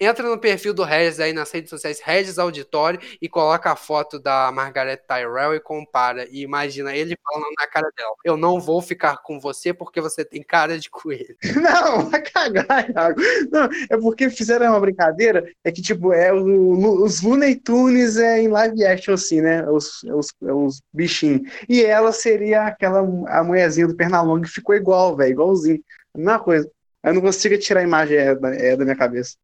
Entra 0.00 0.28
no 0.28 0.38
perfil 0.38 0.74
do 0.74 0.82
Regis 0.82 1.20
aí 1.20 1.32
nas 1.32 1.50
redes 1.50 1.70
sociais, 1.70 2.00
Regis 2.00 2.38
Auditório, 2.38 3.00
e 3.20 3.28
coloca 3.28 3.70
a 3.70 3.76
foto 3.76 4.18
da 4.18 4.50
Margaret 4.52 4.98
Tyrell 4.98 5.54
e 5.54 5.60
compara. 5.60 6.26
E 6.30 6.42
imagina 6.42 6.94
ele 6.94 7.16
falando 7.22 7.52
na 7.58 7.66
cara 7.66 7.90
dela: 7.96 8.14
Eu 8.24 8.36
não 8.36 8.60
vou 8.60 8.82
ficar 8.82 9.18
com 9.18 9.38
você 9.38 9.72
porque 9.72 10.00
você 10.00 10.24
tem 10.24 10.42
cara 10.42 10.78
de 10.78 10.90
coelho. 10.90 11.36
Não, 11.60 12.08
vai 12.08 12.22
cagar, 12.22 12.90
Iago. 12.90 13.20
Não, 13.50 13.68
é 13.90 13.96
porque 13.96 14.30
fizeram 14.30 14.70
uma 14.70 14.80
brincadeira. 14.80 15.50
É 15.62 15.70
que, 15.70 15.82
tipo, 15.82 16.12
é 16.12 16.32
o, 16.32 17.02
os 17.02 17.20
Looney 17.20 17.56
Tunes 17.56 18.16
é 18.16 18.40
em 18.40 18.48
live 18.48 18.84
action, 18.84 19.14
assim, 19.14 19.40
né? 19.40 19.68
Os, 19.68 20.02
os, 20.04 20.32
os 20.40 20.82
bichinhos. 20.92 21.42
E 21.68 21.82
ela 21.82 22.12
seria 22.12 22.66
aquela 22.66 23.00
a 23.28 23.44
mulherzinha 23.44 23.86
do 23.86 23.96
Pernalonga 23.96 24.46
que 24.46 24.54
ficou 24.54 24.74
igual, 24.74 25.16
velho, 25.16 25.32
igualzinho. 25.32 25.82
A 26.14 26.18
mesma 26.18 26.38
coisa. 26.38 26.70
Eu 27.02 27.14
não 27.14 27.22
consigo 27.22 27.56
tirar 27.58 27.80
a 27.80 27.84
imagem 27.84 28.18
é, 28.18 28.28
é, 28.28 28.76
da 28.76 28.84
minha 28.84 28.96
cabeça. 28.96 29.36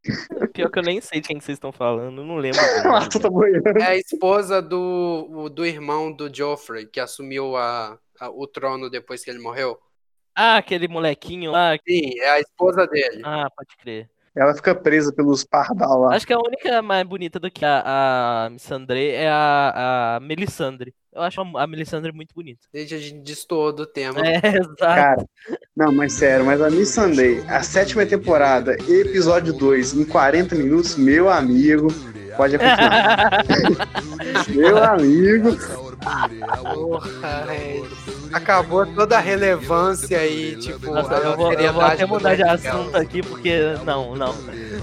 Pior 0.53 0.71
que 0.71 0.79
eu 0.79 0.83
nem 0.83 1.01
sei 1.01 1.21
de 1.21 1.29
quem 1.29 1.41
vocês 1.41 1.57
estão 1.57 1.73
falando, 1.73 2.23
não 2.23 2.37
lembro. 2.37 2.61
é 3.81 3.87
a 3.87 3.97
esposa 3.97 4.61
do, 4.61 5.49
do 5.49 5.65
irmão 5.65 6.13
do 6.13 6.33
Joffrey, 6.33 6.87
que 6.87 7.01
assumiu 7.01 7.57
a, 7.57 7.99
a, 8.21 8.31
o 8.31 8.47
trono 8.47 8.91
depois 8.91 9.25
que 9.25 9.31
ele 9.31 9.39
morreu. 9.39 9.79
Ah, 10.35 10.59
aquele 10.59 10.87
molequinho 10.87 11.51
lá. 11.51 11.79
Sim, 11.89 12.21
é 12.21 12.29
a 12.29 12.41
esposa 12.41 12.87
dele. 12.87 13.23
Ah, 13.25 13.49
pode 13.57 13.75
crer. 13.79 14.11
Ela 14.37 14.55
fica 14.55 14.75
presa 14.75 15.11
pelos 15.15 15.43
pardal 15.45 16.01
lá. 16.01 16.15
Acho 16.15 16.27
que 16.27 16.33
a 16.35 16.39
única 16.39 16.83
mais 16.83 17.07
bonita 17.09 17.41
do 17.41 17.51
que 17.51 17.65
a, 17.65 18.45
a 18.45 18.51
Missandre 18.51 19.13
é 19.13 19.31
a, 19.31 20.17
a 20.17 20.21
Melissandre. 20.21 20.95
Eu 21.17 21.23
acho 21.23 21.41
a 21.41 21.67
Melissandre 21.67 22.13
muito 22.13 22.35
bonita. 22.35 22.61
Gente, 22.75 22.95
a 22.95 22.99
gente 22.99 23.21
destoou 23.21 23.73
do 23.73 23.87
tema. 23.87 24.21
É, 24.21 24.37
exato. 24.61 24.77
Cara, 24.77 25.27
não, 25.75 25.91
mas 25.91 26.13
sério, 26.13 26.45
mas 26.45 26.61
a 26.61 26.69
Missandei, 26.69 27.43
a 27.49 27.63
sétima 27.63 28.05
temporada, 28.05 28.77
episódio 28.87 29.55
2, 29.55 29.95
em 29.95 30.05
40 30.05 30.55
minutos, 30.57 30.95
meu 30.95 31.31
amigo, 31.31 31.89
pode 32.37 32.59
continuar. 32.59 33.45
meu 34.55 34.85
amigo. 34.85 35.57
Porra, 36.75 37.47
é. 37.51 37.83
Acabou 38.35 38.85
toda 38.85 39.17
a 39.17 39.21
relevância 39.21 40.19
aí, 40.19 40.57
tipo, 40.57 40.93
Nossa, 40.93 41.15
eu, 41.15 41.35
vou, 41.35 41.53
eu 41.55 41.73
vou 41.73 41.83
até 41.83 42.05
mudar 42.05 42.35
de 42.35 42.43
assunto 42.43 42.95
aqui, 42.95 43.23
porque 43.23 43.59
não, 43.87 44.15
não, 44.15 44.35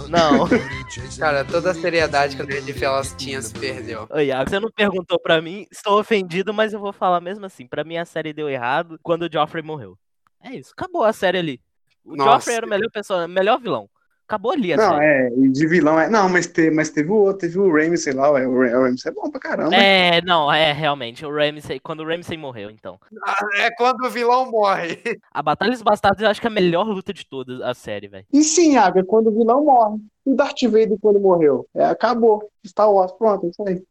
não. 0.07 0.47
Cara, 1.17 1.43
toda 1.45 1.71
a 1.71 1.73
seriedade 1.73 2.35
que 2.35 2.41
a 2.41 2.45
Nerd 2.45 2.71
de 2.71 2.83
Elas 2.83 3.15
tinha 3.17 3.41
se 3.41 3.53
perdeu. 3.53 4.07
Oi, 4.09 4.27
Iago, 4.27 4.49
você 4.49 4.59
não 4.59 4.71
perguntou 4.71 5.19
pra 5.19 5.41
mim, 5.41 5.65
estou 5.71 5.99
ofendido, 5.99 6.53
mas 6.53 6.73
eu 6.73 6.79
vou 6.79 6.93
falar 6.93 7.21
mesmo 7.21 7.45
assim. 7.45 7.67
Pra 7.67 7.83
mim 7.83 7.97
a 7.97 8.05
série 8.05 8.33
deu 8.33 8.49
errado 8.49 8.99
quando 9.01 9.23
o 9.23 9.29
Joffrey 9.31 9.63
morreu. 9.63 9.97
É 10.41 10.53
isso, 10.55 10.73
acabou 10.75 11.03
a 11.03 11.13
série 11.13 11.37
ali. 11.37 11.61
O 12.03 12.15
Nossa. 12.15 12.31
Joffrey 12.31 12.57
era 12.57 12.65
o 12.65 12.69
melhor, 12.69 12.89
pessoa, 12.91 13.27
melhor 13.27 13.59
vilão. 13.59 13.89
Acabou 14.33 14.53
ali, 14.53 14.75
Não, 14.75 14.99
é, 14.99 15.29
de 15.29 15.67
vilão 15.67 15.99
é. 15.99 16.09
Não, 16.09 16.27
mas, 16.27 16.47
teve, 16.47 16.71
mas 16.75 16.89
teve 16.89 17.11
o 17.11 17.15
outro, 17.17 17.41
teve 17.41 17.59
o 17.59 17.71
Ramsey 17.71 18.13
lá, 18.13 18.31
ué, 18.31 18.47
o 18.47 18.81
Ramsey 18.81 19.11
é 19.11 19.13
bom 19.13 19.29
pra 19.29 19.39
caramba. 19.39 19.75
É, 19.75 20.23
não, 20.23 20.51
é 20.51 20.73
realmente. 20.73 21.23
O 21.23 21.31
Ramsey, 21.31 21.79
quando 21.79 21.99
o 21.99 22.07
Ramsey 22.07 22.35
morreu, 22.35 22.71
então. 22.71 22.99
Ah, 23.23 23.35
é 23.57 23.69
quando 23.75 24.03
o 24.03 24.09
vilão 24.09 24.49
morre. 24.49 24.97
A 25.31 25.43
Batalha 25.43 25.69
dos 25.69 25.83
Bastardos 25.83 26.23
eu 26.23 26.27
acho 26.27 26.41
que 26.41 26.47
é 26.47 26.49
a 26.49 26.53
melhor 26.53 26.87
luta 26.87 27.13
de 27.13 27.23
todas 27.27 27.61
a 27.61 27.75
série, 27.75 28.07
velho. 28.07 28.25
E 28.33 28.43
sim, 28.43 28.75
Água, 28.75 29.01
é 29.01 29.05
quando 29.05 29.27
o 29.27 29.37
vilão 29.37 29.65
morre. 29.65 29.99
E 30.25 30.31
o 30.31 30.35
Darth 30.35 30.63
Vader 30.63 30.97
quando 30.99 31.19
morreu. 31.19 31.67
É, 31.75 31.85
acabou. 31.85 32.49
Star 32.65 32.91
Wars, 32.91 33.11
pronto, 33.11 33.45
é 33.45 33.49
isso 33.49 33.63
aí. 33.67 33.83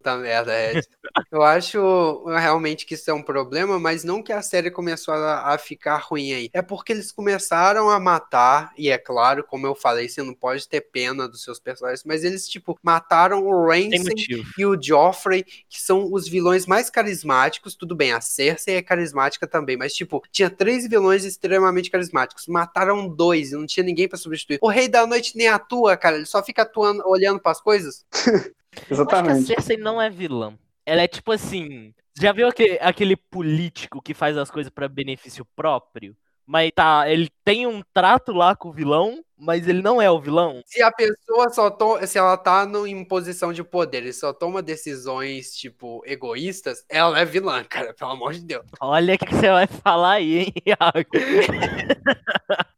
Puta 0.00 0.16
merda, 0.16 0.58
Ed. 0.58 0.88
Eu 1.30 1.42
acho 1.42 2.24
realmente 2.24 2.86
que 2.86 2.94
isso 2.94 3.10
é 3.10 3.12
um 3.12 3.22
problema, 3.22 3.78
mas 3.78 4.02
não 4.02 4.22
que 4.22 4.32
a 4.32 4.40
série 4.40 4.70
começou 4.70 5.12
a, 5.12 5.52
a, 5.52 5.58
ficar 5.58 5.98
ruim 5.98 6.32
aí. 6.32 6.50
É 6.54 6.62
porque 6.62 6.90
eles 6.90 7.12
começaram 7.12 7.90
a 7.90 8.00
matar, 8.00 8.72
e 8.78 8.88
é 8.88 8.96
claro, 8.96 9.44
como 9.44 9.66
eu 9.66 9.74
falei, 9.74 10.08
você 10.08 10.22
não 10.22 10.32
pode 10.32 10.66
ter 10.66 10.80
pena 10.80 11.28
dos 11.28 11.42
seus 11.42 11.60
personagens, 11.60 12.02
mas 12.02 12.24
eles, 12.24 12.48
tipo, 12.48 12.78
mataram 12.82 13.46
o 13.46 13.66
Rancen 13.66 14.14
e 14.56 14.64
o 14.64 14.80
Joffrey, 14.80 15.44
que 15.44 15.78
são 15.78 16.10
os 16.10 16.26
vilões 16.26 16.64
mais 16.64 16.88
carismáticos. 16.88 17.74
Tudo 17.74 17.94
bem, 17.94 18.12
a 18.12 18.22
Cersei 18.22 18.76
é 18.76 18.82
carismática 18.82 19.46
também, 19.46 19.76
mas, 19.76 19.92
tipo, 19.92 20.22
tinha 20.32 20.48
três 20.48 20.88
vilões 20.88 21.24
extremamente 21.24 21.90
carismáticos. 21.90 22.46
Mataram 22.46 23.06
dois 23.06 23.52
e 23.52 23.54
não 23.54 23.66
tinha 23.66 23.84
ninguém 23.84 24.08
para 24.08 24.16
substituir. 24.16 24.58
O 24.62 24.68
Rei 24.68 24.88
da 24.88 25.06
Noite 25.06 25.36
nem 25.36 25.48
atua, 25.48 25.94
cara, 25.94 26.16
ele 26.16 26.24
só 26.24 26.42
fica 26.42 26.62
atuando, 26.62 27.06
olhando 27.06 27.38
para 27.38 27.52
as 27.52 27.60
coisas. 27.60 28.06
Exatamente. 28.90 29.32
acho 29.32 29.46
que 29.46 29.52
a 29.52 29.56
Cersei 29.56 29.76
não 29.76 30.00
é 30.00 30.08
vilã. 30.08 30.56
Ela 30.84 31.02
é 31.02 31.08
tipo 31.08 31.32
assim. 31.32 31.94
Já 32.20 32.32
viu 32.32 32.48
aquele, 32.48 32.78
aquele 32.80 33.16
político 33.16 34.02
que 34.02 34.12
faz 34.12 34.36
as 34.36 34.50
coisas 34.50 34.70
para 34.70 34.88
benefício 34.88 35.44
próprio? 35.56 36.16
Mas 36.46 36.72
tá, 36.74 37.08
ele 37.08 37.30
tem 37.44 37.64
um 37.66 37.80
trato 37.94 38.32
lá 38.32 38.56
com 38.56 38.70
o 38.70 38.72
vilão, 38.72 39.24
mas 39.38 39.68
ele 39.68 39.80
não 39.80 40.02
é 40.02 40.10
o 40.10 40.20
vilão. 40.20 40.60
Se 40.66 40.82
a 40.82 40.90
pessoa 40.90 41.48
só 41.50 41.70
toma, 41.70 42.04
se 42.04 42.18
ela 42.18 42.36
tá 42.36 42.66
no, 42.66 42.88
em 42.88 43.04
posição 43.04 43.52
de 43.52 43.62
poder 43.62 44.04
e 44.04 44.12
só 44.12 44.32
toma 44.32 44.60
decisões, 44.60 45.54
tipo, 45.54 46.02
egoístas, 46.04 46.84
ela 46.88 47.20
é 47.20 47.24
vilã, 47.24 47.62
cara, 47.62 47.94
pelo 47.94 48.10
amor 48.10 48.32
de 48.32 48.40
Deus. 48.40 48.66
Olha 48.80 49.14
o 49.14 49.18
que 49.18 49.32
você 49.32 49.48
vai 49.48 49.68
falar 49.68 50.14
aí, 50.14 50.38
hein, 50.38 50.52
Iago. 50.66 51.10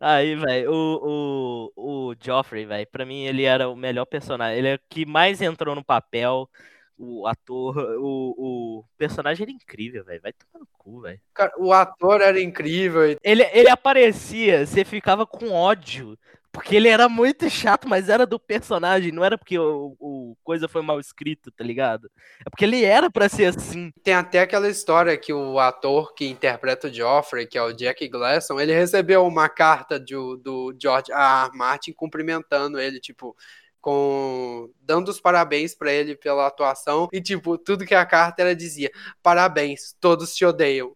Aí, 0.00 0.34
velho, 0.34 0.72
o, 0.72 1.70
o, 1.76 2.10
o 2.10 2.14
Joffrey, 2.20 2.64
velho, 2.64 2.86
pra 2.90 3.04
mim 3.04 3.24
ele 3.24 3.44
era 3.44 3.68
o 3.68 3.76
melhor 3.76 4.04
personagem. 4.04 4.58
Ele 4.58 4.68
é 4.68 4.74
o 4.74 4.80
que 4.88 5.04
mais 5.06 5.40
entrou 5.40 5.74
no 5.74 5.84
papel. 5.84 6.48
O 6.96 7.26
ator, 7.28 7.76
o, 8.00 8.34
o 8.36 8.84
personagem 8.96 9.44
era 9.44 9.52
incrível, 9.52 10.04
velho. 10.04 10.20
Vai 10.20 10.32
tomar 10.32 10.60
no 10.60 10.68
cu, 10.76 11.02
velho. 11.02 11.20
O 11.58 11.72
ator 11.72 12.20
era 12.20 12.40
incrível. 12.40 13.16
Ele, 13.22 13.44
ele 13.52 13.70
aparecia, 13.70 14.66
você 14.66 14.84
ficava 14.84 15.24
com 15.24 15.52
ódio 15.52 16.18
porque 16.52 16.76
ele 16.76 16.88
era 16.88 17.08
muito 17.08 17.48
chato, 17.50 17.88
mas 17.88 18.08
era 18.08 18.26
do 18.26 18.38
personagem, 18.38 19.12
não 19.12 19.24
era 19.24 19.36
porque 19.36 19.58
o, 19.58 19.96
o 19.98 20.36
coisa 20.42 20.66
foi 20.68 20.82
mal 20.82 20.98
escrito, 20.98 21.50
tá 21.50 21.62
ligado? 21.62 22.10
É 22.44 22.50
porque 22.50 22.64
ele 22.64 22.84
era 22.84 23.10
para 23.10 23.28
ser 23.28 23.46
assim. 23.46 23.92
Tem 24.02 24.14
até 24.14 24.40
aquela 24.40 24.68
história 24.68 25.16
que 25.16 25.32
o 25.32 25.58
ator 25.58 26.14
que 26.14 26.26
interpreta 26.26 26.88
o 26.88 26.92
Joffrey, 26.92 27.46
que 27.46 27.58
é 27.58 27.62
o 27.62 27.72
Jack 27.72 28.08
Glasson, 28.08 28.58
ele 28.58 28.72
recebeu 28.72 29.26
uma 29.26 29.48
carta 29.48 29.98
do, 29.98 30.36
do 30.36 30.76
George 30.80 31.12
R. 31.12 31.48
R. 31.48 31.56
Martin 31.56 31.92
cumprimentando 31.92 32.80
ele, 32.80 32.98
tipo, 32.98 33.36
com 33.80 34.70
dando 34.80 35.08
os 35.08 35.20
parabéns 35.20 35.74
para 35.74 35.92
ele 35.92 36.16
pela 36.16 36.46
atuação 36.46 37.08
e 37.12 37.20
tipo, 37.20 37.56
tudo 37.56 37.86
que 37.86 37.94
a 37.94 38.04
carta 38.04 38.42
ela 38.42 38.54
dizia: 38.54 38.90
"Parabéns, 39.22 39.94
todos 40.00 40.34
te 40.34 40.44
odeiam". 40.44 40.94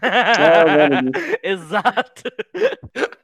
É, 0.00 1.40
Exato. 1.42 2.22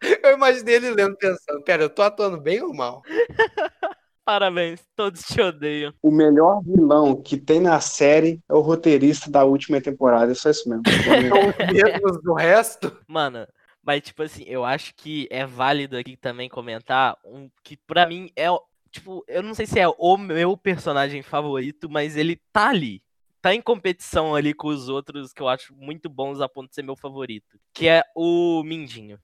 Eu 0.23 0.35
imaginei 0.35 0.77
ele 0.77 0.91
lendo 0.91 1.17
pensando, 1.17 1.63
pera, 1.63 1.83
eu 1.83 1.91
tô 1.91 2.03
atuando 2.03 2.41
bem 2.41 2.63
ou 2.63 2.75
mal? 2.75 3.03
Parabéns, 4.25 4.87
todos 4.95 5.23
te 5.23 5.41
odeiam. 5.41 5.95
O 6.03 6.11
melhor 6.11 6.63
vilão 6.63 7.17
que 7.17 7.39
tem 7.39 7.61
na 7.61 7.81
série 7.81 8.43
é 8.47 8.53
o 8.53 8.61
roteirista 8.61 9.31
da 9.31 9.45
última 9.45 9.81
temporada. 9.81 10.31
É 10.31 10.35
só 10.35 10.51
isso 10.51 10.69
mesmo. 10.69 10.83
Os 10.85 11.73
mesmos 11.73 12.23
do 12.23 12.35
resto? 12.35 12.95
Mano, 13.07 13.47
mas 13.83 14.03
tipo 14.03 14.23
assim, 14.23 14.45
eu 14.47 14.67
acho 14.67 14.95
que 14.95 15.27
é 15.31 15.47
válido 15.47 15.97
aqui 15.97 16.15
também 16.15 16.47
comentar 16.47 17.17
um 17.25 17.49
que 17.65 17.75
pra 17.75 18.07
mim 18.07 18.31
é, 18.37 18.49
tipo, 18.91 19.25
eu 19.27 19.43
não 19.43 19.55
sei 19.55 19.65
se 19.65 19.81
é 19.81 19.89
o 19.89 20.17
meu 20.19 20.59
personagem 20.59 21.23
favorito, 21.23 21.89
mas 21.89 22.15
ele 22.15 22.39
tá 22.53 22.69
ali. 22.69 23.03
Tá 23.41 23.55
em 23.55 23.63
competição 23.63 24.35
ali 24.35 24.53
com 24.53 24.69
os 24.69 24.91
outros 24.91 25.33
que 25.33 25.41
eu 25.41 25.49
acho 25.49 25.75
muito 25.75 26.11
bons 26.11 26.43
a 26.43 26.49
ponto 26.51 26.69
de 26.69 26.75
ser 26.75 26.83
meu 26.83 26.97
favorito. 26.97 27.59
Que 27.73 27.89
é 27.89 28.03
o 28.15 28.63
Mindinho. 28.63 29.19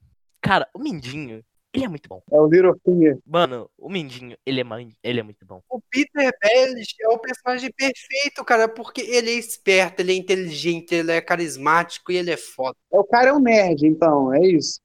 Cara, 0.45 0.67
o 0.75 0.79
Mindinho, 0.79 1.43
ele 1.73 1.85
é 1.85 1.87
muito 1.87 2.07
bom. 2.07 2.21
É 2.31 2.39
o 2.39 2.45
Littlefinger. 2.47 3.17
Mano, 3.25 3.67
o 3.77 3.89
Mindinho, 3.89 4.37
ele 4.45 4.61
é, 4.61 4.63
man- 4.63 4.87
ele 5.03 5.19
é 5.19 5.23
muito 5.23 5.43
bom. 5.45 5.59
O 5.69 5.81
Peter 5.89 6.31
Bellish 6.41 6.93
é 7.01 7.09
o 7.09 7.17
personagem 7.17 7.71
perfeito, 7.75 8.45
cara, 8.45 8.67
porque 8.67 9.01
ele 9.01 9.31
é 9.31 9.33
esperto, 9.33 10.01
ele 10.01 10.11
é 10.13 10.15
inteligente, 10.15 10.93
ele 10.93 11.11
é 11.11 11.19
carismático 11.19 12.11
e 12.11 12.17
ele 12.17 12.29
é 12.31 12.37
foda. 12.37 12.75
O 12.91 13.03
cara 13.03 13.29
é 13.29 13.33
um 13.33 13.39
nerd, 13.39 13.87
então, 13.87 14.31
é 14.33 14.45
isso. 14.45 14.79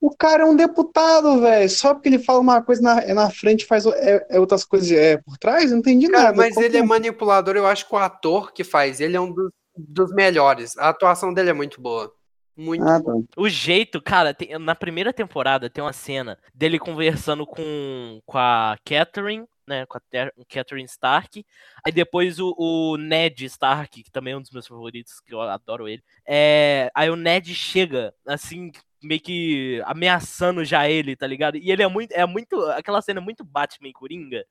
O 0.00 0.14
cara 0.14 0.42
é 0.42 0.46
um 0.46 0.54
deputado, 0.56 1.40
velho. 1.40 1.70
Só 1.70 1.94
porque 1.94 2.08
ele 2.08 2.18
fala 2.18 2.40
uma 2.40 2.62
coisa 2.62 2.82
na, 2.82 3.00
é 3.00 3.14
na 3.14 3.30
frente 3.30 3.64
faz 3.64 3.86
é, 3.86 4.26
é 4.30 4.40
outras 4.40 4.64
coisas 4.64 4.90
é, 4.90 5.16
por 5.18 5.38
trás, 5.38 5.70
não 5.70 5.78
entendi 5.78 6.08
Cara, 6.08 6.24
nada. 6.24 6.36
mas 6.36 6.54
Como- 6.54 6.66
ele 6.66 6.76
é 6.76 6.82
manipulador, 6.82 7.56
eu 7.56 7.66
acho 7.66 7.88
que 7.88 7.94
o 7.94 7.98
ator 7.98 8.52
que 8.52 8.62
faz 8.64 9.00
ele 9.00 9.16
é 9.16 9.20
um 9.20 9.32
dos, 9.32 9.50
dos 9.76 10.12
melhores. 10.12 10.76
A 10.76 10.90
atuação 10.90 11.32
dele 11.32 11.50
é 11.50 11.54
muito 11.54 11.80
boa. 11.80 12.12
Muito 12.56 12.84
Ah, 12.84 13.00
tá. 13.02 13.12
O 13.36 13.48
jeito, 13.48 14.00
cara, 14.00 14.32
tem- 14.32 14.58
na 14.58 14.74
primeira 14.74 15.12
temporada 15.12 15.68
tem 15.68 15.84
uma 15.84 15.92
cena 15.92 16.38
dele 16.54 16.78
conversando 16.78 17.46
com, 17.46 18.20
com 18.24 18.38
a 18.38 18.78
Catherine, 18.84 19.44
né? 19.66 19.84
Com 19.86 19.98
a 19.98 20.00
Catherine 20.48 20.86
Stark. 20.86 21.44
Aí 21.84 21.92
depois 21.92 22.38
o, 22.40 22.54
o 22.56 22.96
Ned 22.96 23.44
Stark, 23.44 24.02
que 24.02 24.10
também 24.10 24.32
é 24.32 24.36
um 24.36 24.40
dos 24.42 24.50
meus 24.50 24.66
favoritos, 24.66 25.20
que 25.20 25.34
eu 25.34 25.40
adoro 25.42 25.86
ele. 25.86 26.02
É, 26.26 26.90
aí 26.94 27.10
o 27.10 27.16
Ned 27.16 27.54
chega, 27.54 28.14
assim, 28.26 28.72
meio 29.02 29.20
que 29.20 29.82
ameaçando 29.84 30.64
já 30.64 30.88
ele, 30.88 31.14
tá 31.14 31.26
ligado? 31.26 31.56
E 31.58 31.70
ele 31.70 31.82
é 31.82 31.88
muito. 31.88 32.12
É 32.12 32.24
muito. 32.26 32.58
Aquela 32.70 33.02
cena 33.02 33.20
é 33.20 33.22
muito 33.22 33.44
Batman 33.44 33.88
e 33.88 33.92
Coringa. 33.92 34.46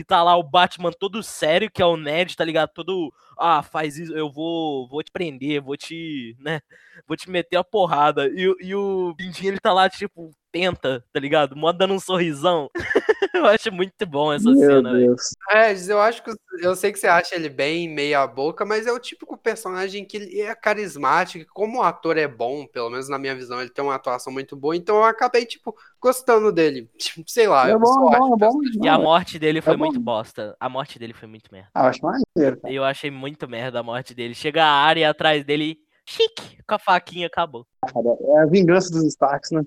Que 0.00 0.04
tá 0.04 0.22
lá 0.22 0.34
o 0.34 0.42
Batman 0.42 0.90
todo 0.98 1.22
sério, 1.22 1.70
que 1.70 1.82
é 1.82 1.84
o 1.84 1.94
Ned, 1.94 2.34
tá 2.34 2.42
ligado? 2.42 2.70
Todo. 2.72 3.12
Ah, 3.38 3.62
faz 3.62 3.98
isso, 3.98 4.14
eu 4.14 4.30
vou, 4.32 4.88
vou 4.88 5.02
te 5.02 5.10
prender, 5.12 5.60
vou 5.60 5.76
te. 5.76 6.34
né? 6.40 6.62
Vou 7.06 7.18
te 7.18 7.28
meter 7.28 7.58
a 7.58 7.64
porrada. 7.64 8.26
E, 8.28 8.50
e 8.60 8.74
o 8.74 9.14
Mindinho, 9.18 9.50
ele 9.50 9.60
tá 9.60 9.74
lá, 9.74 9.90
tipo, 9.90 10.30
tenta, 10.50 11.04
tá 11.12 11.20
ligado? 11.20 11.54
Mó 11.54 11.70
dando 11.70 11.92
um 11.92 12.00
sorrisão. 12.00 12.70
eu 13.34 13.46
acho 13.46 13.72
muito 13.72 14.06
bom 14.06 14.32
essa 14.32 14.50
Meu 14.50 14.58
cena. 14.58 14.92
Deus. 14.92 15.20
É, 15.50 15.72
eu 15.88 16.00
acho 16.00 16.22
que 16.22 16.30
eu 16.60 16.74
sei 16.76 16.92
que 16.92 16.98
você 16.98 17.06
acha 17.06 17.34
ele 17.34 17.48
bem 17.48 17.88
meia 17.88 18.26
boca, 18.26 18.64
mas 18.64 18.86
é 18.86 18.92
o 18.92 18.98
típico 18.98 19.36
personagem 19.36 20.04
que 20.04 20.16
ele 20.16 20.40
é 20.40 20.54
carismático, 20.54 21.42
e 21.42 21.46
como 21.46 21.78
o 21.78 21.82
ator 21.82 22.16
é 22.18 22.28
bom, 22.28 22.66
pelo 22.66 22.90
menos 22.90 23.08
na 23.08 23.18
minha 23.18 23.34
visão, 23.34 23.60
ele 23.60 23.70
tem 23.70 23.84
uma 23.84 23.94
atuação 23.94 24.32
muito 24.32 24.56
boa, 24.56 24.76
então 24.76 24.96
eu 24.96 25.04
acabei 25.04 25.46
tipo 25.46 25.74
gostando 26.00 26.52
dele. 26.52 26.88
Tipo, 26.98 27.22
sei 27.26 27.46
lá, 27.46 27.68
É 27.68 27.72
eu 27.72 27.78
bom, 27.80 28.10
é 28.12 28.16
acho 28.16 28.18
bom, 28.18 28.34
é 28.34 28.38
bom. 28.38 28.60
E 28.82 28.88
a 28.88 28.98
morte 28.98 29.38
dele 29.38 29.60
foi 29.60 29.74
é 29.74 29.76
bom. 29.76 29.84
muito 29.86 30.00
bosta. 30.00 30.56
A 30.60 30.68
morte 30.68 30.98
dele 30.98 31.12
foi 31.12 31.28
muito 31.28 31.50
merda. 31.52 31.68
Ah, 31.74 31.84
eu 31.84 31.88
acho 31.90 32.00
maneiro, 32.02 32.60
cara. 32.60 32.74
Eu 32.74 32.84
achei 32.84 33.10
muito 33.10 33.48
merda 33.48 33.80
a 33.80 33.82
morte 33.82 34.14
dele. 34.14 34.34
Chega 34.34 34.64
a 34.64 34.70
área 34.70 35.10
atrás 35.10 35.44
dele, 35.44 35.78
chique, 36.06 36.58
com 36.66 36.74
a 36.74 36.78
faquinha, 36.78 37.26
acabou. 37.26 37.66
É 37.84 38.38
a 38.42 38.46
vingança 38.46 38.90
dos 38.90 39.04
Starks, 39.04 39.50
né? 39.50 39.62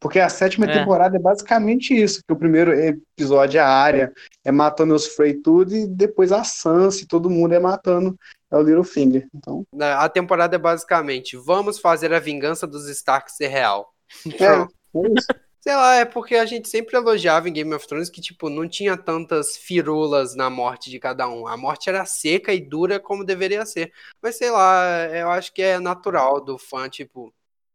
Porque 0.00 0.18
a 0.18 0.28
sétima 0.28 0.66
É. 0.66 0.78
temporada 0.78 1.16
é 1.16 1.20
basicamente 1.20 1.94
isso, 1.94 2.20
que 2.26 2.32
o 2.32 2.36
primeiro 2.36 2.72
episódio 2.72 3.58
é 3.58 3.62
a 3.62 3.68
área, 3.68 4.12
é 4.44 4.52
matando 4.52 4.94
os 4.94 5.06
Frey 5.06 5.30
e 5.32 5.42
tudo, 5.42 5.74
e 5.74 5.86
depois 5.86 6.32
a 6.32 6.44
Sansa 6.44 7.02
e 7.02 7.06
todo 7.06 7.30
mundo 7.30 7.54
é 7.54 7.58
matando 7.58 8.18
é 8.50 8.56
o 8.56 8.62
Littlefinger. 8.62 9.26
Então, 9.34 9.66
A 9.80 10.08
temporada 10.08 10.56
é 10.56 10.58
basicamente: 10.58 11.36
vamos 11.36 11.78
fazer 11.78 12.12
a 12.12 12.18
vingança 12.20 12.66
dos 12.66 12.88
Stark 12.88 13.32
ser 13.32 13.48
real. 13.48 13.92
é, 14.26 14.44
é 14.44 15.12
isso. 15.16 15.26
Sei 15.60 15.74
lá, 15.74 15.94
é 15.94 16.04
porque 16.04 16.36
a 16.36 16.44
gente 16.44 16.68
sempre 16.68 16.94
elogiava 16.94 17.48
em 17.48 17.52
Game 17.52 17.72
of 17.72 17.88
Thrones 17.88 18.10
que, 18.10 18.20
tipo, 18.20 18.50
não 18.50 18.68
tinha 18.68 18.98
tantas 18.98 19.56
firulas 19.56 20.36
na 20.36 20.50
morte 20.50 20.90
de 20.90 20.98
cada 20.98 21.26
um. 21.26 21.46
A 21.46 21.56
morte 21.56 21.88
era 21.88 22.04
seca 22.04 22.52
e 22.52 22.60
dura 22.60 23.00
como 23.00 23.24
deveria 23.24 23.64
ser. 23.64 23.90
Mas 24.22 24.36
sei 24.36 24.50
lá, 24.50 24.84
eu 25.10 25.30
acho 25.30 25.54
que 25.54 25.62
é 25.62 25.80
natural 25.80 26.38
do 26.44 26.58
fã, 26.58 26.86
tipo, 26.86 27.32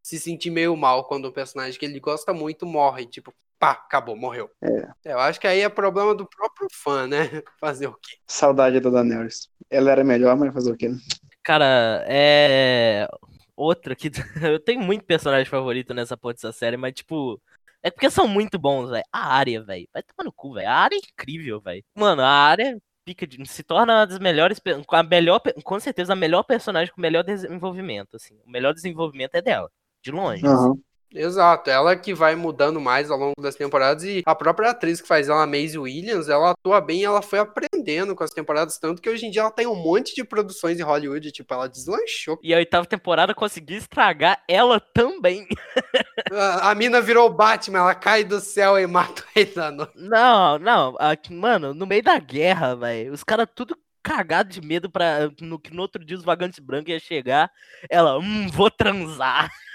se 0.10 0.20
sentir 0.20 0.50
meio 0.50 0.76
mal 0.76 1.04
quando 1.06 1.26
o 1.26 1.32
personagem 1.32 1.80
que 1.80 1.86
ele 1.86 2.00
gosta 2.00 2.34
muito 2.34 2.66
morre. 2.66 3.06
Tipo, 3.06 3.32
pá, 3.60 3.72
acabou, 3.72 4.16
morreu. 4.16 4.50
É. 4.60 5.12
Eu 5.12 5.20
acho 5.20 5.40
que 5.40 5.46
aí 5.46 5.62
é 5.62 5.70
problema 5.70 6.16
do 6.16 6.28
próprio 6.28 6.68
fã, 6.72 7.06
né? 7.08 7.20
Fazer 7.60 7.86
o 7.88 7.94
quê? 7.94 8.18
Saudade 8.26 8.80
da 8.80 8.90
Daenerys. 8.90 9.50
Ela 9.70 9.92
era 9.92 10.04
melhor, 10.04 10.36
mas 10.36 10.52
fazer 10.52 10.72
o 10.72 10.76
quê? 10.78 10.90
né? 10.90 10.98
Cara, 11.44 12.04
é. 12.08 13.08
Outra 13.56 13.96
que. 13.96 14.10
Eu 14.42 14.60
tenho 14.60 14.82
muito 14.82 15.06
personagem 15.06 15.46
favorito 15.46 15.94
nessa 15.94 16.18
porra 16.18 16.34
dessa 16.34 16.52
série, 16.52 16.76
mas, 16.76 16.94
tipo. 16.94 17.40
É 17.84 17.90
porque 17.92 18.10
são 18.10 18.28
muito 18.28 18.58
bons, 18.60 18.90
velho. 18.90 19.04
A 19.12 19.34
área, 19.36 19.64
velho. 19.64 19.88
Vai 19.94 20.02
tomar 20.04 20.26
no 20.26 20.34
cu, 20.34 20.56
velho. 20.56 20.68
A 20.68 20.74
área 20.74 20.96
é 20.96 21.00
incrível, 21.00 21.62
velho. 21.62 21.84
Mano, 21.96 22.24
a 22.24 22.28
área 22.30 22.78
pica 23.06 23.26
de- 23.26 23.44
se 23.48 23.64
torna 23.64 23.94
uma 24.00 24.06
das 24.08 24.20
melhores. 24.20 24.60
a 24.90 25.04
melhor, 25.04 25.42
com 25.64 25.80
certeza, 25.80 26.14
a 26.14 26.16
melhor 26.16 26.44
personagem 26.44 26.94
com 26.94 27.00
o 27.00 27.02
melhor 27.02 27.24
desenvolvimento, 27.24 28.16
assim. 28.16 28.36
O 28.46 28.50
melhor 28.50 28.74
desenvolvimento 28.74 29.36
é 29.36 29.42
dela. 29.42 29.70
De 30.04 30.12
longe. 30.12 30.46
Aham. 30.46 30.80
Exato, 31.12 31.72
ela 31.72 31.96
que 31.96 32.14
vai 32.14 32.36
mudando 32.36 32.80
mais 32.80 33.10
ao 33.10 33.18
longo 33.18 33.42
das 33.42 33.56
temporadas 33.56 34.04
e 34.04 34.22
a 34.26 34.36
própria 34.36 34.70
atriz 34.70 35.02
que 35.02 35.08
faz 35.08 35.28
ela, 35.28 35.42
a 35.42 35.48
Maisie 35.48 35.80
Williams, 35.80 36.30
ela 36.30 36.52
atua 36.52 36.80
bem, 36.80 37.04
ela 37.04 37.22
foi 37.22 37.40
aprendendo 37.40 38.16
com 38.16 38.24
as 38.24 38.30
temporadas, 38.30 38.78
tanto 38.78 39.02
que 39.02 39.10
hoje 39.10 39.26
em 39.26 39.32
dia 39.32 39.42
ela 39.42 39.50
tem 39.50 39.66
um 39.66 39.76
monte 39.76 40.14
de 40.14 40.24
produções 40.24 40.80
em 40.80 40.84
Hollywood, 40.84 41.32
tipo, 41.32 41.52
ela 41.52 41.68
deslanchou. 41.68 42.38
E 42.44 42.54
a 42.54 42.58
oitava 42.58 42.86
temporada 42.86 43.34
conseguiu 43.34 43.78
estragar 43.78 44.44
ela 44.48 44.80
também. 44.80 45.48
A, 46.32 46.70
a 46.70 46.76
mina 46.76 47.02
virou 47.02 47.26
o 47.26 47.34
Batman, 47.34 47.80
ela 47.80 47.96
cai 47.96 48.24
do 48.24 48.40
céu 48.40 48.78
e 48.78 48.86
mata 48.86 49.24
ele 49.36 49.52
da 49.52 49.72
noite. 49.72 49.94
Não, 49.96 50.60
não. 50.60 50.96
aqui, 51.00 51.34
mano, 51.34 51.74
no 51.74 51.88
meio 51.88 52.04
da 52.04 52.20
guerra, 52.20 52.76
velho. 52.76 53.14
Os 53.14 53.24
caras 53.24 53.48
tudo 53.56 53.76
cagado 54.04 54.50
de 54.50 54.62
medo 54.62 54.92
pra. 54.92 55.32
No, 55.42 55.58
que 55.58 55.74
no 55.74 55.82
outro 55.82 56.04
dia 56.04 56.18
os 56.18 56.24
vagantes 56.24 56.60
brancos 56.60 56.90
iam 56.90 57.00
chegar. 57.00 57.52
Ela, 57.90 58.20
hum, 58.20 58.48
vou 58.50 58.70
transar. 58.70 59.50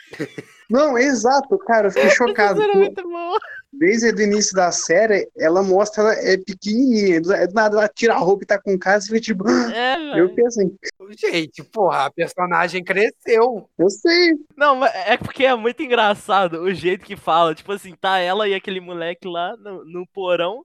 Não, 0.71 0.97
exato, 0.97 1.59
cara, 1.59 1.89
eu 1.89 1.91
fiquei 1.91 2.11
chocado. 2.11 2.63
Era 2.63 2.75
muito 2.75 3.03
bom. 3.03 3.37
Desde 3.73 4.11
o 4.11 4.21
início 4.21 4.55
da 4.55 4.71
série, 4.71 5.29
ela 5.37 5.63
mostra 5.63 6.03
ela 6.03 6.13
é 6.15 6.37
pequenininha. 6.37 7.21
Do 7.21 7.29
do 7.29 7.55
nada 7.55 7.77
ela 7.77 7.89
tira 7.89 8.15
a 8.15 8.19
roupa 8.19 8.45
e 8.45 8.47
tá 8.47 8.61
com 8.61 8.79
casa 8.79 9.05
e 9.05 9.09
fica 9.09 9.21
tipo. 9.21 9.49
É, 9.49 10.21
Eu 10.21 10.29
fiquei 10.29 10.47
assim, 10.47 10.77
Gente, 11.19 11.63
porra, 11.65 12.07
a 12.07 12.11
personagem 12.11 12.85
cresceu. 12.85 13.69
eu 13.79 13.91
sei. 13.91 14.35
Não, 14.57 14.77
mas 14.77 14.95
é 14.95 15.17
porque 15.17 15.45
é 15.45 15.55
muito 15.55 15.83
engraçado 15.83 16.61
o 16.61 16.73
jeito 16.73 17.05
que 17.05 17.17
fala. 17.17 17.55
Tipo 17.55 17.73
assim, 17.73 17.95
tá 17.95 18.19
ela 18.19 18.49
e 18.49 18.55
aquele 18.55 18.81
moleque 18.81 19.27
lá 19.27 19.57
no, 19.57 19.85
no 19.85 20.07
porão. 20.07 20.65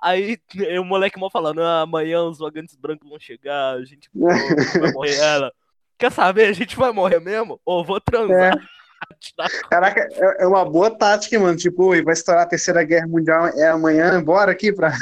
Aí 0.00 0.38
o 0.80 0.84
moleque 0.84 1.18
mal 1.18 1.30
falando, 1.30 1.62
ah, 1.62 1.80
amanhã 1.80 2.22
os 2.22 2.38
vagantes 2.38 2.76
brancos 2.76 3.08
vão 3.08 3.18
chegar, 3.18 3.74
a 3.74 3.84
gente 3.84 4.08
pô, 4.10 4.28
vai 4.80 4.92
morrer. 4.92 5.16
Ela, 5.16 5.52
quer 5.98 6.12
saber? 6.12 6.44
A 6.48 6.52
gente 6.52 6.76
vai 6.76 6.92
morrer 6.92 7.20
mesmo? 7.20 7.58
Ou 7.64 7.84
vou 7.84 8.00
transar? 8.00 8.52
Tirar 8.52 8.79
Caraca, 9.70 10.08
é 10.12 10.44
é 10.44 10.46
uma 10.46 10.64
boa 10.64 10.90
tática, 10.90 11.38
mano. 11.38 11.56
Tipo, 11.56 11.88
"Ui, 11.88 12.02
vai 12.02 12.14
estourar 12.14 12.42
a 12.42 12.46
terceira 12.46 12.82
guerra 12.82 13.06
mundial 13.06 13.46
é 13.48 13.68
amanhã, 13.68 14.22
bora 14.22 14.52
aqui 14.52 14.72
pra. 14.72 14.92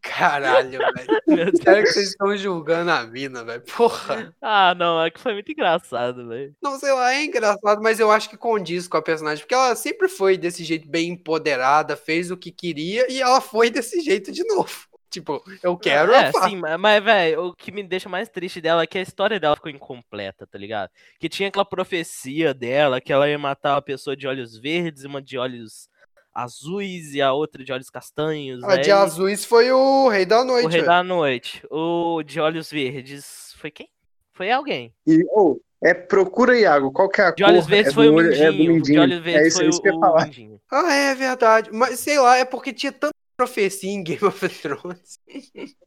Caralho, 0.00 0.78
velho. 0.78 1.56
Sério 1.56 1.82
que 1.82 1.92
vocês 1.92 2.10
estão 2.10 2.36
julgando 2.36 2.90
a 2.92 3.04
mina, 3.04 3.44
velho. 3.44 3.62
Porra. 3.76 4.32
Ah, 4.40 4.72
não, 4.76 5.02
é 5.02 5.10
que 5.10 5.20
foi 5.20 5.32
muito 5.32 5.50
engraçado, 5.50 6.28
velho. 6.28 6.54
Não 6.62 6.78
sei 6.78 6.92
lá, 6.92 7.12
é 7.12 7.24
engraçado, 7.24 7.82
mas 7.82 7.98
eu 7.98 8.10
acho 8.10 8.30
que 8.30 8.36
condiz 8.36 8.86
com 8.86 8.96
a 8.96 9.02
personagem, 9.02 9.42
porque 9.42 9.54
ela 9.54 9.74
sempre 9.74 10.08
foi 10.08 10.36
desse 10.38 10.62
jeito 10.62 10.88
bem 10.88 11.10
empoderada, 11.10 11.96
fez 11.96 12.30
o 12.30 12.36
que 12.36 12.52
queria 12.52 13.10
e 13.10 13.20
ela 13.20 13.40
foi 13.40 13.68
desse 13.68 14.00
jeito 14.00 14.30
de 14.30 14.44
novo. 14.44 14.86
Tipo, 15.10 15.42
eu 15.62 15.76
quero, 15.76 16.12
É, 16.12 16.30
sim, 16.32 16.56
mas- 16.56 16.78
mas, 16.78 17.02
velho, 17.02 17.46
o 17.46 17.54
que 17.54 17.70
me 17.72 17.82
deixa 17.82 18.08
mais 18.08 18.28
triste 18.28 18.60
dela 18.60 18.82
é 18.82 18.86
que 18.86 18.98
a 18.98 19.02
história 19.02 19.38
dela 19.40 19.54
ficou 19.56 19.70
incompleta, 19.70 20.46
tá 20.46 20.58
ligado? 20.58 20.90
Que 21.18 21.28
tinha 21.28 21.48
aquela 21.48 21.64
profecia 21.64 22.52
dela 22.52 23.00
que 23.00 23.12
ela 23.12 23.28
ia 23.28 23.38
matar 23.38 23.74
uma 23.74 23.82
pessoa 23.82 24.16
de 24.16 24.26
olhos 24.26 24.58
verdes, 24.58 25.04
uma 25.04 25.22
de 25.22 25.38
olhos 25.38 25.88
azuis 26.34 27.14
e 27.14 27.22
a 27.22 27.32
outra 27.32 27.64
de 27.64 27.72
olhos 27.72 27.88
castanhos. 27.88 28.62
A 28.62 28.72
aí 28.72 28.82
de 28.82 28.90
azuis 28.90 29.44
foi 29.44 29.70
o 29.72 30.08
Rei 30.08 30.26
da 30.26 30.44
Noite. 30.44 30.66
O 30.66 30.68
Rei 30.68 30.82
da 30.82 31.02
Noite. 31.02 31.62
O 31.70 32.22
de 32.22 32.40
olhos 32.40 32.70
verdes 32.70 33.54
foi 33.58 33.70
quem? 33.70 33.88
Foi 34.34 34.50
alguém. 34.50 34.92
E, 35.06 35.24
ô, 35.30 35.58
é, 35.82 35.94
procura, 35.94 36.58
Iago, 36.58 36.92
qual 36.92 37.08
que 37.08 37.22
é 37.22 37.24
a 37.24 37.30
De 37.30 37.42
cor? 37.42 37.52
olhos 37.52 37.66
verdes 37.66 37.92
é 37.92 37.94
foi 37.94 38.06
do 38.06 38.12
o 38.12 38.16
olho- 38.16 38.28
Mindinho. 38.28 38.44
É 38.44 38.78
do 38.78 38.82
de 38.82 38.98
olhos 38.98 39.20
verdes 39.22 39.42
é 39.44 39.48
isso, 39.48 39.56
foi 39.56 39.66
é 39.66 39.68
isso 39.70 39.80
que 39.82 39.88
eu 39.88 39.92
ia 39.92 39.96
o, 39.96 39.98
o 39.98 40.02
falar. 40.04 40.30
Ah, 40.70 40.92
é 40.92 41.14
verdade. 41.14 41.70
Mas 41.72 41.98
sei 42.00 42.18
lá, 42.18 42.36
é 42.36 42.44
porque 42.44 42.70
tinha 42.72 42.92
tanta 42.92 43.15
profecia 43.36 43.90
em 43.90 44.02
Game 44.02 44.24
of 44.24 44.48
Thrones. 44.48 45.18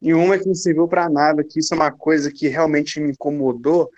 E 0.00 0.14
uma 0.14 0.38
que 0.38 0.46
não 0.46 0.54
serviu 0.54 0.86
pra 0.86 1.08
nada, 1.08 1.42
que 1.44 1.58
isso 1.60 1.74
é 1.74 1.76
uma 1.76 1.90
coisa 1.90 2.30
que 2.32 2.48
realmente 2.48 3.00
me 3.00 3.10
incomodou, 3.10 3.90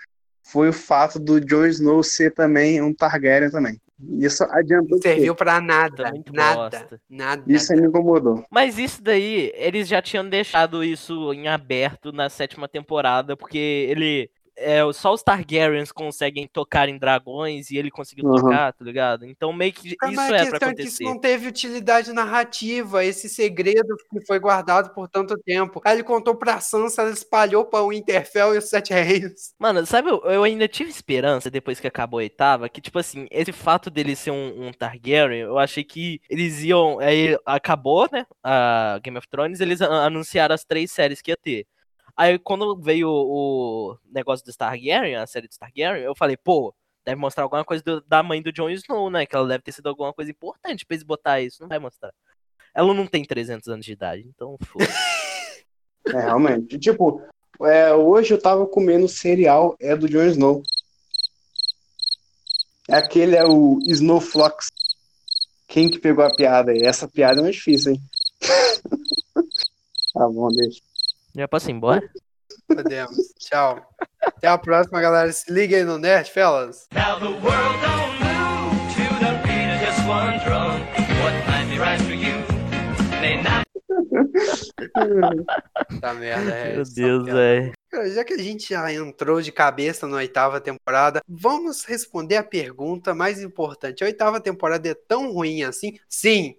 foi 0.43 0.69
o 0.69 0.73
fato 0.73 1.19
do 1.19 1.41
Jon 1.41 1.67
Snow 1.67 2.03
ser 2.03 2.33
também 2.33 2.81
um 2.83 2.93
Targaryen 2.95 3.51
também. 3.51 3.81
Isso 4.19 4.43
adiantou. 4.51 4.97
Não 4.97 5.03
serviu 5.03 5.35
Tá 5.37 5.61
nada. 5.61 6.11
muito 6.11 6.33
Nada. 6.33 6.79
bosta. 6.81 7.01
Nada. 7.09 7.43
Isso 7.47 7.73
aí 7.73 7.81
me 7.81 7.87
incomodou. 7.87 8.45
Mas 8.51 8.77
isso 8.77 9.01
daí, 9.01 9.53
eles 9.55 9.87
já 9.87 10.03
tinham 10.03 10.29
deixado 10.29 10.83
isso 10.83 11.33
em 11.33 11.47
aberto 11.47 12.11
na 12.13 12.29
sétima 12.29 12.67
temporada, 12.69 13.37
porque 13.37 13.59
ele. 13.59 14.29
É, 14.57 14.81
só 14.93 15.13
os 15.13 15.23
Targaryens 15.23 15.91
conseguem 15.93 16.47
tocar 16.47 16.89
em 16.89 16.99
dragões 16.99 17.71
e 17.71 17.77
ele 17.79 17.91
conseguiu 17.91 18.25
Uhum. 18.25 18.33
tocar, 18.43 18.73
tá 18.73 18.85
ligado? 18.85 19.25
Então 19.27 19.53
meio 19.53 19.73
que 19.73 19.97
Ah, 20.01 20.11
isso 20.11 20.17
mas 20.17 20.33
a 20.33 20.37
é 20.37 20.47
pra 20.47 20.59
questão 20.59 20.69
é 20.69 20.75
que 20.75 20.87
isso 20.89 20.99
acontecer. 20.99 21.05
não 21.05 21.19
teve 21.19 21.49
utilidade 21.49 22.13
narrativa, 22.13 23.05
esse 23.05 23.29
segredo 23.29 23.97
que 24.11 24.25
foi 24.27 24.39
guardado 24.39 24.93
por 24.95 25.09
tanto 25.09 25.37
tempo. 25.39 25.81
Aí 25.85 25.95
ele 25.97 26.05
contou 26.05 26.35
pra 26.37 26.61
Sansa, 26.61 27.03
ela 27.03 27.11
espalhou 27.11 27.65
pra 27.65 27.87
Winterfell 27.87 28.55
e 28.55 28.59
os 28.59 28.69
Sete 28.69 28.93
Reinos. 28.93 29.55
Mano, 29.59 29.87
sabe, 29.87 30.11
eu, 30.11 30.21
eu 30.25 30.43
ainda 30.43 30.67
tive 30.67 30.91
esperança 30.91 31.49
depois 31.51 31.79
que 31.79 31.87
acabou 31.87 32.19
a 32.19 32.23
oitava, 32.23 32.69
que, 32.69 32.81
tipo 32.81 32.99
assim, 32.99 33.27
esse 33.31 33.53
fato 33.53 33.91
dele 33.91 34.17
ser 34.17 34.33
um, 34.33 34.67
um 34.69 34.73
Targaryen, 34.73 35.41
eu 35.43 35.59
achei 35.59 35.85
que 35.85 36.21
eles 36.29 36.63
iam. 36.65 36.99
Aí 36.99 37.39
acabou, 37.47 38.09
né? 38.11 38.27
A 38.43 38.99
Game 39.03 39.17
of 39.17 39.29
Thrones, 39.29 39.61
eles 39.61 39.81
anunciaram 39.81 40.55
as 40.55 40.65
três 40.65 40.91
séries 40.91 41.23
que 41.23 41.31
ia 41.31 41.37
ter. 41.37 41.67
Aí 42.17 42.39
quando 42.39 42.77
veio 42.81 43.09
o, 43.09 43.97
negócio 44.11 44.45
do 44.45 44.53
Targaryen, 44.55 45.17
a 45.17 45.27
série 45.27 45.49
do 45.49 45.57
Targaryen, 45.59 46.05
eu 46.05 46.15
falei, 46.15 46.37
pô, 46.37 46.75
deve 47.05 47.21
mostrar 47.21 47.45
alguma 47.45 47.65
coisa 47.65 47.83
do- 47.83 48.01
da 48.03 48.23
mãe 48.23 48.43
do 48.43 48.53
Jon 48.53 48.69
Snow, 48.71 49.11
né? 49.11 49.27
Que 49.27 49.35
ela 49.35 49.49
deve 49.49 49.63
ter 49.65 49.73
sido 49.73 49.89
alguma 49.89 50.13
coisa 50.13 50.31
importante 50.31 50.85
pra 50.85 50.95
eles 50.95 51.05
botar 51.05 51.41
isso. 51.41 51.63
Não 51.63 51.69
vai 51.69 51.79
mostrar. 51.79 52.13
Ela 52.75 52.95
não 52.95 53.07
tem 53.07 53.25
300 53.25 53.69
anos 53.69 53.85
de 53.85 53.93
idade, 53.93 54.25
então 54.27 54.57
foda. 54.65 54.85
É, 56.05 56.19
realmente. 56.21 56.77
Tipo, 56.81 57.23
é, 57.63 57.95
hoje 57.95 58.35
eu 58.35 58.41
tava 58.41 58.67
comendo 58.67 59.09
cereal, 59.09 59.77
é 59.81 59.95
do 59.95 60.09
Jon 60.09 60.25
Snow. 60.25 60.63
É 62.91 62.97
Aquele 62.97 63.37
é 63.37 63.45
o 63.45 63.79
Snowflux. 63.87 64.67
Quem 65.69 65.89
que 65.89 66.01
pegou 66.01 66.25
a 66.25 66.35
piada 66.35 66.73
aí? 66.73 66.83
Essa 66.83 67.07
piada 67.09 67.39
é 67.39 67.43
mais 67.45 67.55
difícil, 67.55 67.93
hein? 67.93 68.01
tá 70.13 70.29
bom, 70.29 70.49
deixa. 70.49 70.81
Já 71.35 71.49
posso 71.49 71.71
ir 71.71 71.75
embora? 71.75 72.03
Podemos. 72.67 73.17
Tchau. 73.39 73.87
Até 74.21 74.49
a 74.49 74.59
próxima, 74.59 75.01
galera. 75.01 75.33
Se 75.33 75.51
liga 75.51 75.77
aí 75.77 75.85
no 75.85 75.97
Nerd, 75.99 76.31
fellas. 76.31 76.87
Now 76.93 77.19
the 77.19 77.27
world 77.27 77.81
don't 77.83 78.19
move 78.21 78.95
to 78.95 79.03
the 79.25 79.33
beat 79.43 79.71
of 79.73 79.81
just 79.85 80.01
one 80.07 80.39
drum. 80.45 80.81
What 81.23 81.35
might 81.49 81.69
be 81.71 81.79
right 81.79 82.01
for 82.03 82.13
you 82.13 82.45
may 83.21 83.43
not. 83.43 83.63
Tá 86.01 86.15
merda, 86.15 86.51
é. 86.51 86.75
Meu 86.75 86.85
Deus, 86.85 87.25
velho. 87.25 87.73
Cara, 87.91 88.11
já 88.11 88.25
que 88.25 88.33
a 88.35 88.39
gente 88.39 88.69
já 88.71 88.93
entrou 88.93 89.41
de 89.41 89.53
cabeça 89.53 90.07
na 90.07 90.17
oitava 90.17 90.61
temporada, 90.61 91.21
vamos 91.29 91.85
responder 91.85 92.37
a 92.37 92.45
pergunta 92.45 93.15
mais 93.15 93.41
importante. 93.41 94.03
A 94.03 94.07
oitava 94.07 94.41
temporada 94.41 94.89
é 94.89 94.95
tão 94.95 95.33
ruim 95.33 95.63
assim? 95.63 95.99
Sim. 96.09 96.57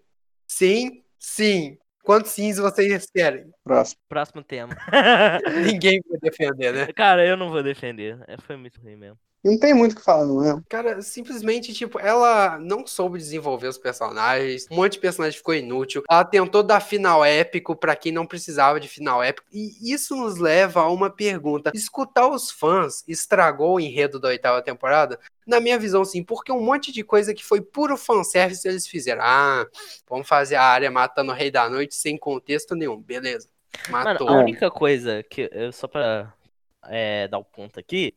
Sim. 0.48 1.04
Sim. 1.20 1.78
Quantos 2.04 2.32
sims 2.32 2.58
vocês 2.58 3.10
querem? 3.10 3.50
Próximo. 3.64 4.02
Próximo 4.10 4.44
tema. 4.44 4.76
Ninguém 5.66 6.02
vai 6.10 6.20
defender, 6.20 6.74
né? 6.74 6.88
Cara, 6.94 7.26
eu 7.26 7.38
não 7.38 7.50
vou 7.50 7.64
defender. 7.64 8.22
É, 8.28 8.36
Foi 8.38 8.58
muito 8.58 8.82
ruim 8.82 8.98
mesmo. 8.98 9.18
Não 9.44 9.60
tem 9.60 9.74
muito 9.74 9.92
o 9.92 9.96
que 9.98 10.02
falar, 10.02 10.26
não 10.26 10.42
é? 10.44 10.62
Cara, 10.70 11.02
simplesmente, 11.02 11.74
tipo, 11.74 12.00
ela 12.00 12.58
não 12.60 12.88
soube 12.88 13.18
desenvolver 13.18 13.68
os 13.68 13.78
personagens, 13.78 14.68
um 14.72 14.76
monte 14.78 14.94
de 14.94 15.00
personagem 15.00 15.38
ficou 15.38 15.54
inútil. 15.54 16.02
Ela 16.10 16.24
tentou 16.24 16.64
dar 16.64 16.80
final 16.80 17.26
épico 17.26 17.76
pra 17.76 17.94
quem 17.94 18.12
não 18.12 18.26
precisava 18.26 18.80
de 18.80 18.88
final 18.88 19.22
épico. 19.22 19.46
E 19.52 19.92
isso 19.94 20.16
nos 20.16 20.38
leva 20.38 20.82
a 20.82 20.90
uma 20.90 21.10
pergunta: 21.10 21.72
escutar 21.74 22.28
os 22.30 22.50
fãs 22.50 23.04
estragou 23.06 23.76
o 23.76 23.80
enredo 23.82 24.18
da 24.18 24.30
oitava 24.30 24.62
temporada? 24.62 25.20
Na 25.46 25.60
minha 25.60 25.78
visão, 25.78 26.06
sim, 26.06 26.24
porque 26.24 26.52
um 26.52 26.62
monte 26.64 26.94
de 26.94 27.04
coisa 27.04 27.34
que 27.34 27.44
foi 27.44 27.60
puro 27.60 27.98
fanservice 27.98 28.66
eles 28.66 28.88
fizeram. 28.88 29.22
Ah, 29.24 29.66
vamos 30.10 30.26
fazer 30.26 30.56
a 30.56 30.64
área 30.64 30.90
matando 30.90 31.34
o 31.34 31.36
Rei 31.36 31.52
da 31.52 31.70
Noite 31.70 31.96
sem 31.96 32.18
contexto 32.18 32.76
nenhum. 32.76 32.98
Beleza. 32.98 33.50
Mano, 33.90 34.06
Matou. 34.06 34.30
a 34.30 34.34
única 34.38 34.72
coisa 34.72 35.22
que. 35.24 35.50
eu- 35.52 35.74
Só 35.74 35.86
pra 35.88 36.34
é, 36.86 37.28
dar 37.28 37.40
o 37.40 37.44
ponto 37.44 37.78
aqui. 37.78 38.14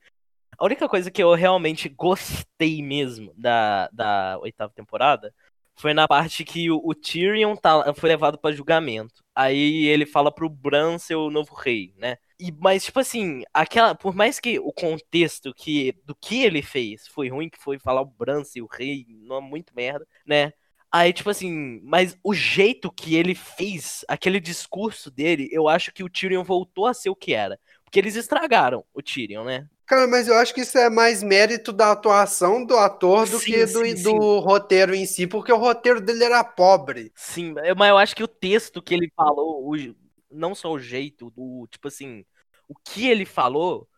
A 0.59 0.65
única 0.65 0.89
coisa 0.89 1.11
que 1.11 1.23
eu 1.23 1.35
realmente 1.35 1.89
gostei 1.89 2.83
mesmo 2.83 3.33
da, 3.37 3.89
da 3.93 4.39
oitava 4.41 4.73
temporada 4.73 5.35
foi 5.75 5.93
na 5.93 6.09
parte 6.09 6.45
que 6.45 6.71
o, 6.71 6.81
o 6.83 6.95
Tyrion 6.95 7.55
tá, 7.55 7.93
foi 7.95 8.09
levado 8.09 8.39
pra 8.39 8.53
julgamento. 8.53 9.23
Aí 9.35 9.87
ele 9.87 10.07
fala 10.07 10.33
pro 10.33 10.49
Bran 10.49 10.99
ser 10.99 11.17
o 11.17 11.31
novo 11.31 11.55
rei, 11.55 11.93
né? 11.99 12.17
E, 12.41 12.51
mas, 12.53 12.85
tipo 12.85 12.99
assim, 13.01 13.43
aquela. 13.53 13.95
Por 13.95 14.15
mais 14.15 14.41
que 14.41 14.59
o 14.59 14.73
contexto 14.73 15.53
que, 15.55 15.93
do 16.05 16.15
que 16.15 16.43
ele 16.43 16.63
fez 16.63 17.07
foi 17.09 17.29
ruim, 17.29 17.51
que 17.51 17.59
foi 17.63 17.79
falar 17.79 18.01
o 18.03 18.07
Bran 18.07 18.43
ser 18.45 18.63
o 18.63 18.67
rei, 18.67 19.07
não 19.09 19.37
é 19.37 19.41
muito 19.41 19.75
merda, 19.75 20.07
né? 20.27 20.53
Aí, 20.91 21.13
tipo 21.13 21.29
assim, 21.29 21.81
mas 21.83 22.19
o 22.25 22.33
jeito 22.33 22.91
que 22.91 23.15
ele 23.17 23.35
fez, 23.35 24.05
aquele 24.09 24.41
discurso 24.41 25.11
dele, 25.11 25.49
eu 25.53 25.69
acho 25.69 25.93
que 25.93 26.03
o 26.03 26.09
Tyrion 26.09 26.43
voltou 26.45 26.87
a 26.87 26.95
ser 26.95 27.11
o 27.11 27.17
que 27.17 27.35
era. 27.35 27.59
Porque 27.85 27.99
eles 27.99 28.17
estragaram 28.17 28.85
o 28.95 29.03
Tyrion, 29.03 29.45
né? 29.45 29.69
Cara, 29.87 30.07
mas 30.07 30.27
eu 30.29 30.35
acho 30.35 30.53
que 30.53 30.63
isso 30.63 30.77
é 30.79 30.91
mais 30.91 31.23
mérito 31.23 31.73
da 31.73 31.93
atuação 31.93 32.65
do 32.65 32.77
ator 32.77 33.25
do 33.27 33.39
Sim, 33.41 33.53
que 33.53 33.67
do, 33.67 33.85
sim, 33.85 33.97
do 34.03 34.13
sim. 34.13 34.19
roteiro 34.41 34.95
em 34.95 35.07
si, 35.07 35.27
porque 35.27 35.53
o 35.53 35.57
roteiro 35.57 36.01
dele 36.01 36.25
era 36.25 36.43
pobre. 36.43 37.13
Sim, 37.15 37.55
mas 37.77 37.89
eu 37.89 37.97
acho 37.99 38.15
que 38.15 38.23
o 38.23 38.29
texto 38.29 38.83
que 38.83 38.95
ele 38.95 39.11
falou, 39.17 39.73
o- 39.73 39.97
não 40.31 40.55
só 40.55 40.71
o 40.71 40.79
jeito, 40.79 41.33
o 41.37 41.67
tipo 41.69 41.89
assim, 41.89 42.25
o 42.69 42.75
que 42.85 43.09
ele 43.09 43.25
falou 43.25 43.89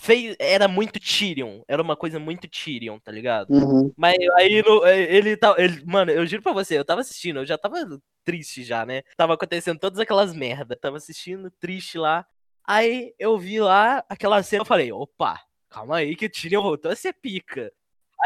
fez, 0.00 0.36
era 0.40 0.68
muito 0.68 1.00
Tyrion, 1.00 1.62
era 1.68 1.82
uma 1.82 1.96
coisa 1.96 2.18
muito 2.20 2.48
Tyrion, 2.48 2.98
tá 3.00 3.12
ligado? 3.12 3.50
Uhum. 3.50 3.92
Mas 3.96 4.16
aí 4.38 4.62
no- 4.62 4.86
ele 4.86 5.36
tá. 5.36 5.54
Ele, 5.58 5.84
mano, 5.86 6.10
eu 6.12 6.26
juro 6.26 6.42
pra 6.42 6.52
você, 6.52 6.78
eu 6.78 6.84
tava 6.84 7.02
assistindo, 7.02 7.40
eu 7.40 7.46
já 7.46 7.58
tava 7.58 7.78
triste 8.24 8.64
já, 8.64 8.86
né? 8.86 9.02
Tava 9.16 9.34
acontecendo 9.34 9.78
todas 9.78 9.98
aquelas 10.00 10.34
merda. 10.34 10.76
Tava 10.76 10.98
assistindo, 10.98 11.50
triste 11.60 11.98
lá. 11.98 12.26
Aí 12.66 13.14
eu 13.18 13.38
vi 13.38 13.60
lá 13.60 14.04
aquela 14.08 14.42
cena, 14.42 14.62
eu 14.62 14.66
falei, 14.66 14.92
opa, 14.92 15.40
calma 15.70 15.98
aí 15.98 16.16
que 16.16 16.26
o 16.26 16.30
Tyrion 16.30 16.62
voltou 16.62 16.90
a 16.90 16.96
ser 16.96 17.12
pica. 17.14 17.72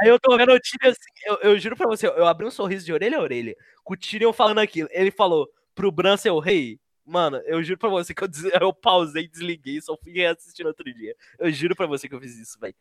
Aí 0.00 0.08
eu 0.08 0.18
tô 0.20 0.36
vendo 0.36 0.52
o 0.52 0.60
Tyrion 0.60 0.90
assim, 0.92 1.10
eu, 1.26 1.36
eu 1.52 1.58
juro 1.58 1.76
pra 1.76 1.86
você, 1.88 2.06
eu 2.06 2.26
abri 2.26 2.46
um 2.46 2.50
sorriso 2.50 2.86
de 2.86 2.92
orelha 2.92 3.18
a 3.18 3.22
orelha, 3.22 3.54
com 3.84 3.94
o 3.94 3.96
Tyrion 3.96 4.32
falando 4.32 4.58
aquilo. 4.60 4.88
Ele 4.92 5.10
falou, 5.10 5.48
pro 5.74 5.92
Bran 5.92 6.16
ser 6.16 6.30
o 6.30 6.38
rei, 6.38 6.78
mano, 7.04 7.38
eu 7.46 7.62
juro 7.62 7.78
pra 7.78 7.88
você 7.90 8.14
que 8.14 8.22
eu, 8.24 8.28
des- 8.28 8.44
eu 8.62 8.72
pausei, 8.72 9.28
desliguei, 9.28 9.80
só 9.80 9.96
fui 9.96 10.24
assistir 10.24 10.62
no 10.62 10.68
outro 10.70 10.84
dia. 10.94 11.14
Eu 11.38 11.50
juro 11.52 11.76
pra 11.76 11.86
você 11.86 12.08
que 12.08 12.14
eu 12.14 12.20
fiz 12.20 12.38
isso, 12.38 12.58
velho. 12.60 12.74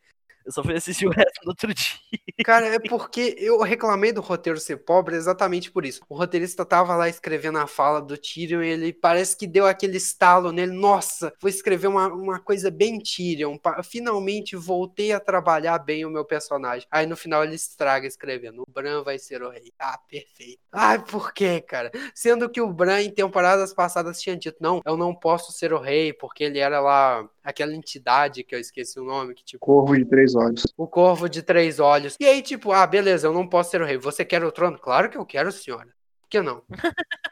Eu 0.50 0.54
só 0.54 0.64
fui 0.64 0.76
assistir 0.76 1.06
o 1.06 1.12
resto 1.12 1.42
no 1.44 1.52
outro 1.52 1.72
dia. 1.76 2.20
Cara, 2.44 2.66
é 2.66 2.80
porque 2.80 3.36
eu 3.38 3.62
reclamei 3.62 4.12
do 4.12 4.20
roteiro 4.20 4.60
ser 4.60 4.78
pobre 4.78 5.16
exatamente 5.16 5.72
por 5.72 5.86
isso. 5.86 6.02
O 6.10 6.16
roteirista 6.16 6.66
tava 6.66 6.96
lá 6.96 7.08
escrevendo 7.08 7.60
a 7.60 7.68
fala 7.68 8.02
do 8.02 8.18
Tyrion 8.18 8.64
e 8.64 8.70
ele 8.70 8.92
parece 8.92 9.38
que 9.38 9.46
deu 9.46 9.68
aquele 9.68 9.98
estalo 9.98 10.52
nele. 10.52 10.72
Nossa, 10.72 11.32
vou 11.40 11.50
escrever 11.50 11.86
uma, 11.86 12.08
uma 12.08 12.40
coisa 12.40 12.72
bem 12.72 12.98
Tyrion. 12.98 13.58
Finalmente 13.84 14.56
voltei 14.56 15.12
a 15.12 15.20
trabalhar 15.20 15.78
bem 15.78 16.04
o 16.04 16.10
meu 16.10 16.26
personagem. 16.26 16.88
Aí 16.90 17.06
no 17.06 17.16
final 17.16 17.44
ele 17.44 17.54
estraga 17.54 18.08
escrevendo: 18.08 18.64
o 18.64 18.72
Bran 18.72 19.04
vai 19.04 19.20
ser 19.20 19.44
o 19.44 19.52
rei. 19.52 19.72
Ah, 19.78 20.00
perfeito. 20.10 20.60
Ai, 20.72 20.98
por 21.06 21.32
quê, 21.32 21.62
cara? 21.62 21.92
Sendo 22.16 22.50
que 22.50 22.60
o 22.60 22.74
Bran 22.74 23.02
em 23.02 23.14
temporadas 23.14 23.72
passadas 23.72 24.20
tinha 24.20 24.36
dito: 24.36 24.58
não, 24.60 24.82
eu 24.84 24.98
não 24.98 25.14
posso 25.14 25.52
ser 25.52 25.74
o 25.74 25.80
rei, 25.80 26.12
porque 26.12 26.44
ele 26.44 26.58
era 26.58 26.80
lá 26.80 27.30
aquela 27.50 27.76
entidade 27.76 28.44
que 28.44 28.56
eu 28.56 28.60
esqueci 28.60 29.00
o 29.00 29.04
nome, 29.04 29.34
que 29.34 29.44
tipo. 29.44 29.66
Corvo 29.66 29.96
de 29.96 30.06
três 30.06 30.36
olhos. 30.36 30.64
O 30.78 30.88
corvo 30.88 31.30
de 31.30 31.42
três 31.42 31.80
olhos. 31.80 32.16
E 32.20 32.26
aí, 32.26 32.42
tipo, 32.42 32.72
ah, 32.72 32.86
beleza, 32.86 33.28
eu 33.28 33.34
não 33.34 33.48
posso 33.48 33.72
ser 33.72 33.82
o 33.82 33.86
rei. 33.86 33.98
Você 33.98 34.24
quer 34.24 34.44
o 34.44 34.52
trono? 34.52 34.78
Claro 34.78 35.10
que 35.10 35.18
eu 35.18 35.26
quero, 35.26 35.52
senhora. 35.52 35.90
Por 36.22 36.30
que 36.30 36.42
não? 36.42 36.64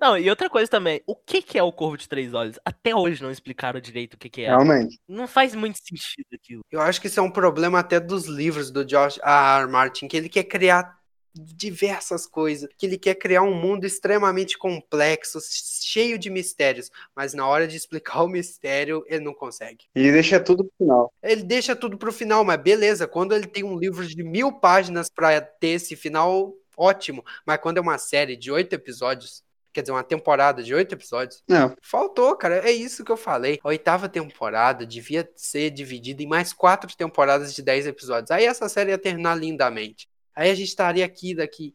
Não, 0.00 0.18
e 0.18 0.28
outra 0.28 0.50
coisa 0.50 0.70
também, 0.70 1.00
o 1.06 1.14
que 1.14 1.40
que 1.40 1.58
é 1.58 1.62
o 1.62 1.72
Corvo 1.72 1.96
de 1.96 2.08
Três 2.08 2.34
Olhos? 2.34 2.58
Até 2.64 2.94
hoje 2.94 3.22
não 3.22 3.30
explicaram 3.30 3.80
direito 3.80 4.14
o 4.14 4.18
que 4.18 4.28
que 4.28 4.42
é. 4.42 4.48
Realmente. 4.48 5.00
Não 5.08 5.26
faz 5.26 5.54
muito 5.54 5.78
sentido 5.78 6.26
aquilo. 6.34 6.62
Eu 6.70 6.80
acho 6.80 7.00
que 7.00 7.06
isso 7.06 7.20
é 7.20 7.22
um 7.22 7.30
problema 7.30 7.78
até 7.78 7.98
dos 7.98 8.26
livros 8.26 8.70
do 8.70 8.86
George 8.86 9.18
R. 9.22 9.62
R. 9.62 9.70
Martin, 9.70 10.08
que 10.08 10.16
ele 10.16 10.28
quer 10.28 10.44
criar 10.44 10.99
diversas 11.34 12.26
coisas, 12.26 12.68
que 12.76 12.86
ele 12.86 12.98
quer 12.98 13.14
criar 13.14 13.42
um 13.42 13.54
mundo 13.54 13.84
extremamente 13.84 14.58
complexo, 14.58 15.38
cheio 15.82 16.18
de 16.18 16.30
mistérios, 16.30 16.90
mas 17.14 17.34
na 17.34 17.46
hora 17.46 17.66
de 17.66 17.76
explicar 17.76 18.22
o 18.24 18.28
mistério, 18.28 19.04
ele 19.06 19.24
não 19.24 19.34
consegue. 19.34 19.86
E 19.94 20.10
deixa 20.10 20.40
tudo 20.40 20.64
pro 20.64 20.72
final. 20.78 21.12
Ele 21.22 21.42
deixa 21.42 21.76
tudo 21.76 21.96
pro 21.96 22.12
final, 22.12 22.44
mas 22.44 22.60
beleza, 22.60 23.06
quando 23.06 23.34
ele 23.34 23.46
tem 23.46 23.64
um 23.64 23.78
livro 23.78 24.06
de 24.06 24.22
mil 24.22 24.52
páginas 24.52 25.08
pra 25.08 25.40
ter 25.40 25.68
esse 25.68 25.96
final, 25.96 26.52
ótimo, 26.76 27.24
mas 27.46 27.58
quando 27.58 27.78
é 27.78 27.80
uma 27.80 27.98
série 27.98 28.36
de 28.36 28.50
oito 28.50 28.72
episódios, 28.72 29.42
quer 29.72 29.82
dizer, 29.82 29.92
uma 29.92 30.02
temporada 30.02 30.62
de 30.62 30.74
oito 30.74 30.94
episódios, 30.94 31.42
Não. 31.48 31.74
Faltou, 31.82 32.34
cara. 32.36 32.68
É 32.68 32.72
isso 32.72 33.04
que 33.04 33.12
eu 33.12 33.16
falei. 33.16 33.60
A 33.62 33.68
oitava 33.68 34.08
temporada 34.08 34.84
devia 34.84 35.28
ser 35.36 35.70
dividida 35.70 36.22
em 36.22 36.26
mais 36.26 36.52
quatro 36.52 36.94
temporadas 36.96 37.54
de 37.54 37.62
dez 37.62 37.86
episódios. 37.86 38.30
Aí 38.30 38.44
essa 38.44 38.68
série 38.68 38.90
ia 38.90 38.98
terminar 38.98 39.36
lindamente. 39.36 40.08
Aí 40.40 40.50
a 40.50 40.54
gente 40.54 40.68
estaria 40.68 41.04
aqui 41.04 41.34
daqui 41.34 41.74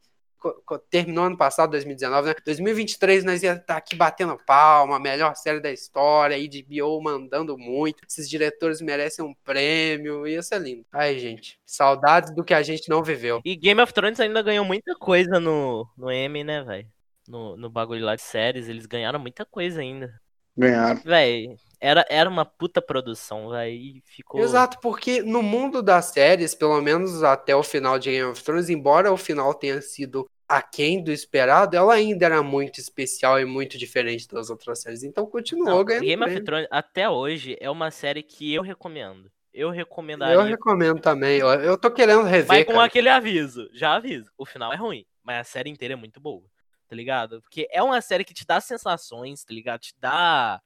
terminou 0.89 1.26
ano 1.26 1.38
passado, 1.38 1.70
2019, 1.70 2.30
né? 2.30 2.36
2023 2.43 3.24
nós 3.24 3.43
ia 3.43 3.53
estar 3.53 3.78
aqui 3.78 3.95
batendo 3.95 4.36
palma, 4.43 4.99
melhor 4.99 5.36
série 5.36 5.59
da 5.59 5.72
história, 5.72 6.36
HBO 6.36 6.99
mandando 6.99 7.55
muito, 7.59 8.03
esses 8.07 8.28
diretores 8.28 8.82
merecem 8.82 9.24
um 9.24 9.36
prêmio, 9.43 10.28
ia 10.28 10.41
ser 10.41 10.59
lindo. 10.61 10.84
Ai, 10.91 11.20
gente, 11.20 11.59
saudades 11.63 12.34
do 12.34 12.43
que 12.43 12.55
a 12.55 12.63
gente 12.63 12.89
não 12.89 13.03
viveu. 13.03 13.39
E 13.45 13.55
Game 13.55 13.80
of 13.80 13.93
Thrones 13.93 14.20
ainda 14.20 14.41
ganhou 14.41 14.66
muita 14.66 14.95
coisa 14.95 15.39
no, 15.39 15.88
no 15.95 16.11
Emmy, 16.11 16.43
né, 16.43 16.63
velho? 16.63 16.88
No, 17.28 17.55
no 17.55 17.70
bagulho 17.70 18.03
lá 18.03 18.16
de 18.16 18.24
séries, 18.24 18.68
eles 18.68 18.88
ganharam 18.88 19.20
muita 19.20 19.45
coisa 19.45 19.80
ainda. 19.80 20.11
Ganharam. 20.57 21.01
Véi, 21.05 21.55
era, 21.80 22.05
era 22.09 22.30
uma 22.30 22.45
puta 22.45 22.82
produção, 22.82 23.49
véi, 23.49 23.76
e 23.76 24.03
ficou... 24.05 24.41
Exato, 24.41 24.80
porque 24.82 25.21
no 25.21 25.41
mundo 25.41 25.82
das 25.82 26.05
séries, 26.05 26.55
pelo 26.55 26.82
menos 26.82 27.23
até 27.23 27.55
o 27.55 27.63
final 27.63 27.99
de 27.99 28.11
Game 28.11 28.30
of 28.32 28.43
Thrones, 28.43 28.69
embora 28.69 29.11
o 29.11 29.17
final 29.17 29.53
tenha 29.53 29.82
sido 29.82 30.30
aquém 30.47 31.03
do 31.03 31.11
esperado, 31.11 31.76
ela 31.76 31.93
ainda 31.93 32.26
era 32.26 32.43
muito 32.43 32.80
especial 32.80 33.39
e 33.39 33.45
muito 33.45 33.78
diferente 33.78 34.28
das 34.28 34.49
outras 34.49 34.82
séries. 34.82 35.03
Então 35.03 35.26
continuou 35.26 35.65
Não, 35.78 35.84
ganhando. 35.84 36.03
Game 36.03 36.21
of 36.21 36.32
prêmio. 36.32 36.45
Thrones, 36.45 36.67
até 36.71 37.09
hoje, 37.09 37.57
é 37.59 37.69
uma 37.69 37.91
série 37.91 38.21
que 38.23 38.53
eu 38.53 38.61
recomendo. 38.61 39.32
Eu 39.53 39.69
recomendaria. 39.69 40.36
Eu 40.36 40.43
recomendo 40.43 40.99
também. 40.99 41.41
ó. 41.41 41.53
Eu 41.55 41.78
tô 41.78 41.89
querendo 41.89 42.23
rever. 42.23 42.47
Mas 42.47 42.65
com 42.65 42.73
cara. 42.73 42.86
aquele 42.86 43.09
aviso, 43.09 43.69
já 43.73 43.95
aviso. 43.95 44.30
O 44.38 44.45
final 44.45 44.71
é 44.73 44.76
ruim, 44.76 45.05
mas 45.23 45.39
a 45.39 45.43
série 45.45 45.69
inteira 45.69 45.93
é 45.93 45.97
muito 45.97 46.19
boa, 46.19 46.43
tá 46.89 46.95
ligado? 46.95 47.41
Porque 47.41 47.67
é 47.71 47.82
uma 47.82 48.01
série 48.01 48.26
que 48.26 48.34
te 48.34 48.45
dá 48.45 48.59
sensações, 48.59 49.43
tá 49.43 49.53
ligado? 49.53 49.80
Te 49.80 49.93
dá. 49.97 50.61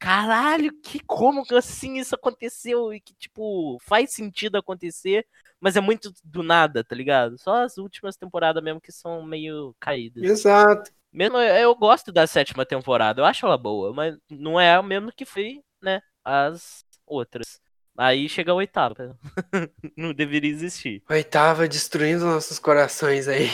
Caralho, 0.00 0.72
que 0.82 0.98
como 1.00 1.44
que 1.44 1.54
assim 1.54 1.98
isso 1.98 2.14
aconteceu 2.14 2.90
e 2.92 3.00
que, 3.00 3.12
tipo, 3.12 3.76
faz 3.82 4.14
sentido 4.14 4.56
acontecer, 4.56 5.26
mas 5.60 5.76
é 5.76 5.80
muito 5.80 6.10
do 6.24 6.42
nada, 6.42 6.82
tá 6.82 6.96
ligado? 6.96 7.38
Só 7.38 7.62
as 7.62 7.76
últimas 7.76 8.16
temporadas 8.16 8.64
mesmo 8.64 8.80
que 8.80 8.90
são 8.90 9.22
meio 9.22 9.76
caídas. 9.78 10.24
Exato. 10.24 10.90
Mesmo 11.12 11.36
eu, 11.36 11.54
eu 11.54 11.74
gosto 11.74 12.10
da 12.10 12.26
sétima 12.26 12.64
temporada, 12.64 13.20
eu 13.20 13.26
acho 13.26 13.44
ela 13.44 13.58
boa, 13.58 13.92
mas 13.92 14.16
não 14.30 14.58
é 14.58 14.78
o 14.80 14.82
mesmo 14.82 15.12
que 15.12 15.26
foi, 15.26 15.60
né, 15.82 16.00
as 16.24 16.82
outras. 17.06 17.60
Aí 17.94 18.26
chega 18.26 18.52
a 18.52 18.54
oitava. 18.54 19.18
não 19.94 20.14
deveria 20.14 20.50
existir. 20.50 21.02
Oitava 21.10 21.68
destruindo 21.68 22.24
nossos 22.24 22.58
corações 22.58 23.28
aí. 23.28 23.48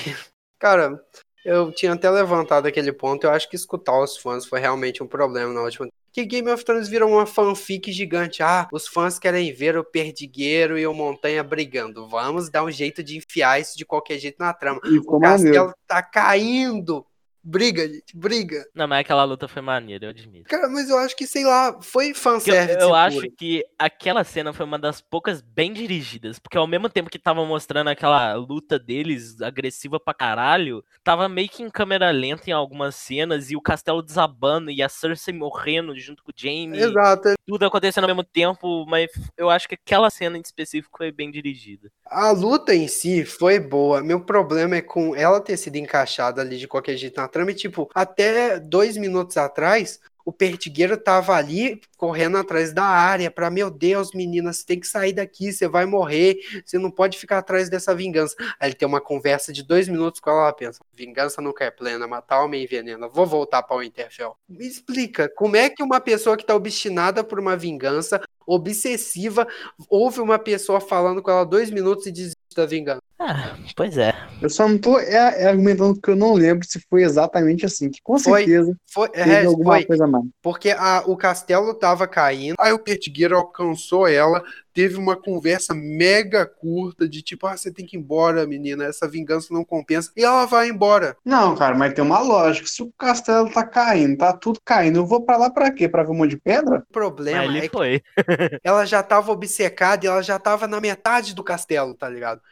Cara, 0.60 1.04
eu 1.46 1.72
tinha 1.72 1.92
até 1.92 2.10
levantado 2.10 2.66
aquele 2.66 2.92
ponto. 2.92 3.24
Eu 3.24 3.30
acho 3.30 3.48
que 3.48 3.56
escutar 3.56 3.98
os 4.02 4.16
fãs 4.16 4.44
foi 4.46 4.60
realmente 4.60 5.02
um 5.02 5.06
problema 5.06 5.52
na 5.52 5.62
última. 5.62 5.88
Que 6.12 6.24
Game 6.24 6.50
of 6.50 6.64
Thrones 6.64 6.88
virou 6.88 7.10
uma 7.10 7.26
fanfic 7.26 7.92
gigante. 7.92 8.42
Ah, 8.42 8.66
os 8.72 8.88
fãs 8.88 9.18
querem 9.18 9.52
ver 9.52 9.76
o 9.76 9.84
Perdigueiro 9.84 10.78
e 10.78 10.86
o 10.86 10.94
Montanha 10.94 11.44
brigando. 11.44 12.08
Vamos 12.08 12.48
dar 12.48 12.64
um 12.64 12.70
jeito 12.70 13.02
de 13.02 13.18
enfiar 13.18 13.60
isso 13.60 13.76
de 13.76 13.84
qualquer 13.84 14.18
jeito 14.18 14.36
na 14.38 14.52
trama. 14.54 14.80
E 14.84 14.98
O 14.98 15.02
ficou 15.02 15.20
maneiro. 15.20 15.42
castelo 15.44 15.74
tá 15.86 16.02
caindo. 16.02 17.04
Briga, 17.48 17.86
gente, 17.86 18.16
briga. 18.16 18.66
Não, 18.74 18.88
mas 18.88 19.02
aquela 19.02 19.22
luta 19.22 19.46
foi 19.46 19.62
maneira, 19.62 20.06
eu 20.06 20.10
admito. 20.10 20.48
Cara, 20.48 20.68
mas 20.68 20.90
eu 20.90 20.98
acho 20.98 21.14
que, 21.14 21.28
sei 21.28 21.44
lá, 21.44 21.80
foi 21.80 22.12
fanservice. 22.12 22.80
Eu, 22.80 22.88
eu 22.88 22.94
acho 22.94 23.30
que 23.38 23.64
aquela 23.78 24.24
cena 24.24 24.52
foi 24.52 24.66
uma 24.66 24.76
das 24.76 25.00
poucas 25.00 25.40
bem 25.40 25.72
dirigidas. 25.72 26.40
Porque 26.40 26.58
ao 26.58 26.66
mesmo 26.66 26.88
tempo 26.88 27.08
que 27.08 27.20
tava 27.20 27.46
mostrando 27.46 27.86
aquela 27.88 28.34
luta 28.34 28.80
deles, 28.80 29.40
agressiva 29.40 30.00
pra 30.00 30.12
caralho, 30.12 30.84
tava 31.04 31.28
meio 31.28 31.48
que 31.48 31.62
em 31.62 31.70
câmera 31.70 32.10
lenta 32.10 32.50
em 32.50 32.52
algumas 32.52 32.96
cenas 32.96 33.48
e 33.48 33.54
o 33.54 33.60
castelo 33.60 34.02
desabando 34.02 34.68
e 34.68 34.82
a 34.82 34.88
Cersei 34.88 35.32
morrendo 35.32 35.96
junto 35.96 36.24
com 36.24 36.32
o 36.32 36.34
Jaime. 36.36 36.76
Exato. 36.76 37.34
Tudo 37.46 37.64
acontecendo 37.64 38.04
ao 38.04 38.08
mesmo 38.08 38.24
tempo, 38.24 38.84
mas 38.88 39.08
eu 39.36 39.48
acho 39.48 39.68
que 39.68 39.76
aquela 39.76 40.10
cena 40.10 40.36
em 40.36 40.42
específico 40.42 40.98
foi 40.98 41.12
bem 41.12 41.30
dirigida. 41.30 41.92
A 42.06 42.32
luta 42.32 42.74
em 42.74 42.88
si 42.88 43.24
foi 43.24 43.60
boa. 43.60 44.02
Meu 44.02 44.20
problema 44.20 44.74
é 44.74 44.82
com 44.82 45.14
ela 45.14 45.40
ter 45.40 45.56
sido 45.56 45.76
encaixada 45.76 46.40
ali 46.42 46.56
de 46.56 46.66
qualquer 46.66 46.96
jeito 46.96 47.20
na 47.20 47.28
trama. 47.36 47.50
E, 47.50 47.54
tipo, 47.54 47.90
até 47.94 48.58
dois 48.58 48.96
minutos 48.96 49.36
atrás, 49.36 50.00
o 50.24 50.32
Pertigueiro 50.32 50.96
tava 50.96 51.34
ali 51.34 51.80
correndo 51.96 52.36
atrás 52.36 52.72
da 52.72 52.84
área 52.84 53.30
pra, 53.30 53.48
meu 53.48 53.70
Deus, 53.70 54.10
menina, 54.12 54.52
você 54.52 54.66
tem 54.66 54.80
que 54.80 54.88
sair 54.88 55.12
daqui, 55.12 55.52
você 55.52 55.68
vai 55.68 55.86
morrer, 55.86 56.36
você 56.64 56.78
não 56.78 56.90
pode 56.90 57.16
ficar 57.16 57.38
atrás 57.38 57.70
dessa 57.70 57.94
vingança. 57.94 58.34
Aí 58.58 58.70
ele 58.70 58.74
tem 58.74 58.88
uma 58.88 59.00
conversa 59.00 59.52
de 59.52 59.62
dois 59.62 59.86
minutos 59.86 60.20
com 60.20 60.30
ela, 60.30 60.52
pensa, 60.52 60.80
vingança 60.92 61.40
nunca 61.40 61.64
é 61.64 61.70
plena, 61.70 62.08
matar 62.08 62.42
homem 62.42 62.64
envenena, 62.64 63.06
vou 63.06 63.24
voltar 63.24 63.62
pra 63.62 63.76
Winterfell. 63.76 64.36
Me 64.48 64.66
explica, 64.66 65.28
como 65.28 65.54
é 65.54 65.70
que 65.70 65.82
uma 65.82 66.00
pessoa 66.00 66.36
que 66.36 66.44
tá 66.44 66.56
obstinada 66.56 67.22
por 67.22 67.38
uma 67.38 67.56
vingança, 67.56 68.20
obsessiva, 68.46 69.46
ouve 69.88 70.20
uma 70.20 70.38
pessoa 70.38 70.80
falando 70.80 71.22
com 71.22 71.30
ela 71.30 71.44
dois 71.44 71.70
minutos 71.70 72.06
e 72.06 72.12
desiste 72.12 72.36
da 72.54 72.64
vingança? 72.66 73.02
Ah, 73.18 73.56
pois 73.74 73.96
é. 73.96 74.12
Eu 74.42 74.50
só 74.50 74.68
não 74.68 74.78
tô 74.78 74.98
é, 74.98 75.14
é 75.14 75.46
argumentando 75.46 75.98
que 76.00 76.10
eu 76.10 76.16
não 76.16 76.34
lembro 76.34 76.66
se 76.66 76.80
foi 76.88 77.02
exatamente 77.02 77.64
assim. 77.64 77.90
Que 77.90 78.00
com 78.02 78.18
Foi. 78.18 78.40
certeza 78.40 78.76
Foi, 78.92 79.08
teve 79.08 79.30
é, 79.30 79.44
alguma 79.46 79.74
foi. 79.74 79.84
coisa 79.86 80.06
mais. 80.06 80.24
Porque 80.42 80.70
a- 80.70 81.02
o 81.06 81.16
castelo 81.16 81.72
tava 81.74 82.06
caindo, 82.06 82.54
aí 82.58 82.72
o 82.72 82.78
Pertigueiro 82.78 83.36
alcançou 83.36 84.06
ela, 84.06 84.42
teve 84.76 84.96
uma 84.96 85.16
conversa 85.16 85.72
mega 85.72 86.44
curta 86.44 87.08
de 87.08 87.22
tipo, 87.22 87.46
ah, 87.46 87.56
você 87.56 87.72
tem 87.72 87.86
que 87.86 87.96
ir 87.96 88.00
embora, 88.00 88.46
menina, 88.46 88.84
essa 88.84 89.08
vingança 89.08 89.54
não 89.54 89.64
compensa, 89.64 90.12
e 90.14 90.22
ela 90.22 90.44
vai 90.44 90.68
embora. 90.68 91.16
Não, 91.24 91.56
cara, 91.56 91.74
mas 91.74 91.94
tem 91.94 92.04
uma 92.04 92.20
lógica. 92.20 92.68
Se 92.68 92.82
o 92.82 92.92
castelo 92.92 93.50
tá 93.50 93.64
caindo, 93.64 94.18
tá 94.18 94.34
tudo 94.34 94.60
caindo, 94.62 94.98
eu 94.98 95.06
vou 95.06 95.24
pra 95.24 95.38
lá 95.38 95.48
pra 95.48 95.70
quê? 95.72 95.88
Pra 95.88 96.02
ver 96.02 96.10
um 96.10 96.16
monte 96.16 96.32
de 96.32 96.36
pedra? 96.36 96.84
O 96.90 96.92
problema 96.92 97.42
é 97.42 97.46
ele 97.46 97.60
que 97.62 97.68
foi. 97.70 98.02
ela 98.62 98.84
já 98.84 99.02
tava 99.02 99.32
obcecada 99.32 100.04
e 100.04 100.08
ela 100.08 100.20
já 100.20 100.38
tava 100.38 100.66
na 100.66 100.78
metade 100.78 101.34
do 101.34 101.42
castelo, 101.42 101.94
tá 101.94 102.06
ligado? 102.10 102.42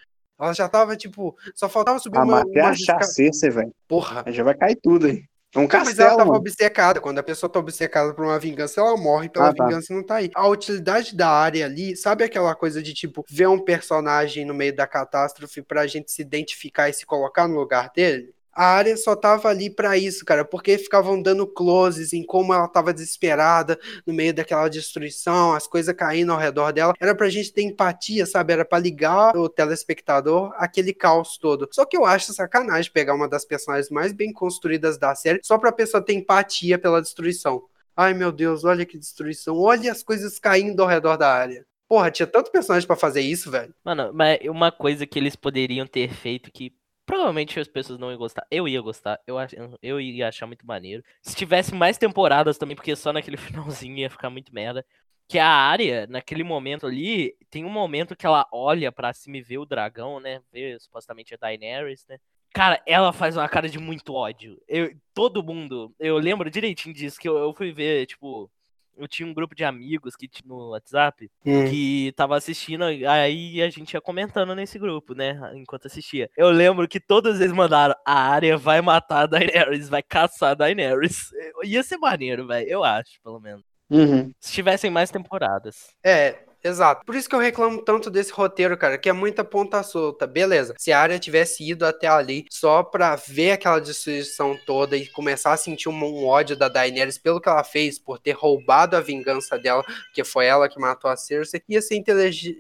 Ela 0.41 0.55
já 0.55 0.67
tava, 0.67 0.97
tipo, 0.97 1.37
só 1.55 1.69
faltava 1.69 1.99
subir 1.99 2.17
Ah, 2.17 2.25
uma, 2.25 2.41
mas 2.41 2.81
até 2.81 2.95
uma 2.95 3.03
Cersei, 3.03 3.51
velho. 3.51 3.73
Porra. 3.87 4.23
Aí 4.25 4.33
já 4.33 4.43
vai 4.43 4.55
cair 4.55 4.79
tudo 4.83 5.07
aí. 5.09 5.25
É 5.55 5.59
um 5.61 5.69
Mas 5.71 5.99
ela 5.99 6.13
castelo, 6.13 6.17
tava 6.17 6.33
mano. 6.33 6.37
obcecada. 6.37 7.01
Quando 7.01 7.19
a 7.21 7.23
pessoa 7.23 7.51
tá 7.51 7.59
obcecada 7.61 8.13
por 8.15 8.25
uma 8.25 8.39
vingança, 8.39 8.81
ela 8.81 8.97
morre 8.97 9.29
pela 9.29 9.49
Ah, 9.49 9.53
tá. 9.55 9.65
vingança 9.65 9.93
e 9.93 9.97
não 9.97 10.05
tá 10.05 10.17
aí. 10.17 10.31
A 10.35 10.49
utilidade 10.49 11.15
da 11.17 11.29
área 11.31 11.65
ali, 11.67 11.97
sabe 11.97 12.25
aquela 12.25 12.55
coisa 12.57 12.83
de 12.83 12.93
tipo, 12.93 13.25
ver 13.31 13.47
um 13.49 13.65
personagem 13.65 14.45
no 14.45 14.53
meio 14.55 14.75
da 14.75 14.87
catástrofe 14.87 15.63
pra 15.63 15.87
gente 15.87 16.11
se 16.11 16.23
identificar 16.23 16.89
e 16.89 16.93
se 16.93 17.07
colocar 17.07 17.47
no 17.47 17.55
lugar 17.55 17.91
dele? 17.95 18.34
A 18.55 18.67
área 18.67 18.97
só 18.97 19.17
tava 19.17 19.49
ali 19.49 19.69
pra 19.69 19.97
isso, 19.97 20.25
cara, 20.25 20.45
porque 20.45 20.79
ficavam 20.79 21.21
dando 21.21 21.47
closes 21.47 22.13
em 22.13 22.25
como 22.25 22.55
ela 22.55 22.69
tava 22.69 22.93
desesperada 22.93 23.79
no 24.07 24.13
meio 24.13 24.33
daquela 24.33 24.69
destruição, 24.69 25.53
as 25.53 25.67
coisas 25.67 25.95
caindo 25.95 26.33
ao 26.33 26.39
redor 26.39 26.73
dela. 26.73 26.95
Era 27.01 27.15
pra 27.15 27.29
gente 27.29 27.53
ter 27.53 27.63
empatia, 27.63 28.27
sabe? 28.27 28.53
Era 28.53 28.65
pra 28.65 28.79
ligar 28.79 29.37
o 29.37 29.49
telespectador 29.49 30.53
aquele 30.57 30.93
caos 30.93 31.37
todo. 31.37 31.69
Só 31.73 31.85
que 31.85 31.97
eu 31.97 32.05
acho 32.05 32.33
sacanagem 32.33 32.93
pegar 32.93 33.15
uma 33.15 33.29
das 33.29 33.45
personagens 33.45 33.91
mais 33.91 34.13
bem 34.13 34.33
construídas 34.33 34.99
da 34.99 35.15
série 35.15 35.41
só 35.43 35.59
pra 35.59 35.73
pessoa 35.73 36.05
ter 36.05 36.15
empatia 36.15 36.79
pela 36.79 37.03
destruição. 37.03 37.63
Ai 37.97 38.13
meu 38.13 38.33
Deus, 38.33 38.65
olha 38.65 38.85
que 38.85 38.99
destruição. 38.99 39.57
Olha 39.57 39.91
as 39.91 40.03
coisas 40.03 40.39
caindo 40.39 40.83
ao 40.83 40.89
redor 40.89 41.17
da 41.17 41.33
área. 41.33 41.65
Porra, 41.89 42.11
tinha 42.11 42.27
tanto 42.27 42.51
personagem 42.51 42.87
pra 42.87 42.97
fazer 42.97 43.21
isso, 43.21 43.51
velho. 43.51 43.75
Mano, 43.85 44.11
mas 44.13 44.41
uma 44.49 44.73
coisa 44.73 45.07
que 45.07 45.19
eles 45.19 45.37
poderiam 45.37 45.87
ter 45.87 46.13
feito 46.13 46.51
que 46.51 46.73
provavelmente 47.07 47.59
as 47.61 47.69
pessoas 47.69 47.99
não 47.99 48.11
iam 48.11 48.19
gostar. 48.19 48.47
Eu 48.51 48.67
ia 48.69 48.81
gostar, 48.81 49.21
eu, 49.27 49.39
ach- 49.39 49.55
eu 49.83 50.01
ia 50.01 50.29
achar 50.29 50.47
muito 50.47 50.67
maneiro. 50.67 51.03
Se 51.23 51.35
tivesse 51.37 51.75
mais 51.75 51.99
temporadas 51.99 52.59
também, 52.59 52.77
porque 52.77 52.95
só 52.97 53.13
naquele 53.13 53.37
finalzinho 53.87 53.99
ia 53.99 54.11
ficar 54.11 54.31
muito 54.31 54.55
merda. 54.55 54.85
Que 55.27 55.39
a 55.39 55.49
área, 55.49 56.07
naquele 56.07 56.45
momento 56.45 56.87
ali, 56.87 57.35
tem 57.49 57.65
um 57.65 57.71
momento 57.71 58.15
que 58.15 58.27
ela 58.27 58.47
olha 58.53 58.93
pra 58.93 59.13
cima 59.15 59.39
e 59.39 59.43
vê 59.43 59.57
o 59.57 59.65
dragão, 59.65 60.21
né? 60.21 60.43
Vê 60.53 60.79
supostamente 60.79 61.33
a 61.35 61.39
Daenerys, 61.39 62.05
né? 62.07 62.19
Cara, 62.53 62.81
ela 62.87 63.13
faz 63.13 63.37
uma 63.37 63.49
cara 63.49 63.69
de 63.69 63.79
muito 63.79 64.13
ódio. 64.15 64.61
Eu, 64.69 64.95
todo 65.15 65.43
mundo, 65.43 65.95
eu 65.99 66.19
lembro 66.19 66.51
direitinho 66.51 66.95
disso, 66.95 67.19
que 67.19 67.29
eu, 67.29 67.37
eu 67.39 67.55
fui 67.55 67.73
ver, 67.73 68.07
tipo, 68.07 68.51
eu 68.97 69.09
tinha 69.09 69.29
um 69.29 69.35
grupo 69.35 69.55
de 69.55 69.65
amigos 69.65 70.17
que 70.17 70.29
tinha 70.29 70.47
no 70.47 70.71
WhatsApp 70.71 71.31
que 71.43 72.13
tava 72.17 72.37
assistindo, 72.37 72.85
aí 72.85 73.63
a 73.63 73.71
gente 73.71 73.95
ia 73.95 74.01
comentando 74.01 74.55
nesse 74.55 74.79
grupo, 74.79 75.15
né? 75.15 75.39
Enquanto 75.55 75.87
assistia. 75.87 76.31
Eu 76.37 76.51
lembro 76.51 76.87
que 76.89 77.01
todos 77.01 77.41
eles 77.41 77.53
mandaram: 77.53 77.95
a 78.05 78.21
área 78.21 78.57
vai 78.57 78.81
matar 78.81 79.23
a 79.23 79.27
Daenerys, 79.27 79.89
vai 79.89 80.03
caçar 80.03 80.51
a 80.51 80.55
Daenerys. 80.55 81.31
Ia 81.65 81.83
ser 81.83 81.97
maneiro, 81.97 82.47
velho. 82.47 82.69
Eu 82.69 82.85
acho, 82.85 83.21
pelo 83.23 83.41
menos. 83.41 83.65
Uhum. 83.91 84.33
Se 84.41 84.53
tivessem 84.53 84.91
mais 84.91 85.11
temporadas. 85.11 85.95
É, 86.05 86.39
exato. 86.65 87.05
Por 87.05 87.15
isso 87.15 87.29
que 87.29 87.35
eu 87.35 87.41
reclamo 87.41 87.83
tanto 87.83 88.11
desse 88.11 88.33
roteiro, 88.33 88.77
cara, 88.77 88.99
que 88.99 89.09
é 89.09 89.13
muita 89.13 89.45
ponta 89.45 89.83
solta. 89.83 90.27
Beleza, 90.27 90.75
se 90.79 90.93
a 90.93 90.99
área 90.99 91.19
tivesse 91.19 91.69
ido 91.69 91.85
até 91.85 92.07
ali 92.07 92.47
só 92.51 92.83
pra 92.83 93.17
ver 93.17 93.53
aquela 93.53 93.79
destruição 93.81 94.59
toda 94.67 94.97
e 94.97 95.07
começar 95.07 95.53
a 95.53 95.57
sentir 95.57 95.89
um, 95.89 96.05
um 96.05 96.27
ódio 96.27 96.57
da 96.57 96.69
Daenerys 96.69 97.19
pelo 97.19 97.41
que 97.41 97.49
ela 97.49 97.65
fez, 97.65 97.99
por 97.99 98.19
ter 98.19 98.33
roubado 98.33 98.97
a 98.97 99.01
vingança 99.01 99.59
dela, 99.59 99.85
que 100.13 100.25
foi 100.25 100.47
ela 100.47 100.69
que 100.69 100.81
matou 100.81 101.11
a 101.11 101.17
Cersei, 101.17 101.63
ia 101.69 101.83
ser 101.83 101.97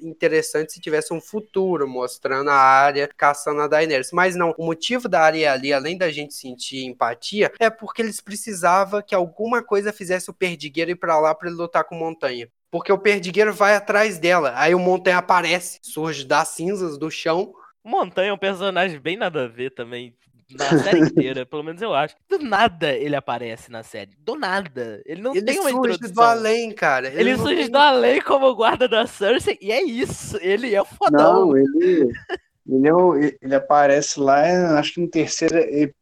interessante 0.02 0.72
se 0.72 0.80
tivesse 0.80 1.12
um 1.12 1.20
futuro 1.20 1.88
mostrando 1.88 2.50
a 2.50 2.54
área 2.54 3.08
caçando 3.16 3.60
a 3.60 3.68
Daenerys. 3.68 4.12
Mas 4.12 4.36
não, 4.36 4.54
o 4.58 4.64
motivo 4.64 5.08
da 5.08 5.20
área 5.20 5.52
ali, 5.52 5.72
além 5.72 5.96
da 5.96 6.10
gente 6.10 6.34
sentir 6.34 6.84
empatia, 6.84 7.52
é 7.58 7.70
porque 7.70 8.02
eles 8.02 8.20
precisavam 8.20 9.02
que 9.02 9.14
alguma 9.14 9.62
coisa 9.62 9.92
fizesse 9.92 10.30
o 10.30 10.34
Perdigueiro 10.34 10.90
ir 10.90 10.96
pra 10.96 11.18
lá 11.18 11.34
pra 11.34 11.48
ele 11.48 11.56
lutar 11.56 11.84
com 11.84 11.94
Montanha. 11.94 12.48
Porque 12.74 12.90
o 12.92 12.98
perdigueiro 12.98 13.52
vai 13.54 13.76
atrás 13.76 14.18
dela. 14.18 14.52
Aí 14.56 14.74
o 14.74 14.80
Montanha 14.80 15.18
aparece, 15.18 15.78
surge 15.80 16.24
das 16.24 16.48
cinzas 16.48 16.98
do 16.98 17.08
chão. 17.08 17.54
Montanha 17.84 18.30
é 18.30 18.32
um 18.32 18.36
personagem 18.38 18.98
bem 18.98 19.16
nada 19.16 19.44
a 19.44 19.46
ver 19.46 19.70
também. 19.70 20.12
na 20.50 20.58
série 20.82 20.98
inteira, 20.98 21.46
pelo 21.46 21.62
menos 21.62 21.80
eu 21.80 21.94
acho. 21.94 22.16
Do 22.28 22.36
nada 22.40 22.90
ele 22.92 23.14
aparece 23.14 23.70
na 23.70 23.84
série. 23.84 24.10
Do 24.18 24.34
nada. 24.34 25.00
Ele 25.06 25.22
não 25.22 25.30
Ele 25.36 25.46
tem 25.46 25.60
uma 25.60 25.70
surge 25.70 25.94
introdução. 25.94 26.14
do 26.14 26.20
além, 26.22 26.72
cara. 26.74 27.06
Ele 27.14 27.36
não 27.36 27.44
surge 27.44 27.62
tem- 27.62 27.70
do 27.70 27.78
além 27.78 28.20
como 28.20 28.52
guarda 28.56 28.88
da 28.88 29.06
Cersei 29.06 29.56
e 29.62 29.70
é 29.70 29.80
isso. 29.80 30.36
Ele 30.42 30.74
é 30.74 30.82
o 30.82 30.84
fodão. 30.84 31.46
Não, 31.50 31.56
ele, 31.56 32.10
ele, 32.68 32.88
é 32.88 32.92
o- 32.92 33.14
ele 33.14 33.54
aparece 33.54 34.18
lá, 34.18 34.44
é, 34.44 34.56
acho 34.78 34.94
que 34.94 35.00
no 35.00 35.08
terceiro 35.08 35.56
epi- 35.56 35.94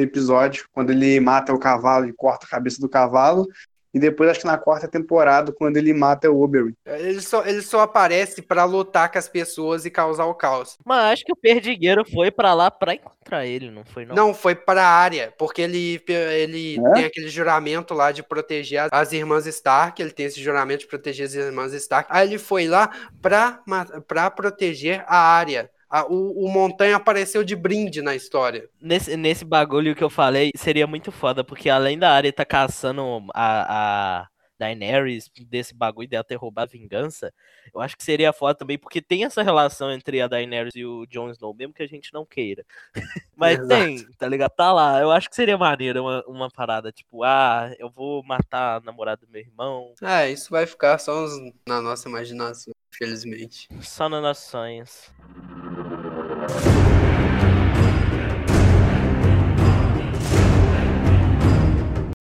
episódio, 0.00 0.66
quando 0.72 0.90
ele 0.90 1.18
mata 1.18 1.52
o 1.52 1.58
cavalo 1.58 2.06
e 2.06 2.12
corta 2.12 2.46
a 2.46 2.48
cabeça 2.48 2.80
do 2.80 2.88
cavalo. 2.88 3.48
E 3.94 3.98
depois, 3.98 4.30
acho 4.30 4.40
que 4.40 4.46
na 4.46 4.56
quarta 4.56 4.88
temporada, 4.88 5.52
quando 5.52 5.76
ele 5.76 5.92
mata 5.92 6.30
o 6.30 6.42
Oberyn. 6.42 6.72
Ele 6.86 7.20
só, 7.20 7.44
ele 7.44 7.60
só 7.60 7.80
aparece 7.80 8.40
pra 8.40 8.64
lutar 8.64 9.12
com 9.12 9.18
as 9.18 9.28
pessoas 9.28 9.84
e 9.84 9.90
causar 9.90 10.24
o 10.24 10.34
caos. 10.34 10.78
Mas 10.84 11.12
acho 11.12 11.24
que 11.24 11.32
o 11.32 11.36
Perdigueiro 11.36 12.02
foi 12.10 12.30
pra 12.30 12.54
lá 12.54 12.70
pra 12.70 12.94
encontrar 12.94 13.44
ele, 13.44 13.70
não 13.70 13.84
foi 13.84 14.06
não? 14.06 14.14
Não, 14.14 14.34
foi 14.34 14.54
pra 14.54 14.86
área, 14.86 15.34
porque 15.38 15.60
ele, 15.62 16.02
ele 16.08 16.78
É? 16.78 16.92
tem 16.92 17.04
aquele 17.04 17.28
juramento 17.28 17.92
lá 17.92 18.12
de 18.12 18.22
proteger 18.22 18.80
as, 18.80 18.88
as 18.92 19.12
irmãs 19.12 19.46
Stark, 19.46 20.00
ele 20.00 20.10
tem 20.10 20.26
esse 20.26 20.40
juramento 20.40 20.80
de 20.80 20.86
proteger 20.86 21.26
as 21.26 21.34
irmãs 21.34 21.74
Stark. 21.74 22.08
Aí 22.10 22.26
ele 22.26 22.38
foi 22.38 22.66
lá 22.66 22.90
pra, 23.20 23.60
pra 24.08 24.30
proteger 24.30 25.04
a 25.06 25.18
área. 25.18 25.70
A- 25.92 26.06
o, 26.06 26.46
o 26.46 26.48
Montanha 26.50 26.96
apareceu 26.96 27.44
de 27.44 27.54
brinde 27.54 28.02
na 28.02 28.14
história. 28.14 28.68
Nesse, 28.80 29.16
nesse 29.16 29.44
bagulho 29.44 29.94
que 29.94 30.02
eu 30.02 30.10
falei, 30.10 30.50
seria 30.56 30.86
muito 30.88 31.12
foda, 31.12 31.44
porque 31.44 31.70
além 31.70 31.98
da 31.98 32.10
área 32.10 32.32
tá 32.32 32.44
caçando 32.44 33.02
a, 33.32 34.22
a 34.22 34.28
Daenerys, 34.58 35.30
desse 35.48 35.72
bagulho 35.72 36.08
dela 36.08 36.24
ter 36.24 36.34
roubado 36.34 36.70
a 36.74 36.78
vingança, 36.78 37.32
eu 37.72 37.80
acho 37.80 37.96
que 37.96 38.02
seria 38.02 38.32
foda 38.32 38.56
também, 38.56 38.76
porque 38.78 39.00
tem 39.00 39.24
essa 39.24 39.42
relação 39.42 39.92
entre 39.92 40.20
a 40.20 40.26
Daenerys 40.26 40.74
e 40.74 40.84
o 40.84 41.06
Jon 41.06 41.30
Snow, 41.30 41.54
mesmo 41.54 41.72
que 41.74 41.82
a 41.82 41.86
gente 41.86 42.12
não 42.12 42.26
queira. 42.26 42.64
Mas 43.36 43.58
Exato. 43.58 43.84
tem, 43.84 44.06
tá 44.18 44.28
ligado? 44.28 44.50
Tá 44.52 44.72
lá. 44.72 45.00
Eu 45.00 45.10
acho 45.12 45.28
que 45.28 45.36
seria 45.36 45.56
maneiro 45.56 46.02
uma, 46.02 46.24
uma 46.26 46.50
parada, 46.50 46.90
tipo, 46.90 47.22
ah, 47.22 47.72
eu 47.78 47.88
vou 47.88 48.22
matar 48.24 48.78
a 48.78 48.80
namorada 48.80 49.24
do 49.24 49.30
meu 49.30 49.40
irmão, 49.40 49.94
É, 50.02 50.30
isso 50.30 50.50
vai 50.50 50.66
ficar 50.66 50.98
só 50.98 51.26
na 51.66 51.80
nossa 51.80 52.08
imaginação, 52.08 52.72
infelizmente. 52.92 53.68
só 53.80 54.08
nossos 54.08 54.44
sonhos. 54.50 55.10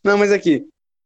Não, 0.04 0.18
mas 0.18 0.32
aqui, 0.32 0.66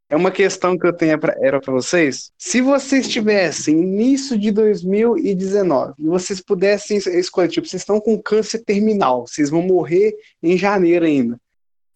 é 0.09 0.15
uma 0.15 0.31
questão 0.31 0.77
que 0.77 0.87
eu 0.87 0.93
tenho 0.93 1.19
pra, 1.19 1.35
era 1.41 1.59
para 1.59 1.73
vocês. 1.73 2.31
Se 2.37 2.61
vocês 2.61 3.07
tivessem 3.07 3.77
início 3.81 4.37
de 4.37 4.51
2019 4.51 5.93
e 5.99 6.05
vocês 6.07 6.39
pudessem 6.39 6.97
es- 6.97 7.07
escolher, 7.07 7.49
tipo, 7.49 7.67
vocês 7.67 7.81
estão 7.81 7.99
com 7.99 8.21
câncer 8.21 8.59
terminal, 8.59 9.27
vocês 9.27 9.49
vão 9.49 9.61
morrer 9.61 10.15
em 10.41 10.57
janeiro 10.57 11.05
ainda, 11.05 11.37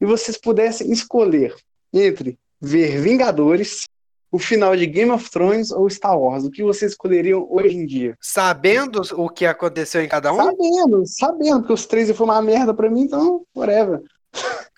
e 0.02 0.06
vocês 0.06 0.38
pudessem 0.38 0.92
escolher 0.92 1.56
entre 1.94 2.38
ver 2.60 3.00
Vingadores, 3.02 3.84
o 4.32 4.40
final 4.40 4.76
de 4.76 4.86
Game 4.86 5.12
of 5.12 5.30
Thrones 5.30 5.72
ou 5.72 5.90
Star 5.90 6.20
Wars, 6.20 6.44
o 6.44 6.52
que 6.52 6.64
vocês 6.64 6.92
escolheriam 6.92 7.48
hoje 7.50 7.76
em 7.76 7.86
dia? 7.86 8.16
Sabendo 8.22 9.02
o 9.16 9.30
que 9.30 9.46
aconteceu 9.46 10.02
em 10.02 10.08
cada 10.08 10.32
um, 10.32 10.38
Sabendo, 10.38 11.04
sabendo, 11.06 11.60
porque 11.60 11.74
os 11.74 11.86
três 11.86 12.12
foi 12.12 12.26
uma 12.26 12.42
merda 12.42 12.74
pra 12.74 12.90
mim, 12.90 13.02
então, 13.02 13.44
whatever. 13.56 14.02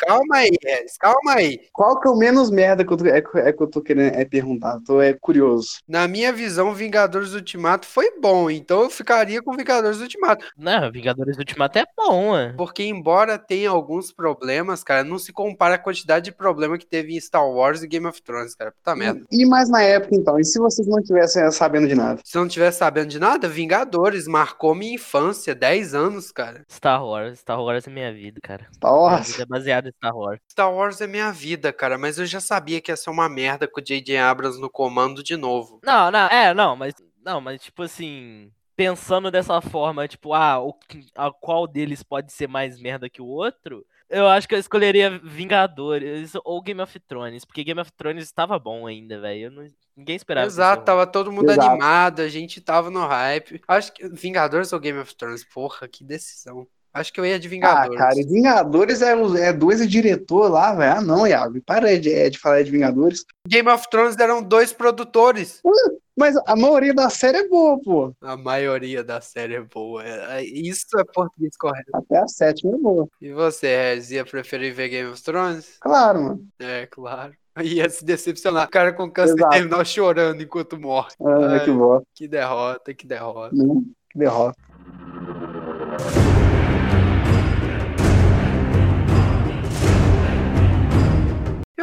Calma 0.06 0.38
aí, 0.38 0.49
Regis, 0.64 0.97
calma 0.97 1.34
aí. 1.36 1.60
Qual 1.74 1.99
que 1.99 2.08
é 2.08 2.12
o 2.12 2.16
menos 2.18 2.49
merda 2.49 2.86
que 2.86 2.91
eu 2.91 2.97
tô, 2.97 3.06
é, 3.06 3.22
que- 3.22 3.38
é 3.39 3.54
que 3.54 3.62
eu 3.64 3.68
tô 3.68 3.82
querendo 3.82 4.16
é 4.16 4.26
perguntar? 4.26 4.80
Tô 4.86 5.02
é 5.02 5.14
curioso. 5.14 5.80
Na 5.88 6.08
minha 6.08 6.32
visão, 6.34 6.74
Vingadores 6.74 7.34
Ultimato 7.34 7.86
foi 7.86 8.20
bom, 8.20 8.49
então 8.49 8.82
eu 8.84 8.89
ficaria 8.89 9.41
com 9.41 9.56
Vingadores 9.56 9.99
Ultimato. 10.02 10.45
Não, 10.58 10.91
Vingadores 10.91 11.38
Ultimato 11.38 11.80
é 11.80 11.86
bom, 11.95 12.30
mano. 12.32 12.56
Porque, 12.58 12.84
embora 12.84 13.38
tenha 13.38 13.70
alguns 13.70 14.12
problemas, 14.12 14.84
cara, 14.84 15.04
não 15.04 15.18
se 15.20 15.32
compara 15.32 15.76
a 15.76 15.80
quantidade 15.80 16.26
de 16.26 16.32
problema 16.32 16.78
que 16.78 16.86
teve 16.86 17.16
em 17.16 17.20
Star 17.20 17.47
Wars 17.49 17.82
e 17.84 17.88
Game 17.88 18.06
of 18.08 18.22
Thrones, 18.22 18.56
cara. 18.56 18.72
Puta 18.72 18.95
merda. 18.95 19.26
E 19.32 19.45
mais 19.45 19.70
na 19.70 19.82
época, 19.82 20.16
então? 20.16 20.39
E 20.39 20.43
se 20.43 20.60
vocês 20.60 20.88
não 20.88 21.02
tivessem 21.02 21.49
sabendo 21.52 21.88
de 21.88 21.95
nada? 21.95 22.22
Se 22.24 22.38
eu 22.38 22.41
não 22.41 22.49
tivesse 22.49 22.80
sabendo 22.80 23.08
de 23.10 23.20
nada, 23.20 23.47
Vingadores 23.47 24.28
marcou 24.28 24.74
minha 24.76 24.95
infância, 24.95 25.54
10 25.56 25.93
anos, 25.93 26.32
cara. 26.32 26.64
Star 26.72 27.04
Wars, 27.06 27.39
Star 27.39 27.62
Wars 27.62 27.88
é 27.88 27.91
minha 27.91 28.14
vida, 28.14 28.39
cara. 28.41 28.68
Star 28.74 28.91
Minha 28.91 29.04
Wars? 29.04 29.28
vida 29.28 29.43
é 29.43 29.45
baseada 29.45 29.91
Star 29.98 30.16
Wars. 30.16 30.39
Star 30.52 30.74
Wars 30.74 31.02
é 31.02 31.08
minha 31.08 31.32
vida, 31.32 31.72
cara, 31.74 31.98
mas 31.98 32.18
eu 32.18 32.26
já 32.26 32.39
sabia 32.39 32.80
que 32.82 32.92
ia 32.92 32.98
ser 32.98 33.10
uma 33.10 33.28
merda 33.30 33.68
com 33.68 33.80
o 33.80 33.84
J.J. 33.84 34.18
Abrams 34.18 34.60
no 34.60 34.70
comando 34.70 35.24
de 35.24 35.36
novo. 35.38 35.80
Não, 35.84 36.10
não, 36.12 36.28
é, 36.28 36.54
não, 36.54 36.76
mas 36.76 36.94
não, 37.24 37.39
mas 37.39 37.62
tipo 37.62 37.84
assim, 37.84 38.52
pensando 38.76 39.30
dessa 39.30 39.62
forma, 39.62 40.08
tipo, 40.08 40.34
ah, 40.34 40.60
o, 40.60 40.74
a 41.16 41.32
qual 41.32 41.68
deles 41.68 42.02
pode 42.04 42.32
ser 42.34 42.48
mais 42.48 42.80
merda 42.80 43.10
que 43.10 43.22
o 43.22 43.28
outro? 43.28 43.86
Eu 44.10 44.28
acho 44.28 44.46
que 44.48 44.54
eu 44.56 44.60
escolheria 44.60 45.22
Vingadores 45.24 46.34
ou 46.44 46.62
Game 46.62 46.82
of 46.82 47.00
Thrones, 47.00 47.46
porque 47.46 47.64
Game 47.64 47.80
of 47.80 47.92
Thrones 47.94 48.24
estava 48.26 48.60
bom 48.60 48.86
ainda, 48.88 49.20
velho. 49.22 49.52
não- 49.52 49.68
Ninguém 49.96 50.16
esperava. 50.16 50.48
Exato, 50.48 50.80
isso 50.80 50.86
tava 50.86 51.06
todo 51.06 51.32
mundo 51.32 51.52
Exato. 51.52 51.70
animado, 51.70 52.22
a 52.22 52.28
gente 52.30 52.60
tava 52.62 52.89
no 52.89 53.06
hype. 53.06 53.62
Acho 53.68 53.94
que 53.94 54.08
Vingadores 54.10 54.72
ou 54.74 54.80
Game 54.80 54.98
of 55.00 55.16
Thrones? 55.16 55.44
Porra, 55.44 55.88
que 55.88 56.04
decisão. 56.04 56.66
Acho 56.94 57.14
que 57.14 57.20
eu 57.20 57.26
ia 57.26 57.39
de 57.39 57.48
Ah, 57.48 57.50
Vingadores. 57.50 57.98
cara, 57.98 58.20
e 58.20 58.24
Vingadores 58.26 59.02
é, 59.02 59.14
é 59.48 59.54
dois 59.54 59.88
diretor 59.89 60.50
lá, 60.52 60.74
velho. 60.76 60.98
Ah, 60.98 61.02
não, 61.02 61.26
Iago. 61.26 61.62
Para 61.66 61.98
de, 62.00 62.12
é, 62.12 62.30
de 62.30 62.38
falar 62.38 62.64
de 62.64 62.72
Vingadores. 62.72 63.24
Game 63.48 63.70
of 63.70 63.89
Thrones 63.89 64.18
eram 64.20 64.42
dois 64.44 64.74
produtores. 64.74 65.62
Mas 66.18 66.36
a 66.46 66.56
maioria 66.56 66.94
da 66.94 67.10
série 67.10 67.38
é 67.38 67.48
boa, 67.48 67.80
pô. 67.82 68.14
A 68.22 68.36
maioria 68.36 69.04
da 69.04 69.22
série 69.22 69.56
é 69.56 69.62
boa. 69.62 70.04
É- 70.04 70.42
é- 70.42 70.44
Isso 70.44 70.86
é 71.00 71.04
português 71.06 71.56
correto. 71.58 71.89
Até 71.96 72.18
a 72.20 72.28
sétima 72.28 72.76
é 72.76 72.78
boa. 72.78 73.08
E 73.22 73.32
você, 73.32 73.68
Rez, 73.68 74.12
ia 74.12 74.26
preferir 74.26 74.74
ver 74.74 74.89
Game 74.89 75.10
of 75.10 75.24
Thrones? 75.24 75.78
Claro, 75.80 76.22
mano. 76.22 76.46
É, 76.60 76.86
claro. 76.88 77.34
Ia 77.64 77.89
se 77.89 78.04
decepcionar. 78.06 78.68
O 78.68 78.72
cara 78.72 78.94
com 78.94 79.10
câncer 79.10 79.36
Exato. 79.36 79.52
terminal 79.52 79.84
chorando 79.86 80.42
enquanto 80.44 80.80
morre. 80.80 81.12
Ah, 81.22 81.48
Ai. 81.54 81.66
que 81.66 81.72
boa. 81.72 82.04
Que 82.14 82.28
derrota, 82.28 82.94
que 82.94 83.08
derrota. 83.08 83.56
Né? 83.56 83.82
Que 84.12 84.20
derrota. 84.20 84.58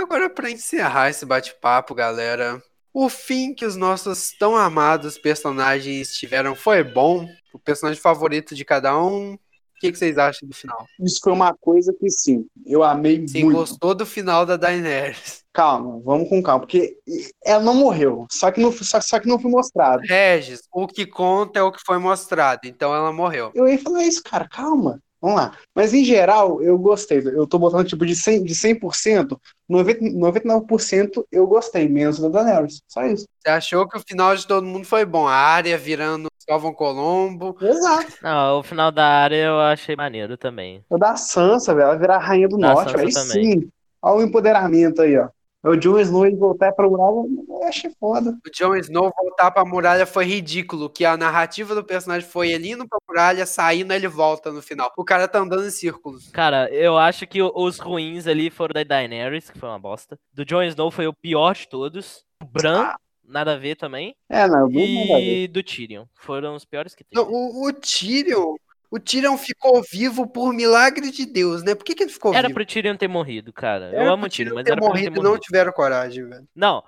Agora, 0.08 0.30
pra 0.30 0.50
encerrar 0.50 1.10
esse 1.10 1.26
bate-papo, 1.26 1.94
galera, 1.94 2.62
o 2.94 3.10
fim 3.10 3.54
que 3.54 3.66
os 3.66 3.76
nossos 3.76 4.32
tão 4.38 4.56
amados 4.56 5.18
personagens 5.18 6.14
tiveram 6.14 6.54
foi 6.54 6.82
bom. 6.82 7.28
O 7.52 7.58
personagem 7.58 8.00
favorito 8.00 8.54
de 8.54 8.64
cada 8.64 8.98
um. 8.98 9.34
O 9.34 9.80
que, 9.80 9.92
que 9.92 9.98
vocês 9.98 10.18
acham 10.18 10.48
do 10.48 10.54
final? 10.54 10.86
Isso 10.98 11.20
foi 11.22 11.32
uma 11.32 11.54
coisa 11.54 11.94
que, 11.94 12.10
sim, 12.10 12.46
eu 12.66 12.82
amei 12.82 13.24
Você 13.24 13.44
muito. 13.44 13.58
gostou 13.58 13.94
do 13.94 14.04
final 14.04 14.44
da 14.44 14.56
Daenerys? 14.56 15.44
Calma, 15.52 16.00
vamos 16.04 16.28
com 16.28 16.42
calma, 16.42 16.60
porque 16.60 16.96
ela 17.44 17.62
não 17.62 17.74
morreu, 17.74 18.26
só 18.30 18.50
que 18.50 18.60
não, 18.60 18.72
só, 18.72 19.00
só 19.00 19.20
que 19.20 19.28
não 19.28 19.38
foi 19.38 19.50
mostrado. 19.50 20.02
Regis, 20.04 20.62
o 20.72 20.86
que 20.88 21.06
conta 21.06 21.60
é 21.60 21.62
o 21.62 21.70
que 21.70 21.80
foi 21.86 21.98
mostrado, 21.98 22.62
então 22.64 22.92
ela 22.94 23.12
morreu. 23.12 23.52
Eu 23.54 23.68
ia 23.68 23.78
falar 23.78 24.04
isso, 24.04 24.22
cara, 24.22 24.48
calma. 24.48 25.00
Vamos 25.20 25.36
lá. 25.36 25.52
Mas 25.74 25.92
em 25.92 26.04
geral, 26.04 26.62
eu 26.62 26.78
gostei. 26.78 27.18
Eu 27.18 27.46
tô 27.46 27.58
botando 27.58 27.86
tipo 27.86 28.06
de 28.06 28.14
100%, 28.14 28.44
de 28.44 28.54
100% 28.54 29.40
90, 29.68 30.00
99% 30.04 31.24
eu 31.30 31.46
gostei, 31.46 31.88
menos 31.88 32.18
da 32.18 32.28
Daenerys. 32.28 32.80
Só 32.88 33.04
isso. 33.04 33.26
Você 33.38 33.50
achou 33.50 33.88
que 33.88 33.96
o 33.98 34.02
final 34.06 34.34
de 34.34 34.46
todo 34.46 34.66
mundo 34.66 34.84
foi 34.84 35.04
bom? 35.04 35.26
A 35.26 35.34
área 35.34 35.76
virando 35.76 36.28
Cristóvão 36.48 36.72
Colombo. 36.72 37.56
Exato. 37.60 38.14
Não, 38.22 38.60
o 38.60 38.62
final 38.62 38.90
da 38.90 39.04
área 39.06 39.36
eu 39.36 39.60
achei 39.60 39.94
maneiro 39.94 40.36
também. 40.36 40.82
O 40.88 40.96
da 40.96 41.16
Sansa, 41.16 41.74
velho, 41.74 41.88
ela 41.88 41.98
virar 41.98 42.16
a 42.16 42.20
rainha 42.20 42.48
do 42.48 42.56
Da 42.56 42.72
norte. 42.72 42.92
Sansa 42.92 43.04
Aí 43.04 43.12
também. 43.12 43.60
sim. 43.60 43.68
Olha 44.00 44.18
o 44.18 44.22
empoderamento 44.22 45.02
aí, 45.02 45.18
ó. 45.18 45.28
O 45.64 45.74
Jon 45.76 45.98
Snow 45.98 46.24
ele 46.24 46.36
voltar 46.36 46.72
pra 46.72 46.88
muralha, 46.88 47.26
eu 47.48 47.64
achei 47.64 47.90
foda. 47.98 48.30
O 48.46 48.50
Jon 48.56 48.76
Snow 48.76 49.12
voltar 49.16 49.50
pra 49.50 49.64
muralha 49.64 50.06
foi 50.06 50.24
ridículo, 50.24 50.88
que 50.88 51.04
a 51.04 51.16
narrativa 51.16 51.74
do 51.74 51.82
personagem 51.84 52.28
foi 52.28 52.52
ele 52.52 52.70
indo 52.70 52.86
pra 52.88 52.98
muralha, 53.08 53.44
saindo, 53.44 53.92
ele 53.92 54.06
volta 54.06 54.52
no 54.52 54.62
final. 54.62 54.92
O 54.96 55.04
cara 55.04 55.26
tá 55.26 55.40
andando 55.40 55.66
em 55.66 55.70
círculos. 55.70 56.28
Cara, 56.30 56.72
eu 56.72 56.96
acho 56.96 57.26
que 57.26 57.42
o- 57.42 57.52
os 57.54 57.78
ruins 57.80 58.26
ali 58.28 58.50
foram 58.50 58.72
da 58.72 58.84
Daenerys, 58.84 59.50
que 59.50 59.58
foi 59.58 59.68
uma 59.68 59.78
bosta. 59.80 60.16
Do 60.32 60.44
Jon 60.44 60.62
Snow 60.62 60.90
foi 60.92 61.08
o 61.08 61.12
pior 61.12 61.54
de 61.54 61.68
todos. 61.68 62.22
O 62.40 62.46
Bran, 62.46 62.92
nada 63.24 63.54
a 63.54 63.58
ver 63.58 63.74
também. 63.76 64.14
É, 64.30 64.46
não. 64.46 64.70
E 64.70 65.48
do 65.48 65.60
Tyrion. 65.62 66.04
Foram 66.14 66.54
os 66.54 66.64
piores 66.64 66.94
que 66.94 67.02
teve. 67.02 67.20
Não, 67.20 67.28
o, 67.30 67.66
o 67.68 67.72
Tyrion, 67.72 68.54
o 68.90 68.98
Tyrion 68.98 69.36
ficou 69.36 69.82
vivo 69.82 70.26
por 70.26 70.52
milagre 70.52 71.10
de 71.10 71.26
Deus, 71.26 71.62
né? 71.62 71.74
Por 71.74 71.84
que, 71.84 71.94
que 71.94 72.02
ele 72.04 72.12
ficou 72.12 72.32
Era 72.34 72.48
vivo? 72.48 72.54
pro 72.54 72.66
Tyrion 72.66 72.96
ter 72.96 73.08
morrido, 73.08 73.52
cara. 73.52 73.86
Era 73.86 74.04
eu 74.04 74.12
amo 74.12 74.26
o 74.26 74.28
Tyrion, 74.28 74.54
mas 74.54 74.64
ter 74.64 74.72
era 74.72 74.80
pra 74.80 74.86
ele 74.90 74.94
ter 74.94 75.00
morrido 75.04 75.22
não 75.22 75.30
morrido. 75.30 75.44
tiveram 75.44 75.72
coragem, 75.72 76.26
velho. 76.28 76.48
Não, 76.54 76.82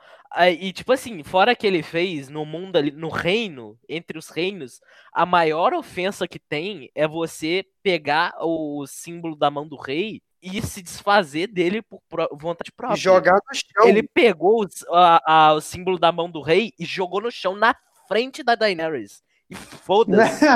e 0.61 0.73
tipo 0.73 0.93
assim, 0.93 1.23
fora 1.23 1.55
que 1.57 1.67
ele 1.67 1.83
fez 1.83 2.29
no 2.29 2.45
mundo 2.47 2.77
ali, 2.77 2.91
no 2.91 3.09
reino, 3.09 3.77
entre 3.89 4.17
os 4.19 4.29
reinos, 4.29 4.81
a 5.13 5.27
maior 5.27 5.75
ofensa 5.75 6.27
que 6.29 6.39
tem 6.39 6.91
é 6.95 7.07
você 7.09 7.65
pegar 7.83 8.33
o 8.41 8.87
símbolo 8.87 9.35
da 9.37 9.51
mão 9.51 9.67
do 9.67 9.77
rei 9.77 10.23
e 10.43 10.63
se 10.63 10.81
desfazer 10.81 11.49
dele 11.49 11.83
por 11.83 12.01
vontade 12.33 12.73
própria. 12.73 12.97
E 12.97 13.01
jogar 13.01 13.35
no 13.35 13.55
chão. 13.55 13.87
Ele 13.89 14.03
pegou 14.03 14.67
a- 14.91 15.23
a- 15.49 15.53
o 15.55 15.61
símbolo 15.61 15.99
da 15.99 16.11
mão 16.11 16.31
do 16.31 16.41
rei 16.41 16.73
e 16.79 16.85
jogou 16.87 17.21
no 17.21 17.31
chão 17.31 17.55
na 17.55 17.75
frente 18.09 18.43
da 18.43 18.55
Daenerys. 18.55 19.23
E 19.51 19.55
foda-se. 19.85 20.47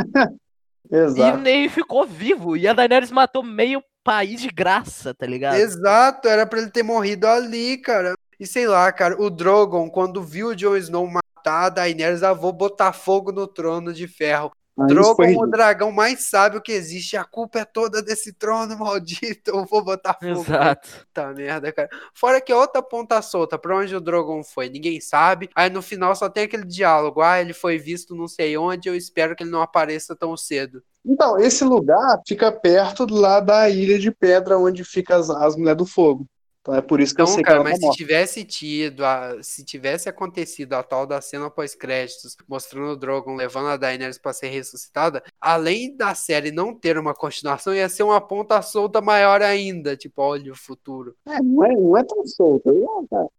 Exato. 0.91 1.39
e 1.39 1.41
nem 1.41 1.69
ficou 1.69 2.07
vivo. 2.07 2.57
E 2.57 2.69
a 2.69 2.73
Daenerys 2.73 3.11
matou 3.11 3.43
meio 3.43 3.83
ir 4.25 4.37
de 4.37 4.49
graça, 4.49 5.15
tá 5.15 5.27
ligado? 5.27 5.57
Exato, 5.57 6.29
era 6.29 6.47
pra 6.47 6.61
ele 6.61 6.71
ter 6.71 6.83
morrido 6.83 7.27
ali, 7.27 7.79
cara. 7.79 8.15
E 8.39 8.47
sei 8.47 8.67
lá, 8.67 8.91
cara, 8.93 9.21
o 9.21 9.31
Drogon, 9.31 9.89
quando 9.89 10.23
viu 10.23 10.49
o 10.49 10.55
Jon 10.55 10.77
Snow 10.77 11.07
matar 11.07 11.67
a 11.67 11.69
Daenerys, 11.69 12.23
ah, 12.23 12.33
vou 12.33 12.53
botar 12.53 12.93
fogo 12.93 13.33
no 13.33 13.47
trono 13.47 13.93
de 13.93 14.07
ferro. 14.07 14.53
Drogon, 14.77 15.37
o 15.39 15.47
dragão 15.47 15.93
mais 15.93 16.25
sábio 16.27 16.61
que 16.61 16.73
existe. 16.73 17.17
A 17.17 17.25
culpa 17.25 17.61
é 17.61 17.65
toda 17.65 18.03
desse 18.03 18.33
trono 18.33 18.77
maldito. 18.79 19.51
Eu 19.51 19.65
vou 19.65 19.85
botar 19.85 20.15
fogo. 20.15 20.41
Exato. 20.41 20.89
Puta 21.07 21.33
merda, 21.33 21.73
cara. 21.73 21.89
Fora 22.13 22.41
que 22.41 22.51
é 22.51 22.57
outra 22.57 22.83
ponta 22.83 23.23
solta. 23.23 23.57
Pra 23.57 23.77
onde 23.77 23.95
o 23.95 24.01
Drogon 24.01 24.43
foi? 24.43 24.69
Ninguém 24.69 25.01
sabe. 25.01 25.49
Aí 25.55 25.71
no 25.71 25.81
final 25.81 26.15
só 26.17 26.29
tem 26.29 26.45
aquele 26.45 26.65
diálogo. 26.65 27.21
Ah, 27.21 27.41
ele 27.41 27.53
foi 27.53 27.79
visto 27.79 28.17
não 28.17 28.27
sei 28.27 28.57
onde. 28.57 28.89
Eu 28.89 28.97
espero 28.97 29.37
que 29.37 29.45
ele 29.45 29.51
não 29.51 29.63
apareça 29.63 30.17
tão 30.17 30.37
cedo. 30.37 30.83
Então, 31.07 31.39
esse 31.39 31.63
lugar 31.63 32.21
fica 32.27 32.51
perto 32.51 33.07
lá 33.09 33.39
da 33.39 33.69
Ilha 33.69 33.99
de 33.99 34.11
Pedra, 34.11 34.59
onde 34.59 34.83
ficam 34.83 35.19
as, 35.19 35.29
as 35.29 35.55
Mulheres 35.55 35.77
do 35.79 35.87
Fogo. 35.87 36.27
Então 36.65 36.75
é 36.75 36.81
por 36.81 36.99
isso 36.99 37.15
que 37.15 37.21
eu 37.21 37.27
Então, 37.27 37.35
sei 37.35 37.45
cara, 37.45 37.57
que 37.57 37.61
ela 37.61 37.65
mas 37.65 37.75
tá 37.79 37.81
se 37.81 37.83
morta. 37.83 37.97
tivesse 37.99 38.43
tido, 38.43 39.05
a- 39.05 39.37
se 39.43 39.63
tivesse 39.65 40.09
acontecido 40.09 40.73
a 40.73 40.83
tal 40.83 41.07
da 41.07 41.21
cena 41.21 41.51
pós-créditos, 41.51 42.37
mostrando 42.49 42.93
o 42.93 42.97
Drogon 42.97 43.37
levando 43.37 43.69
a 43.69 43.77
Daenerys 43.77 44.17
pra 44.19 44.33
ser 44.33 44.49
ressuscitada, 44.49 45.23
além 45.39 45.95
da 45.95 46.15
série 46.15 46.51
não 46.51 46.75
ter 46.75 46.97
uma 46.97 47.15
continuação, 47.15 47.75
ia 47.75 47.87
ser 47.91 48.03
uma 48.03 48.19
ponta 48.21 48.63
solta 48.63 49.03
maior 49.03 49.43
ainda. 49.43 49.95
Tipo, 49.95 50.23
olha 50.23 50.53
o 50.53 50.57
futuro. 50.57 51.15
É, 51.27 51.39
não, 51.43 51.65
é, 51.65 51.73
não 51.77 51.99
é 51.99 52.05
tão 52.05 52.27
solto. 52.27 52.71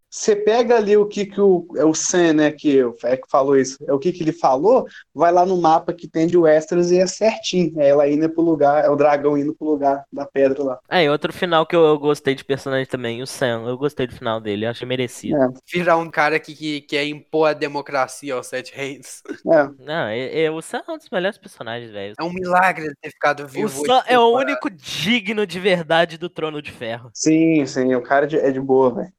Você 0.08 0.34
pega 0.34 0.76
ali 0.76 0.96
o 0.96 1.06
que, 1.06 1.26
que 1.26 1.40
o, 1.40 1.66
é 1.76 1.84
o 1.84 1.92
Sam, 1.94 2.32
né, 2.34 2.50
que 2.52 2.80
é 3.04 3.16
que 3.16 3.28
falou 3.28 3.56
isso, 3.56 3.76
é 3.86 3.92
o 3.92 3.98
que, 3.98 4.12
que 4.12 4.22
ele 4.22 4.32
falou, 4.32 4.86
vai 5.14 5.30
lá 5.30 5.44
no 5.44 5.56
mapa 5.60 5.92
que 5.92 6.08
tem 6.08 6.26
de 6.26 6.38
Westeros 6.38 6.90
e 6.90 6.98
é 6.98 7.06
certinho. 7.06 7.78
É 7.80 7.88
ela 7.88 8.08
indo 8.08 8.28
pro 8.30 8.42
lugar, 8.42 8.84
é 8.84 8.88
o 8.88 8.96
dragão 8.96 9.36
indo 9.36 9.54
pro 9.54 9.66
lugar 9.68 10.04
da 10.12 10.24
pedra 10.24 10.62
lá. 10.62 10.78
É, 10.88 11.04
e 11.04 11.08
outro 11.10 11.32
final 11.32 11.66
que 11.66 11.76
eu, 11.76 11.84
eu 11.84 11.98
gostei 11.98 12.34
de 12.34 12.44
personagem 12.44 12.86
também, 12.86 13.20
o 13.20 13.26
Sam. 13.26 13.64
Eu 13.66 13.76
gostei 13.76 14.06
do 14.06 14.14
final 14.14 14.40
dele, 14.40 14.64
eu 14.64 14.70
achei 14.70 14.86
merecido. 14.86 15.36
É. 15.36 15.48
Virar 15.72 15.96
um 15.98 16.10
cara 16.10 16.38
que, 16.40 16.54
que 16.54 16.80
quer 16.80 17.04
impor 17.04 17.50
a 17.50 17.52
democracia 17.52 18.34
aos 18.34 18.46
sete 18.46 18.74
reis. 18.74 19.22
É. 19.52 19.84
Não, 19.84 20.06
é, 20.06 20.44
é- 20.44 20.50
o 20.50 20.62
Sam 20.62 20.82
é 20.88 20.92
um 20.92 20.96
dos 20.98 21.10
melhores 21.10 21.36
personagens, 21.36 21.90
velho. 21.90 22.14
É 22.18 22.22
um 22.22 22.32
milagre 22.32 22.86
ele 22.86 22.94
ter 23.02 23.10
ficado 23.10 23.44
O 23.44 23.48
vivo. 23.48 23.68
Sam 23.84 23.96
oito 23.96 24.04
é 24.08 24.18
o 24.18 24.28
único 24.34 24.70
digno 24.70 25.46
de 25.46 25.60
verdade 25.60 26.16
do 26.16 26.28
Trono 26.28 26.62
de 26.62 26.70
Ferro. 26.70 27.10
Sim, 27.12 27.66
sim, 27.66 27.94
o 27.94 28.02
cara 28.02 28.26
de- 28.26 28.38
é 28.38 28.50
de 28.50 28.60
boa, 28.60 28.94
velho. 28.94 29.12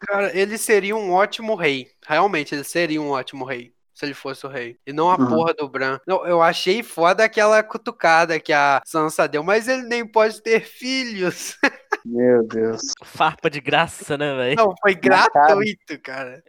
Cara, 0.00 0.36
ele 0.36 0.56
seria 0.58 0.96
um 0.96 1.12
ótimo 1.12 1.54
rei. 1.54 1.88
Realmente, 2.06 2.54
ele 2.54 2.64
seria 2.64 3.00
um 3.00 3.10
ótimo 3.10 3.44
rei. 3.44 3.72
Se 3.94 4.04
ele 4.06 4.14
fosse 4.14 4.46
o 4.46 4.48
rei. 4.48 4.78
E 4.86 4.92
não 4.92 5.10
a 5.10 5.16
Uhum. 5.18 5.28
porra 5.28 5.52
do 5.54 5.68
Bran. 5.68 5.98
Não, 6.06 6.24
eu 6.24 6.40
achei 6.40 6.84
foda 6.84 7.24
aquela 7.24 7.60
cutucada 7.64 8.38
que 8.38 8.52
a 8.52 8.80
Sansa 8.86 9.26
deu, 9.26 9.42
mas 9.42 9.66
ele 9.66 9.82
nem 9.82 10.06
pode 10.06 10.40
ter 10.40 10.60
filhos. 10.60 11.56
Meu 12.06 12.46
Deus. 12.46 12.80
Farpa 13.02 13.50
de 13.50 13.60
graça, 13.60 14.16
né, 14.16 14.36
velho? 14.36 14.56
Não, 14.56 14.72
foi 14.80 14.94
gratuito, 14.94 16.00
cara. 16.00 16.42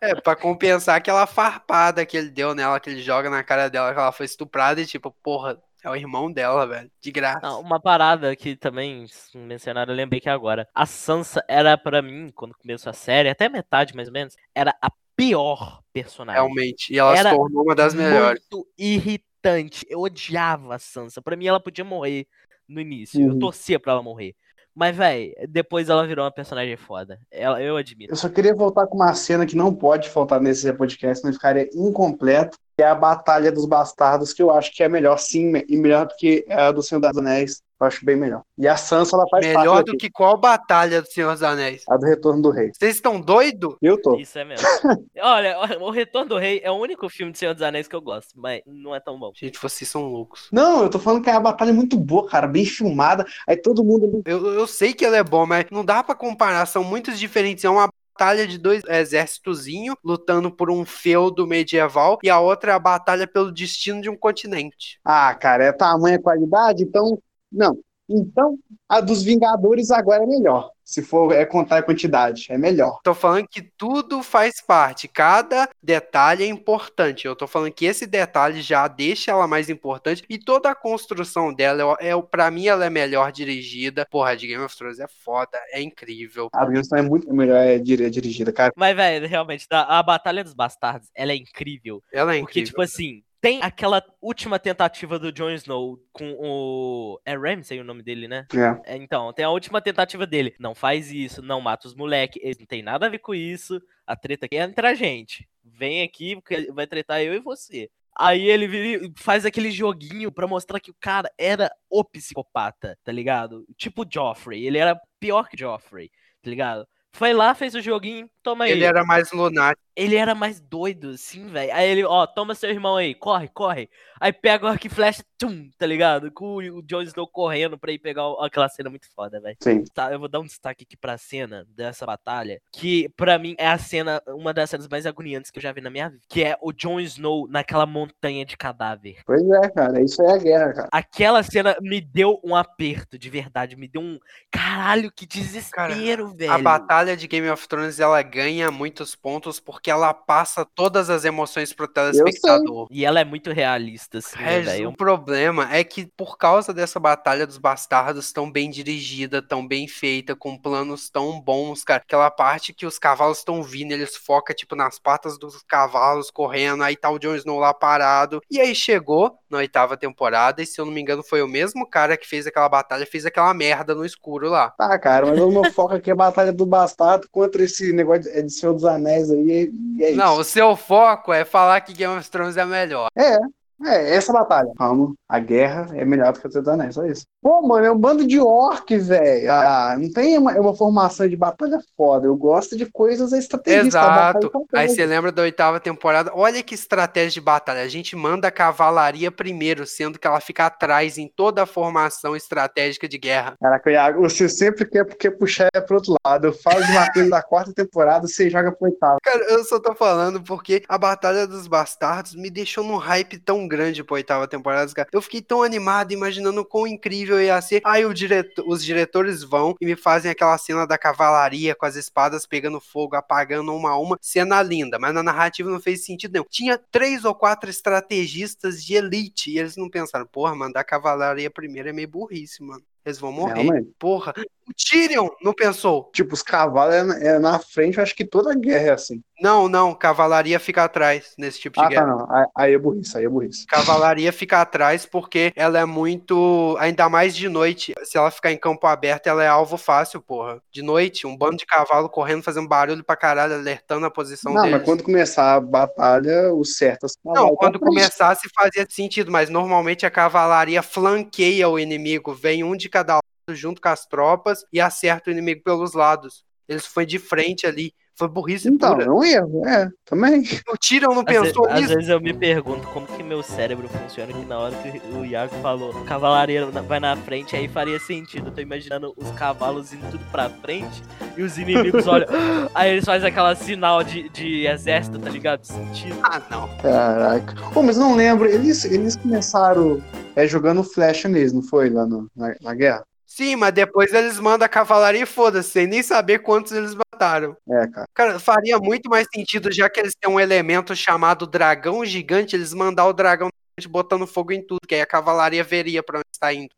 É, 0.00 0.14
pra 0.20 0.34
compensar 0.34 0.96
aquela 0.96 1.24
farpada 1.26 2.04
que 2.04 2.16
ele 2.16 2.30
deu 2.30 2.52
nela, 2.52 2.80
que 2.80 2.90
ele 2.90 3.00
joga 3.00 3.30
na 3.30 3.44
cara 3.44 3.68
dela, 3.70 3.92
que 3.94 4.00
ela 4.00 4.10
foi 4.10 4.26
estuprada 4.26 4.80
e 4.80 4.86
tipo, 4.86 5.14
porra, 5.22 5.56
é 5.82 5.90
o 5.90 5.96
irmão 5.96 6.30
dela, 6.32 6.66
velho. 6.66 6.90
De 7.00 7.10
graça. 7.10 7.40
Não, 7.42 7.60
uma 7.60 7.80
parada 7.80 8.34
que 8.36 8.56
também 8.56 9.04
mencionaram, 9.34 9.92
eu 9.92 9.96
lembrei 9.96 10.20
que 10.20 10.28
agora. 10.28 10.68
A 10.74 10.86
Sansa 10.86 11.44
era 11.48 11.76
pra 11.76 12.00
mim, 12.02 12.30
quando 12.34 12.54
começou 12.56 12.90
a 12.90 12.94
série, 12.94 13.28
até 13.28 13.48
metade 13.48 13.94
mais 13.94 14.08
ou 14.08 14.14
menos, 14.14 14.34
era 14.54 14.74
a 14.80 14.90
pior 15.16 15.80
personagem. 15.92 16.40
Realmente. 16.42 16.92
E 16.92 16.98
ela 16.98 17.16
Era 17.16 17.30
se 17.30 17.36
tornou 17.36 17.62
uma 17.64 17.74
das 17.74 17.94
melhores. 17.94 18.42
Muito 18.50 18.66
irritante. 18.78 19.84
Eu 19.88 20.00
odiava 20.00 20.74
a 20.74 20.78
Sansa. 20.78 21.20
Pra 21.20 21.36
mim, 21.36 21.46
ela 21.46 21.60
podia 21.60 21.84
morrer 21.84 22.26
no 22.68 22.80
início. 22.80 23.20
Eu 23.20 23.32
Uhum. 23.32 23.38
torcia 23.38 23.78
pra 23.78 23.92
ela 23.92 24.02
morrer. 24.02 24.34
Mas, 24.74 24.96
véi, 24.96 25.34
depois 25.50 25.90
ela 25.90 26.06
virou 26.06 26.24
uma 26.24 26.30
personagem 26.32 26.76
foda. 26.78 27.20
Ela, 27.30 27.60
eu 27.62 27.76
admito. 27.76 28.10
Eu 28.10 28.16
só 28.16 28.28
queria 28.30 28.54
voltar 28.54 28.86
com 28.86 28.96
uma 28.96 29.12
cena 29.14 29.44
que 29.44 29.54
não 29.54 29.74
pode 29.74 30.08
faltar 30.08 30.40
nesse 30.40 30.72
podcast, 30.72 31.20
senão 31.20 31.32
ficaria 31.34 31.68
incompleto, 31.74 32.56
que 32.82 32.84
é 32.84 32.88
a 32.88 32.96
Batalha 32.96 33.52
dos 33.52 33.64
Bastardos, 33.64 34.32
que 34.32 34.42
eu 34.42 34.50
acho 34.50 34.74
que 34.74 34.82
é 34.82 34.88
melhor, 34.88 35.16
sim, 35.16 35.52
e 35.68 35.76
melhor 35.76 36.06
do 36.06 36.16
que 36.16 36.44
a 36.48 36.72
do 36.72 36.82
Senhor 36.82 37.00
dos 37.00 37.16
Anéis. 37.16 37.62
Eu 37.80 37.86
acho 37.86 38.04
bem 38.04 38.16
melhor. 38.16 38.42
E 38.58 38.66
a 38.66 38.76
Sansa, 38.76 39.16
ela 39.16 39.24
faz 39.28 39.44
Melhor 39.44 39.64
parte 39.64 39.86
do 39.86 39.92
daqui, 39.92 40.06
que 40.06 40.10
qual 40.10 40.36
batalha 40.36 41.02
do 41.02 41.08
Senhor 41.08 41.32
dos 41.32 41.42
Anéis? 41.42 41.84
a 41.88 41.96
do 41.96 42.06
Retorno 42.06 42.42
do 42.42 42.50
Rei. 42.50 42.70
Vocês 42.72 42.96
estão 42.96 43.20
doidos? 43.20 43.76
Eu 43.82 44.00
tô. 44.00 44.16
Isso 44.16 44.38
é 44.38 44.44
mesmo. 44.44 44.66
Olha, 45.20 45.58
o 45.80 45.90
Retorno 45.90 46.28
do 46.28 46.38
Rei 46.38 46.60
é 46.62 46.70
o 46.70 46.74
único 46.74 47.08
filme 47.08 47.32
de 47.32 47.38
Senhor 47.38 47.54
dos 47.54 47.62
Anéis 47.62 47.86
que 47.86 47.94
eu 47.94 48.00
gosto, 48.00 48.30
mas 48.36 48.62
não 48.66 48.94
é 48.94 49.00
tão 49.00 49.18
bom. 49.18 49.32
Gente, 49.34 49.60
vocês 49.60 49.88
são 49.88 50.02
loucos. 50.08 50.48
Não, 50.52 50.82
eu 50.82 50.90
tô 50.90 50.98
falando 50.98 51.22
que 51.22 51.30
é 51.30 51.34
a 51.34 51.40
batalha 51.40 51.72
muito 51.72 51.96
boa, 51.96 52.26
cara, 52.26 52.46
bem 52.46 52.64
filmada. 52.64 53.24
Aí 53.48 53.56
todo 53.56 53.84
mundo 53.84 54.22
Eu, 54.24 54.44
eu 54.46 54.66
sei 54.66 54.92
que 54.92 55.04
ele 55.04 55.16
é 55.16 55.24
bom, 55.24 55.44
mas 55.46 55.66
não 55.70 55.84
dá 55.84 56.02
pra 56.02 56.14
comparar. 56.14 56.66
São 56.66 56.82
muitos 56.82 57.18
diferentes. 57.18 57.64
É 57.64 57.70
uma 57.70 57.88
batalha 58.12 58.46
de 58.46 58.58
dois 58.58 58.82
exércitozinhos 58.84 59.96
lutando 60.04 60.50
por 60.50 60.70
um 60.70 60.84
feudo 60.84 61.46
medieval 61.46 62.18
e 62.22 62.30
a 62.30 62.38
outra 62.38 62.72
é 62.72 62.74
a 62.74 62.78
batalha 62.78 63.26
pelo 63.26 63.50
destino 63.50 64.00
de 64.00 64.10
um 64.10 64.16
continente. 64.16 65.00
Ah, 65.04 65.34
cara, 65.34 65.64
é 65.64 65.72
tamanha 65.72 66.20
qualidade, 66.20 66.84
então. 66.84 67.18
Não. 67.50 67.78
Então, 68.12 68.58
a 68.88 69.00
dos 69.00 69.22
Vingadores 69.22 69.90
agora 69.90 70.24
é 70.24 70.26
melhor. 70.26 70.70
Se 70.84 71.00
for 71.00 71.32
é 71.32 71.46
contar 71.46 71.78
a 71.78 71.82
quantidade, 71.82 72.46
é 72.50 72.58
melhor. 72.58 72.98
Tô 73.02 73.14
falando 73.14 73.46
que 73.48 73.62
tudo 73.62 74.22
faz 74.22 74.60
parte, 74.60 75.08
cada 75.08 75.68
detalhe 75.82 76.42
é 76.44 76.46
importante. 76.46 77.26
Eu 77.26 77.34
tô 77.36 77.46
falando 77.46 77.72
que 77.72 77.86
esse 77.86 78.06
detalhe 78.06 78.60
já 78.60 78.86
deixa 78.88 79.30
ela 79.30 79.46
mais 79.46 79.70
importante 79.70 80.22
e 80.28 80.38
toda 80.38 80.70
a 80.70 80.74
construção 80.74 81.54
dela, 81.54 81.96
é, 82.00 82.08
é, 82.10 82.22
para 82.22 82.50
mim, 82.50 82.66
ela 82.66 82.84
é 82.84 82.90
melhor 82.90 83.32
dirigida. 83.32 84.06
Porra, 84.10 84.36
de 84.36 84.46
Game 84.46 84.62
of 84.62 84.76
Thrones 84.76 84.98
é 84.98 85.06
foda, 85.08 85.58
é 85.72 85.80
incrível. 85.80 86.48
A 86.52 86.64
Wilson 86.66 86.96
é 86.96 87.02
muito 87.02 87.32
melhor 87.32 87.56
é, 87.56 87.78
dir- 87.78 88.10
dirigida, 88.10 88.52
cara. 88.52 88.72
Mas, 88.76 88.94
velho, 88.94 89.26
realmente, 89.26 89.66
a, 89.70 89.98
a 89.98 90.02
Batalha 90.02 90.44
dos 90.44 90.52
Bastardos, 90.52 91.08
ela 91.14 91.32
é 91.32 91.36
incrível. 91.36 92.02
Ela 92.12 92.34
é 92.34 92.40
Porque, 92.40 92.60
incrível. 92.60 92.66
tipo 92.70 92.82
assim, 92.82 93.22
tem 93.42 93.60
aquela 93.60 94.00
última 94.20 94.56
tentativa 94.56 95.18
do 95.18 95.32
Jon 95.32 95.50
Snow 95.50 96.00
com 96.12 96.32
o. 96.38 97.20
É 97.26 97.36
Ramsay 97.36 97.80
o 97.80 97.84
nome 97.84 98.00
dele, 98.00 98.28
né? 98.28 98.46
É. 98.54 98.94
É, 98.94 98.96
Então, 98.96 99.32
tem 99.32 99.44
a 99.44 99.50
última 99.50 99.82
tentativa 99.82 100.24
dele. 100.24 100.54
Não 100.60 100.76
faz 100.76 101.10
isso, 101.12 101.42
não 101.42 101.60
mata 101.60 101.88
os 101.88 101.94
moleque. 101.94 102.38
Eles 102.40 102.56
não 102.56 102.66
tem 102.66 102.82
nada 102.82 103.06
a 103.06 103.08
ver 103.08 103.18
com 103.18 103.34
isso. 103.34 103.82
A 104.06 104.14
treta 104.14 104.46
aqui 104.46 104.56
é 104.56 104.62
entre 104.62 104.86
a 104.86 104.94
gente. 104.94 105.48
Vem 105.64 106.02
aqui, 106.02 106.36
porque 106.36 106.70
vai 106.70 106.86
tretar 106.86 107.20
eu 107.20 107.34
e 107.34 107.40
você. 107.40 107.90
Aí 108.16 108.48
ele 108.48 108.68
vira 108.68 109.10
faz 109.16 109.44
aquele 109.44 109.72
joguinho 109.72 110.30
pra 110.30 110.46
mostrar 110.46 110.78
que 110.78 110.92
o 110.92 110.96
cara 111.00 111.28
era 111.36 111.68
o 111.90 112.04
psicopata, 112.04 112.96
tá 113.02 113.10
ligado? 113.10 113.66
Tipo 113.76 114.06
Joffrey. 114.08 114.64
Ele 114.64 114.78
era 114.78 115.00
pior 115.18 115.48
que 115.48 115.58
Joffrey, 115.58 116.10
tá 116.40 116.48
ligado? 116.48 116.86
Foi 117.10 117.32
lá, 117.32 117.54
fez 117.54 117.74
o 117.74 117.80
joguinho, 117.80 118.30
toma 118.42 118.64
aí. 118.64 118.72
Ele 118.72 118.84
era 118.84 119.04
mais 119.04 119.30
lunático. 119.32 119.82
Ele 119.94 120.16
era 120.16 120.34
mais 120.34 120.58
doido, 120.58 121.10
assim, 121.10 121.46
velho. 121.48 121.70
Aí 121.74 121.86
ele, 121.90 122.02
ó, 122.02 122.26
toma 122.26 122.54
seu 122.54 122.70
irmão 122.70 122.96
aí, 122.96 123.14
corre, 123.14 123.46
corre. 123.48 123.90
Aí 124.18 124.32
pega 124.32 124.64
o 124.64 124.68
arco 124.68 124.86
e 124.86 124.90
flecha, 124.90 125.22
tum, 125.36 125.68
tá 125.76 125.84
ligado? 125.84 126.30
Com 126.32 126.56
o 126.56 126.82
Jon 126.82 127.02
Snow 127.02 127.26
correndo 127.28 127.76
pra 127.76 127.92
ir 127.92 127.98
pegar 127.98 128.26
o- 128.26 128.40
aquela 128.42 128.70
cena 128.70 128.88
muito 128.88 129.06
foda, 129.14 129.38
velho. 129.38 129.56
Sim. 129.62 129.84
Tá, 129.92 130.10
eu 130.10 130.18
vou 130.18 130.28
dar 130.28 130.40
um 130.40 130.44
destaque 130.46 130.84
aqui 130.84 130.96
pra 130.96 131.18
cena 131.18 131.66
dessa 131.76 132.06
batalha, 132.06 132.58
que 132.72 133.10
pra 133.18 133.38
mim 133.38 133.54
é 133.58 133.66
a 133.68 133.76
cena, 133.76 134.22
uma 134.28 134.54
das 134.54 134.70
cenas 134.70 134.88
mais 134.88 135.04
agoniantes 135.04 135.50
que 135.50 135.58
eu 135.58 135.62
já 135.62 135.72
vi 135.72 135.82
na 135.82 135.90
minha 135.90 136.08
vida, 136.08 136.22
que 136.26 136.42
é 136.42 136.56
o 136.62 136.72
Jon 136.72 136.98
Snow 137.00 137.46
naquela 137.48 137.84
montanha 137.84 138.46
de 138.46 138.56
cadáver. 138.56 139.18
Pois 139.26 139.42
é, 139.42 139.68
cara. 139.68 140.00
Isso 140.00 140.22
aí 140.22 140.36
é 140.36 140.38
guerra, 140.38 140.72
cara. 140.72 140.88
Aquela 140.90 141.42
cena 141.42 141.76
me 141.82 142.00
deu 142.00 142.40
um 142.42 142.56
aperto, 142.56 143.18
de 143.18 143.28
verdade, 143.28 143.76
me 143.76 143.88
deu 143.88 144.00
um 144.00 144.18
caralho, 144.50 145.12
que 145.14 145.26
desespero, 145.26 146.34
velho. 146.34 146.50
A 146.50 146.58
batalha 146.58 147.14
de 147.14 147.26
Game 147.28 147.50
of 147.50 147.68
Thrones 147.68 148.00
ela 148.00 148.22
ganha 148.32 148.70
muitos 148.70 149.14
pontos 149.14 149.60
porque 149.60 149.90
ela 149.90 150.14
passa 150.14 150.64
todas 150.64 151.10
as 151.10 151.26
emoções 151.26 151.74
pro 151.74 151.86
telespectador. 151.86 152.88
E 152.90 153.04
ela 153.04 153.20
é 153.20 153.24
muito 153.24 153.52
realista, 153.52 154.18
assim, 154.18 154.38
né, 154.38 154.44
Regis, 154.44 154.72
velho. 154.72 154.88
o 154.88 154.96
problema 154.96 155.68
é 155.70 155.84
que 155.84 156.06
por 156.16 156.38
causa 156.38 156.72
dessa 156.72 156.98
batalha 156.98 157.46
dos 157.46 157.58
bastardos 157.58 158.32
tão 158.32 158.50
bem 158.50 158.70
dirigida, 158.70 159.42
tão 159.42 159.66
bem 159.66 159.86
feita, 159.86 160.34
com 160.34 160.56
planos 160.56 161.10
tão 161.10 161.38
bons, 161.38 161.84
cara, 161.84 162.02
aquela 162.02 162.30
parte 162.30 162.72
que 162.72 162.86
os 162.86 162.98
cavalos 162.98 163.38
estão 163.38 163.62
vindo, 163.62 163.92
eles 163.92 164.16
focam 164.16 164.56
tipo 164.56 164.74
nas 164.74 164.98
patas 164.98 165.38
dos 165.38 165.62
cavalos 165.62 166.30
correndo, 166.30 166.82
aí 166.82 166.96
tá 166.96 167.10
o 167.10 167.18
Jon 167.18 167.34
Snow 167.34 167.58
lá 167.58 167.74
parado. 167.74 168.40
E 168.50 168.58
aí 168.58 168.74
chegou 168.74 169.38
na 169.50 169.58
oitava 169.58 169.96
temporada 169.96 170.62
e 170.62 170.66
se 170.66 170.80
eu 170.80 170.86
não 170.86 170.92
me 170.92 171.00
engano 171.02 171.22
foi 171.22 171.42
o 171.42 171.48
mesmo 171.48 171.86
cara 171.86 172.16
que 172.16 172.26
fez 172.26 172.46
aquela 172.46 172.68
batalha, 172.68 173.06
fez 173.06 173.26
aquela 173.26 173.52
merda 173.52 173.94
no 173.94 174.06
escuro 174.06 174.48
lá. 174.48 174.70
Tá, 174.70 174.98
cara, 174.98 175.26
mas 175.26 175.38
o 175.38 175.50
meu 175.50 175.70
foco 175.70 175.94
aqui 175.94 176.08
é 176.08 176.12
a 176.14 176.16
Batalha 176.16 176.52
do 176.52 176.64
Bastardo 176.64 177.28
contra 177.30 177.62
esse 177.62 177.92
negócio 177.92 178.21
de, 178.22 178.42
de 178.42 178.52
Senhor 178.52 178.72
dos 178.72 178.84
Anéis 178.84 179.30
aí. 179.30 179.72
E 179.98 180.04
é 180.04 180.08
isso. 180.10 180.18
Não, 180.18 180.38
o 180.38 180.44
seu 180.44 180.74
foco 180.76 181.32
é 181.32 181.44
falar 181.44 181.80
que 181.80 181.92
Game 181.92 182.16
of 182.16 182.30
Thrones 182.30 182.56
é 182.56 182.64
melhor. 182.64 183.08
É, 183.16 183.36
é, 183.84 184.14
essa 184.14 184.32
batalha. 184.32 184.72
Vamos, 184.78 185.14
a 185.28 185.38
guerra 185.38 185.88
é 185.94 186.04
melhor 186.04 186.32
do 186.32 186.40
que 186.40 186.46
o 186.46 186.50
Senhor 186.50 186.62
dos 186.62 186.72
Anéis, 186.72 186.94
só 186.94 187.04
isso. 187.04 187.26
Pô, 187.42 187.60
mano, 187.60 187.84
é 187.84 187.90
um 187.90 187.98
bando 187.98 188.24
de 188.24 188.38
orcs, 188.38 189.08
velho. 189.08 189.50
Ah, 189.50 189.96
não 189.98 190.08
tem 190.12 190.38
uma, 190.38 190.52
uma 190.52 190.76
formação 190.76 191.28
de 191.28 191.36
batalha 191.36 191.80
foda. 191.96 192.28
Eu 192.28 192.36
gosto 192.36 192.76
de 192.76 192.86
coisas 192.86 193.32
batalha 193.32 193.86
Exato. 193.88 194.50
são 194.52 194.64
Aí 194.72 194.88
você 194.88 195.04
lembra 195.04 195.32
da 195.32 195.42
oitava 195.42 195.80
temporada? 195.80 196.30
Olha 196.32 196.62
que 196.62 196.72
estratégia 196.72 197.30
de 197.32 197.40
batalha. 197.40 197.82
A 197.82 197.88
gente 197.88 198.14
manda 198.14 198.46
a 198.46 198.50
cavalaria 198.52 199.30
primeiro, 199.32 199.84
sendo 199.84 200.20
que 200.20 200.26
ela 200.26 200.38
fica 200.38 200.66
atrás 200.66 201.18
em 201.18 201.26
toda 201.26 201.64
a 201.64 201.66
formação 201.66 202.36
estratégica 202.36 203.08
de 203.08 203.18
guerra. 203.18 203.54
Caraca, 203.60 203.90
Iago, 203.90 204.20
você 204.22 204.48
sempre 204.48 204.84
quer, 204.84 205.04
quer 205.16 205.30
puxar 205.32 205.68
pro 205.84 205.96
outro 205.96 206.14
lado. 206.24 206.46
Eu 206.46 206.52
falo 206.52 206.84
de 206.84 206.92
uma 206.92 207.12
coisa 207.12 207.30
da 207.30 207.42
quarta 207.42 207.72
temporada, 207.72 208.28
você 208.28 208.48
joga 208.48 208.70
pro 208.70 208.88
oitavo. 208.88 209.18
Cara, 209.20 209.44
eu 209.50 209.64
só 209.64 209.80
tô 209.80 209.94
falando 209.96 210.40
porque 210.40 210.84
a 210.88 210.96
Batalha 210.96 211.44
dos 211.46 211.66
Bastardos 211.66 212.36
me 212.36 212.50
deixou 212.50 212.84
num 212.84 212.98
hype 212.98 213.38
tão 213.38 213.66
grande 213.66 214.04
pra 214.04 214.14
oitava 214.14 214.46
temporada, 214.46 214.92
cara. 214.92 215.08
Eu 215.12 215.20
fiquei 215.20 215.42
tão 215.42 215.64
animado, 215.64 216.12
imaginando 216.12 216.64
quão 216.64 216.86
incrível 216.86 217.31
ia 217.40 217.60
ser. 217.60 217.80
Aí 217.84 218.04
os 218.04 218.84
diretores 218.84 219.42
vão 219.42 219.74
e 219.80 219.86
me 219.86 219.96
fazem 219.96 220.30
aquela 220.30 220.56
cena 220.58 220.86
da 220.86 220.98
cavalaria 220.98 221.74
com 221.74 221.86
as 221.86 221.96
espadas 221.96 222.46
pegando 222.46 222.80
fogo, 222.80 223.16
apagando 223.16 223.74
uma 223.74 223.90
a 223.90 223.98
uma. 223.98 224.18
Cena 224.20 224.62
linda, 224.62 224.98
mas 224.98 225.14
na 225.14 225.22
narrativa 225.22 225.70
não 225.70 225.80
fez 225.80 226.04
sentido 226.04 226.32
nenhum. 226.32 226.46
Tinha 226.48 226.78
três 226.78 227.24
ou 227.24 227.34
quatro 227.34 227.70
estrategistas 227.70 228.84
de 228.84 228.94
elite 228.94 229.50
e 229.50 229.58
eles 229.58 229.76
não 229.76 229.88
pensaram, 229.88 230.26
porra, 230.26 230.54
mandar 230.54 230.84
cavalaria 230.84 231.50
primeiro 231.50 231.88
é 231.88 231.92
meio 231.92 232.08
burrice, 232.08 232.62
mano. 232.62 232.82
Eles 233.04 233.18
vão 233.18 233.32
morrer. 233.32 233.62
Realmente. 233.62 233.90
Porra. 233.98 234.32
O 234.72 234.74
Tyrion 234.90 235.28
não 235.42 235.52
pensou. 235.52 236.10
Tipo, 236.14 236.32
os 236.34 236.42
cavalos 236.42 236.94
é, 236.94 237.02
na- 237.02 237.18
é 237.18 237.38
na 237.38 237.58
frente, 237.58 237.98
eu 237.98 238.02
acho 238.02 238.14
que 238.16 238.24
toda 238.24 238.54
guerra 238.54 238.86
é 238.88 238.90
assim. 238.92 239.22
Não, 239.40 239.68
não, 239.68 239.92
cavalaria 239.92 240.58
fica 240.60 240.84
atrás 240.84 241.34
nesse 241.36 241.58
tipo 241.60 241.76
de 241.78 241.84
Ah, 241.84 241.88
guerra. 241.88 242.02
tá, 242.02 242.06
não. 242.06 242.46
Aí- 242.56 242.72
é 242.74 242.78
burrice, 242.78 243.18
aí 243.18 243.24
é 243.24 243.28
burrice. 243.28 243.66
Cavalaria 243.66 244.32
fica 244.32 244.60
atrás 244.60 245.04
porque 245.04 245.52
ela 245.56 245.78
é 245.80 245.84
muito. 245.84 246.76
Ainda 246.78 247.08
mais 247.08 247.34
de 247.34 247.48
noite. 247.48 247.92
Se 248.04 248.16
ela 248.16 248.30
ficar 248.30 248.52
em 248.52 248.56
campo 248.56 248.86
aberto, 248.86 249.26
ela 249.26 249.42
é 249.42 249.48
alvo 249.48 249.76
fácil, 249.76 250.20
porra. 250.20 250.62
De 250.70 250.80
noite, 250.80 251.26
um 251.26 251.36
bando 251.36 251.56
de 251.56 251.66
cavalo 251.66 252.08
correndo, 252.08 252.42
fazendo 252.44 252.68
barulho 252.68 253.02
pra 253.04 253.16
caralho, 253.16 253.54
alertando 253.54 254.06
a 254.06 254.10
posição 254.10 254.54
Não, 254.54 254.62
deles. 254.62 254.76
mas 254.78 254.84
quando 254.86 255.02
começar 255.02 255.54
a 255.56 255.60
batalha, 255.60 256.52
o 256.54 256.64
certo 256.64 257.04
é 257.04 257.06
os 257.06 257.14
Não, 257.24 257.54
quando 257.56 257.78
frente. 257.80 257.88
começasse 257.88 258.48
fazia 258.54 258.86
sentido, 258.88 259.30
mas 259.32 259.50
normalmente 259.50 260.06
a 260.06 260.10
cavalaria 260.10 260.82
flanqueia 260.82 261.68
o 261.68 261.78
inimigo. 261.80 262.32
Vem 262.32 262.62
um 262.62 262.76
de 262.76 262.88
cada 262.88 263.14
lado 263.14 263.21
junto 263.50 263.80
com 263.80 263.88
as 263.88 264.06
tropas 264.06 264.64
e 264.72 264.80
acerta 264.80 265.30
o 265.30 265.32
inimigo 265.32 265.62
pelos 265.64 265.94
lados. 265.94 266.44
Eles 266.68 266.86
foi 266.86 267.04
de 267.04 267.18
frente 267.18 267.66
ali. 267.66 267.92
Foi 268.14 268.28
burrice 268.28 268.68
Então, 268.68 268.92
pura. 268.94 269.06
é 269.06 269.10
um 269.10 269.24
erro, 269.24 269.66
é, 269.66 269.88
também. 270.04 270.42
O 270.68 270.76
Tyrion 270.76 271.14
não 271.14 271.20
Às, 271.20 271.24
pensou 271.24 271.66
às 271.66 271.80
nisso. 271.80 271.94
vezes 271.94 272.10
eu 272.10 272.20
me 272.20 272.34
pergunto 272.34 272.86
como 272.88 273.06
que 273.06 273.22
meu 273.22 273.42
cérebro 273.42 273.88
funciona 273.88 274.30
que 274.34 274.44
na 274.44 274.58
hora 274.58 274.74
que 274.76 274.98
o 275.16 275.24
Iago 275.24 275.54
falou 275.62 275.94
cavalaria 276.04 276.66
na- 276.70 276.82
vai 276.82 277.00
na 277.00 277.16
frente, 277.16 277.56
aí 277.56 277.68
faria 277.68 277.98
sentido. 277.98 278.48
Eu 278.48 278.52
tô 278.52 278.60
imaginando 278.60 279.14
os 279.16 279.30
cavalos 279.30 279.94
indo 279.94 280.08
tudo 280.10 280.24
pra 280.30 280.50
frente 280.50 281.02
e 281.38 281.42
os 281.42 281.56
inimigos 281.56 282.06
olham. 282.06 282.28
Aí 282.74 282.90
eles 282.92 283.04
fazem 283.06 283.28
aquela 283.30 283.54
sinal 283.56 284.04
de, 284.04 284.28
de 284.28 284.66
exército, 284.66 285.18
tá 285.18 285.30
ligado? 285.30 285.64
Sentido. 285.64 286.18
Ah, 286.22 286.40
não. 286.50 286.68
Caraca. 286.78 287.54
Pô, 287.72 287.82
mas 287.82 287.96
não 287.96 288.14
lembro, 288.14 288.46
eles, 288.46 288.84
eles 288.84 289.16
começaram 289.16 290.02
é, 290.36 290.46
jogando 290.46 290.84
flecha 290.84 291.28
neles, 291.30 291.52
não 291.54 291.62
foi? 291.62 291.88
Lá 291.88 292.04
no- 292.06 292.28
na, 292.36 292.54
na 292.60 292.74
guerra? 292.74 293.04
Sim, 293.34 293.56
mas 293.56 293.72
depois 293.72 294.12
eles 294.12 294.38
mandam 294.38 294.66
a 294.66 294.68
cavalaria 294.68 295.22
e 295.22 295.26
foda-se, 295.26 295.70
sem 295.70 295.86
nem 295.86 296.02
saber 296.02 296.40
quantos 296.40 296.70
eles 296.70 296.94
mataram. 296.94 297.56
É, 297.66 297.88
cara. 297.88 298.06
Cara, 298.12 298.38
faria 298.38 298.78
muito 298.78 299.08
mais 299.08 299.26
sentido, 299.34 299.72
já 299.72 299.88
que 299.88 299.98
eles 300.00 300.14
têm 300.14 300.30
um 300.30 300.38
elemento 300.38 300.94
chamado 300.94 301.46
dragão 301.46 302.04
gigante, 302.04 302.54
eles 302.54 302.74
mandar 302.74 303.06
o 303.06 303.12
dragão 303.14 303.48
botando 303.88 304.26
fogo 304.26 304.52
em 304.52 304.60
tudo, 304.62 304.80
que 304.86 304.94
aí 304.94 305.00
a 305.00 305.06
cavalaria 305.06 305.64
veria 305.64 306.02
pra 306.02 306.18
onde 306.18 306.26
está 306.30 306.52
indo. 306.52 306.68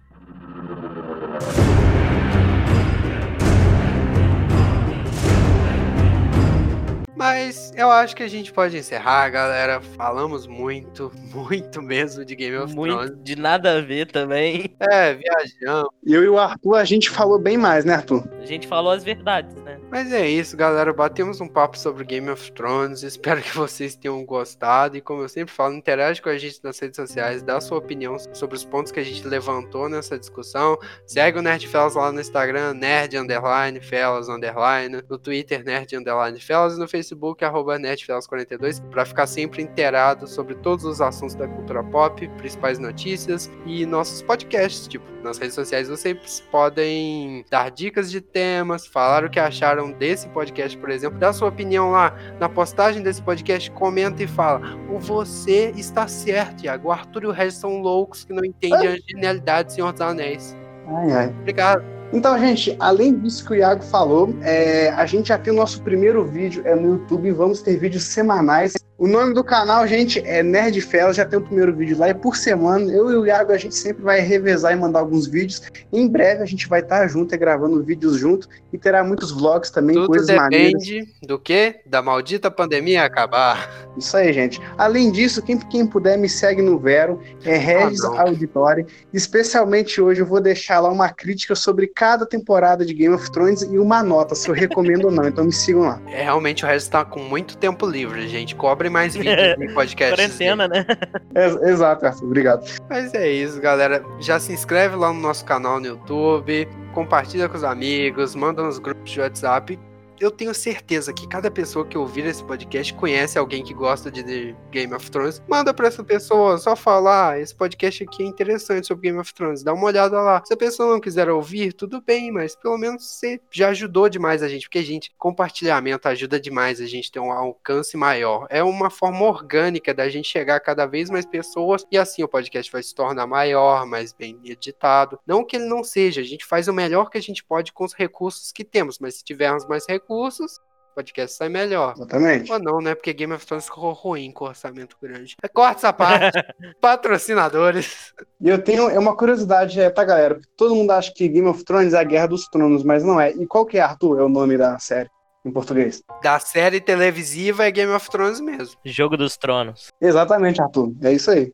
Mas 7.17 7.73
eu 7.77 7.91
acho 7.91 8.17
que 8.17 8.23
a 8.23 8.29
gente 8.29 8.53
pode 8.53 8.77
encerrar, 8.77 9.29
galera. 9.31 9.81
Falamos 9.81 10.47
muito, 10.47 11.13
muito 11.33 11.81
mesmo 11.81 12.25
de 12.25 12.35
Game 12.35 12.57
of 12.57 12.75
Thrones. 12.75 12.95
Muito 12.95 13.17
de 13.17 13.37
nada 13.37 13.79
a 13.79 13.81
ver 13.81 14.11
também. 14.11 14.75
É, 14.81 15.15
viajamos. 15.15 15.91
Eu 16.05 16.25
e 16.25 16.29
o 16.29 16.39
Arthur, 16.39 16.75
a 16.75 16.85
gente 16.85 17.09
falou 17.09 17.39
bem 17.39 17.57
mais, 17.57 17.85
né, 17.85 17.95
Arthur? 17.95 18.29
A 18.41 18.47
gente 18.47 18.67
falou 18.67 18.93
as 18.93 19.05
verdades, 19.05 19.55
né? 19.63 19.79
Mas 19.91 20.13
é 20.13 20.29
isso, 20.29 20.57
galera. 20.57 20.93
Batemos 20.93 21.41
um 21.41 21.49
papo 21.49 21.79
sobre 21.79 22.05
Game 22.05 22.29
of 22.29 22.53
Thrones. 22.53 23.03
Espero 23.03 23.41
que 23.41 23.57
vocês 23.57 23.95
tenham 23.95 24.25
gostado. 24.25 24.97
E 24.97 25.01
como 25.01 25.23
eu 25.23 25.29
sempre 25.29 25.55
falo, 25.55 25.75
interage 25.75 26.21
com 26.21 26.29
a 26.29 26.37
gente 26.37 26.61
nas 26.63 26.79
redes 26.79 26.97
sociais, 26.97 27.43
dá 27.43 27.61
sua 27.61 27.79
opinião 27.79 28.17
sobre 28.33 28.57
os 28.57 28.65
pontos 28.65 28.91
que 28.91 29.01
a 29.01 29.05
gente 29.05 29.27
levantou 29.27 29.89
nessa 29.89 30.19
discussão. 30.19 30.77
Segue 31.07 31.39
o 31.39 31.43
Nerd 31.43 31.67
Fellas 31.69 31.95
lá 31.95 32.11
no 32.11 32.21
Instagram, 32.21 32.75
Nerd 32.75 33.17
Underline, 33.17 33.81
Fellas 33.81 34.29
Underline. 34.29 35.03
No 35.09 35.19
Twitter, 35.19 35.65
Nerd 35.65 35.97
Underline 35.97 36.41
Fellas. 36.41 36.77
E 36.77 36.79
no 36.79 36.89
Facebook, 36.89 37.04
arroba 37.43 37.79
NerdFellas42, 37.79 38.83
para 38.91 39.05
ficar 39.05 39.27
sempre 39.27 39.63
inteirado 39.63 40.27
sobre 40.27 40.55
todos 40.57 40.85
os 40.85 41.01
assuntos 41.01 41.35
da 41.35 41.47
cultura 41.49 41.83
pop, 41.83 42.29
principais 42.39 42.79
notícias 42.79 43.51
e 43.67 43.85
nossos 43.87 44.23
podcasts. 44.23 44.87
Tipo, 44.87 45.05
nas 45.23 45.39
redes 45.39 45.55
sociais 45.55 45.89
vocês 45.89 46.41
podem 46.51 47.45
dar 47.51 47.71
dicas 47.71 48.11
de 48.11 48.21
temas, 48.21 48.87
falar 48.87 49.25
o 49.25 49.31
que 49.31 49.41
acharam 49.41 49.91
desse 49.93 50.29
podcast, 50.29 50.77
por 50.79 50.91
exemplo, 50.91 51.19
dar 51.19 51.33
sua 51.33 51.49
opinião 51.49 51.91
lá 51.91 52.15
na 52.39 52.49
postagem 52.49 53.03
desse 53.03 53.23
podcast, 53.23 53.71
comenta 53.73 54.23
e 54.23 54.27
fala: 54.27 54.61
o 54.91 54.99
você 54.99 55.73
está 55.77 56.07
certo, 56.07 56.65
Iago. 56.65 56.89
O 56.89 56.93
Arthur 56.93 57.25
e 57.25 57.27
o 57.27 57.31
Regis 57.31 57.59
são 57.59 57.81
loucos 57.81 58.25
que 58.25 58.33
não 58.33 58.45
entendem 58.45 58.89
a 58.89 58.97
genialidade 58.97 59.69
do 59.69 59.73
Senhor 59.73 59.93
dos 59.93 60.01
Anéis. 60.01 60.57
Ai, 60.87 61.13
ai. 61.13 61.29
Obrigado. 61.29 61.94
Então, 62.15 62.39
gente, 62.39 62.77
além 62.79 63.19
disso 63.19 63.45
que 63.45 63.55
o 63.55 63.57
Iago 63.57 63.83
falou, 63.83 64.33
é, 64.41 64.89
a 64.91 65.05
gente 65.05 65.29
já 65.31 65.37
tem 65.37 65.53
o 65.53 65.57
nosso 65.57 65.83
primeiro 65.83 66.25
vídeo 66.25 66.63
é 66.65 66.73
no 66.73 66.93
YouTube, 66.93 67.29
vamos 67.33 67.61
ter 67.61 67.77
vídeos 67.77 68.05
semanais. 68.05 68.75
O 68.97 69.09
nome 69.09 69.35
do 69.35 69.43
canal, 69.43 69.85
gente, 69.89 70.21
é 70.21 70.41
Nerd 70.41 70.81
Fellas, 70.81 71.17
já 71.17 71.25
tem 71.25 71.37
o 71.37 71.43
primeiro 71.43 71.75
vídeo 71.75 71.99
lá, 71.99 72.09
e 72.11 72.15
por 72.15 72.37
semana, 72.37 72.89
eu 72.93 73.11
e 73.11 73.17
o 73.17 73.27
Iago, 73.27 73.51
a 73.51 73.59
gente 73.59 73.75
sempre 73.75 74.05
vai 74.05 74.21
revezar 74.21 74.73
e 74.73 74.77
mandar 74.77 75.01
alguns 75.01 75.27
vídeos. 75.27 75.63
Em 75.93 76.07
breve 76.07 76.45
a 76.45 76.47
gente 76.47 76.69
vai 76.69 76.79
estar 76.79 77.05
junto, 77.09 77.35
é, 77.35 77.37
gravando 77.37 77.83
vídeos 77.83 78.17
junto, 78.17 78.49
e 78.73 78.79
terá 78.79 79.03
muitos 79.03 79.33
vlogs 79.33 79.71
também, 79.71 79.97
Tudo 79.97 80.07
coisas 80.07 80.35
maneiras. 80.37 80.81
depende 80.85 81.13
do 81.27 81.37
que? 81.41 81.81
Da 81.85 82.01
maldita 82.01 82.53
pandemia 82.53 83.03
acabar. 83.03 83.69
Isso 83.99 84.17
aí, 84.17 84.33
gente. 84.33 84.61
Além 84.79 85.11
disso, 85.11 85.43
quem, 85.43 85.59
quem 85.59 85.85
puder 85.87 86.17
me 86.17 86.29
segue 86.29 86.63
no 86.63 86.79
Vero, 86.79 87.21
é 87.45 87.57
Regis 87.57 88.05
Ah, 88.05 88.11
não. 88.11 88.21
Auditório. 88.21 88.87
Especialmente 89.13 90.01
hoje 90.01 90.21
eu 90.21 90.27
vou 90.27 90.41
deixar 90.41 90.79
lá 90.79 90.89
uma 90.89 91.09
crítica 91.09 91.57
sobre 91.57 91.89
cada 91.89 92.25
temporada 92.25 92.87
de 92.87 92.95
Game 92.95 93.15
of 93.15 93.31
Thrones 93.33 93.63
e 93.63 93.77
uma 93.77 94.05
nota, 94.05 94.37
se 94.37 94.49
eu 94.49 94.55
recomendo 94.55 95.07
ou 95.07 95.11
não. 95.11 95.27
Então 95.27 95.45
me 95.45 95.53
sigam 95.53 95.83
lá. 95.83 96.01
É, 96.09 96.23
realmente 96.23 96.65
o 96.65 96.69
Regis 96.69 96.87
tá 96.89 97.05
com 97.05 97.21
muito 97.21 97.57
tempo 97.57 97.87
livre, 97.87 98.29
gente. 98.29 98.55
Cobrem 98.85 98.91
mais 98.93 99.15
vídeos 99.15 99.37
em 99.61 99.73
podcasts. 99.75 100.17
Quarentena, 100.17 100.69
né? 100.69 100.87
Ex- 101.35 101.63
Exato, 101.63 102.07
Arthur. 102.07 102.25
Obrigado. 102.27 102.65
Mas 102.91 103.15
é 103.15 103.29
isso, 103.31 103.61
galera. 103.61 104.05
Já 104.21 104.39
se 104.39 104.53
inscreve 104.53 104.95
lá 104.97 105.13
no 105.13 105.21
nosso 105.21 105.45
canal 105.45 105.81
no 105.81 105.87
YouTube, 105.87 106.69
compartilha 106.93 107.49
com 107.49 107.57
os 107.57 107.65
amigos, 107.65 108.35
manda 108.35 108.63
nos 108.63 108.79
grupos 108.79 109.11
de 109.11 109.21
WhatsApp. 109.21 109.79
Eu 110.25 110.31
tenho 110.31 110.55
certeza 110.55 111.13
que 111.13 111.29
cada 111.29 111.51
pessoa 111.51 111.85
que 111.85 111.99
ouvir 111.99 112.25
esse 112.25 112.43
podcast 112.43 112.95
conhece 112.95 113.39
alguém 113.39 113.63
que 113.63 113.75
gosta 113.75 114.11
de 114.11 114.23
The 114.23 114.57
Game 114.71 114.95
of 114.95 115.11
Thrones. 115.11 115.43
Manda 115.47 115.75
pra 115.75 115.89
essa 115.89 116.03
pessoa, 116.03 116.57
só 116.57 116.75
falar, 116.75 117.33
ah, 117.33 117.39
esse 117.39 117.55
podcast 117.55 118.03
aqui 118.05 118.23
é 118.23 118.27
interessante 118.27 118.87
sobre 118.87 119.11
Game 119.11 119.21
of 119.21 119.35
Thrones, 119.35 119.63
dá 119.63 119.75
uma 119.75 119.85
olhada 119.85 120.19
lá. 120.23 120.43
Se 120.47 120.55
a 120.55 120.57
pessoa 120.57 120.91
não 120.91 120.99
quiser 120.99 121.29
ouvir, 121.29 121.75
tudo 121.75 122.01
bem, 122.01 122.33
mas 122.33 122.57
pelo 122.57 122.79
menos 122.79 123.05
você 123.05 123.39
já 123.51 123.69
ajudou 123.69 124.09
demais 124.09 124.43
a 124.43 124.49
gente, 124.49 124.67
porque, 124.67 124.83
gente, 124.83 125.13
compartilhamento 125.19 126.09
ajuda 126.09 126.41
demais 126.41 126.81
a 126.81 126.87
gente 126.87 127.13
ter 127.13 127.21
um 127.21 127.31
alcance 127.31 127.95
maior. 127.95 128.47
É 128.49 128.63
uma 128.63 128.89
forma 128.89 129.27
orgânica 129.27 129.93
da 129.93 130.09
gente 130.09 130.27
chegar 130.27 130.57
a 130.57 130.61
cada 130.61 130.87
vez 130.87 131.11
mais 131.11 131.27
pessoas 131.27 131.85
e 131.93 131.99
assim 131.99 132.23
o 132.23 132.29
podcast 132.29 132.73
vai 132.73 132.83
se 132.83 132.95
tornar 132.95 133.27
maior, 133.27 133.85
mais 133.85 134.15
bem 134.15 134.41
editado. 134.43 135.19
Não 135.27 135.45
que 135.45 135.57
ele 135.57 135.67
não 135.67 135.85
seja, 135.85 136.23
a 136.23 136.25
gente 136.25 136.47
faz 136.47 136.67
o 136.67 136.73
melhor 136.73 137.11
que 137.11 137.19
a 137.19 137.23
gente 137.23 137.45
pode 137.45 137.75
com 137.75 137.85
os 137.85 137.93
recursos 137.93 138.51
que 138.53 138.65
temos, 138.65 138.99
mas 138.99 139.17
se 139.17 139.25
tivermos 139.25 139.67
mais 139.67 139.85
recursos, 139.87 140.14
o 140.23 140.95
podcast 140.95 141.37
sai 141.37 141.49
melhor. 141.49 141.95
Exatamente. 141.97 142.53
Ou 142.53 142.59
não, 142.59 142.81
né? 142.81 142.95
Porque 142.95 143.13
Game 143.13 143.33
of 143.33 143.45
Thrones 143.45 143.65
ficou 143.65 143.93
ruim 143.93 144.31
com 144.31 144.45
orçamento 144.45 144.97
grande. 145.03 145.37
Corta 145.53 145.79
essa 145.79 145.93
parte. 145.93 146.39
Patrocinadores. 146.81 148.15
E 148.41 148.49
eu 148.49 148.63
tenho 148.63 148.89
é 148.89 148.99
uma 148.99 149.17
curiosidade, 149.17 149.81
é, 149.81 149.91
tá, 149.91 150.05
galera? 150.05 150.41
Todo 150.57 150.75
mundo 150.75 150.93
acha 150.93 151.13
que 151.13 151.29
Game 151.29 151.49
of 151.49 151.65
Thrones 151.65 151.95
é 151.95 151.99
a 151.99 152.05
Guerra 152.05 152.29
dos 152.29 152.47
Tronos, 152.49 152.85
mas 152.85 153.03
não 153.03 153.21
é. 153.21 153.33
E 153.33 153.47
qual 153.47 153.67
que 153.67 153.79
é, 153.79 153.81
Arthur? 153.81 154.21
É 154.21 154.23
o 154.23 154.29
nome 154.29 154.57
da 154.57 154.79
série 154.79 155.11
em 155.45 155.51
português? 155.51 156.03
Da 156.23 156.39
série 156.39 156.81
televisiva 156.81 157.67
é 157.67 157.71
Game 157.71 157.93
of 157.93 158.09
Thrones 158.09 158.41
mesmo. 158.41 158.77
Jogo 158.85 159.17
dos 159.17 159.37
Tronos. 159.37 159.89
Exatamente, 160.01 160.63
Arthur. 160.63 160.93
É 161.03 161.13
isso 161.13 161.31
aí. 161.31 161.53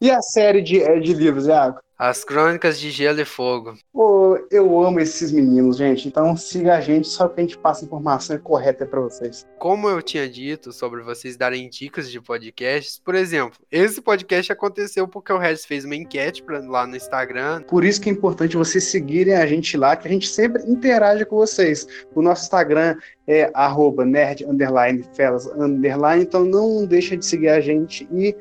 E 0.00 0.10
a 0.10 0.20
série 0.20 0.62
de, 0.62 0.82
é, 0.82 0.98
de 0.98 1.12
livros, 1.14 1.46
Iago? 1.46 1.78
As 2.00 2.24
Crônicas 2.24 2.80
de 2.80 2.90
Gelo 2.90 3.20
e 3.20 3.26
Fogo. 3.26 3.74
Pô, 3.92 4.38
eu 4.50 4.82
amo 4.82 5.00
esses 5.00 5.30
meninos, 5.30 5.76
gente. 5.76 6.08
Então 6.08 6.34
siga 6.34 6.76
a 6.76 6.80
gente, 6.80 7.06
só 7.06 7.28
que 7.28 7.38
a 7.38 7.42
gente 7.44 7.58
passa 7.58 7.84
a 7.84 7.86
informação 7.86 8.38
correta 8.38 8.86
pra 8.86 9.00
vocês. 9.00 9.46
Como 9.58 9.86
eu 9.86 10.00
tinha 10.00 10.26
dito 10.26 10.72
sobre 10.72 11.02
vocês 11.02 11.36
darem 11.36 11.68
dicas 11.68 12.10
de 12.10 12.18
podcasts, 12.18 12.98
por 12.98 13.14
exemplo, 13.14 13.58
esse 13.70 14.00
podcast 14.00 14.50
aconteceu 14.50 15.06
porque 15.06 15.30
o 15.30 15.36
Regis 15.36 15.66
fez 15.66 15.84
uma 15.84 15.94
enquete 15.94 16.42
pra, 16.42 16.60
lá 16.60 16.86
no 16.86 16.96
Instagram. 16.96 17.60
Por 17.64 17.84
isso 17.84 18.00
que 18.00 18.08
é 18.08 18.12
importante 18.12 18.56
vocês 18.56 18.84
seguirem 18.84 19.34
a 19.34 19.44
gente 19.46 19.76
lá, 19.76 19.94
que 19.94 20.08
a 20.08 20.10
gente 20.10 20.26
sempre 20.26 20.62
interage 20.62 21.26
com 21.26 21.36
vocês. 21.36 21.86
O 22.14 22.22
nosso 22.22 22.44
Instagram 22.44 22.96
é 23.26 23.50
arroba 23.52 24.06
nerd 24.06 24.46
underline 24.46 25.04
fellas 25.14 25.46
underline, 25.48 26.22
então 26.22 26.46
não 26.46 26.86
deixa 26.86 27.14
de 27.14 27.26
seguir 27.26 27.50
a 27.50 27.60
gente 27.60 28.08
e 28.10 28.34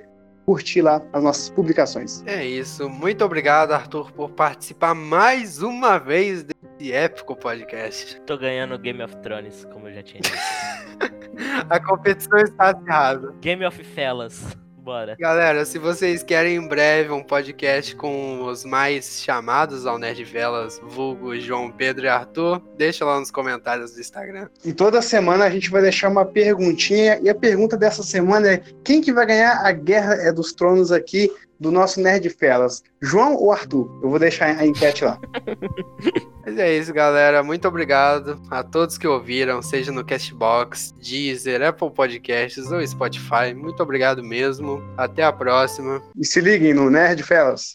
curtir 0.50 0.82
lá 0.82 1.00
as 1.14 1.24
nossas 1.24 1.48
publicações. 1.52 2.24
É 2.26 2.44
isso. 2.44 2.90
Muito 2.90 3.24
obrigado, 3.24 3.72
Arthur, 3.72 4.12
por 4.12 4.32
participar 4.32 4.96
mais 4.96 5.62
uma 5.62 6.00
vez 6.00 6.44
desse 6.44 6.92
épico 6.92 7.36
podcast. 7.36 8.20
Tô 8.22 8.36
ganhando 8.36 8.76
Game 8.80 9.04
of 9.04 9.16
Thrones, 9.18 9.64
como 9.66 9.88
eu 9.88 9.94
já 9.94 10.02
tinha 10.02 10.22
dito. 10.22 10.36
A 11.70 11.80
competição 11.80 12.40
está 12.40 12.72
acirrada. 12.72 13.32
Game 13.40 13.64
of 13.64 13.84
Fellas. 13.84 14.58
Bora. 14.90 15.16
Galera, 15.20 15.66
se 15.66 15.78
vocês 15.78 16.24
querem 16.24 16.56
em 16.56 16.68
breve 16.68 17.12
um 17.12 17.22
podcast 17.22 17.96
com 17.96 18.44
os 18.46 18.66
mais 18.66 19.22
chamados 19.22 19.86
ao 19.86 20.00
Nerd 20.00 20.24
Velas, 20.24 20.82
vulgo 20.84 21.40
João 21.40 21.70
Pedro 21.70 22.06
e 22.06 22.10
Arthur, 22.10 22.60
deixa 22.76 23.06
lá 23.06 23.20
nos 23.20 23.30
comentários 23.30 23.92
do 23.92 24.02
Instagram. 24.02 24.50
E 24.66 24.74
toda 24.74 25.00
semana 25.00 25.46
a 25.46 25.50
gente 25.52 25.70
vai 25.70 25.84
deixar 25.84 26.10
uma 26.10 26.26
perguntinha, 26.26 27.20
e 27.22 27.30
a 27.30 27.36
pergunta 27.36 27.78
dessa 27.78 28.02
semana 28.02 28.54
é: 28.54 28.64
quem 28.84 29.00
que 29.00 29.14
vai 29.14 29.28
ganhar 29.28 29.64
a 29.64 29.72
Guerra 29.72 30.16
é 30.16 30.32
dos 30.32 30.54
Tronos 30.54 30.92
aqui 30.92 31.30
do 31.60 31.72
nosso 31.72 32.00
Nerd 32.02 32.30
Felas? 32.30 32.82
João 33.02 33.36
ou 33.36 33.52
Arthur? 33.52 34.00
Eu 34.02 34.10
vou 34.10 34.20
deixar 34.20 34.58
a 34.58 34.66
enquete 34.66 35.04
lá. 35.04 35.20
Mas 36.46 36.58
é 36.58 36.78
isso, 36.78 36.94
galera. 36.94 37.44
Muito 37.44 37.68
obrigado 37.68 38.42
a 38.50 38.64
todos 38.64 38.98
que 38.98 39.08
ouviram, 39.08 39.62
seja 39.62 39.92
no 39.92 40.04
Castbox, 40.06 40.94
Deezer, 41.00 41.62
Apple 41.62 41.92
Podcasts 41.92 42.72
ou 42.72 42.86
Spotify. 42.88 43.54
Muito 43.56 43.84
obrigado 43.84 44.24
mesmo. 44.24 44.82
Até 44.98 45.24
a 45.24 45.32
próxima. 45.34 46.02
E 46.18 46.26
se 46.26 46.40
liguem 46.42 46.74
no 46.74 46.90
Nerd 46.90 47.22
Felas. 47.24 47.74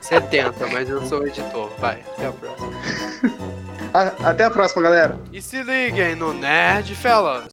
70, 0.00 0.66
mas 0.72 0.88
eu 0.88 1.04
sou 1.06 1.20
o 1.20 1.26
editor. 1.26 1.70
Vai, 1.78 2.02
até 2.16 2.26
a 2.26 2.32
próxima. 2.32 2.72
A- 3.94 4.30
Até 4.30 4.44
a 4.44 4.50
próxima, 4.50 4.82
galera. 4.82 5.18
E 5.32 5.40
se 5.40 5.62
liguem 5.62 6.14
no 6.14 6.34
Nerd 6.34 6.94
Fellas. 6.94 7.48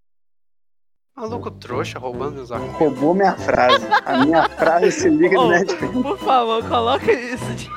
Maluco 1.15 1.49
trouxa 1.49 1.97
roubando 1.97 2.35
meus 2.35 2.51
argumentos. 2.51 2.79
Roubou 2.79 3.13
minha 3.13 3.35
frase. 3.37 3.85
A 4.05 4.17
minha 4.25 4.49
frase 4.49 4.91
se 4.91 5.09
liga 5.09 5.35
no 5.35 5.43
Oh, 5.45 5.49
Nerd 5.49 5.71
Felas. 5.73 6.01
por 6.03 6.17
favor, 6.19 6.63
coloca 6.67 7.11
isso 7.11 7.45
de. 7.55 7.69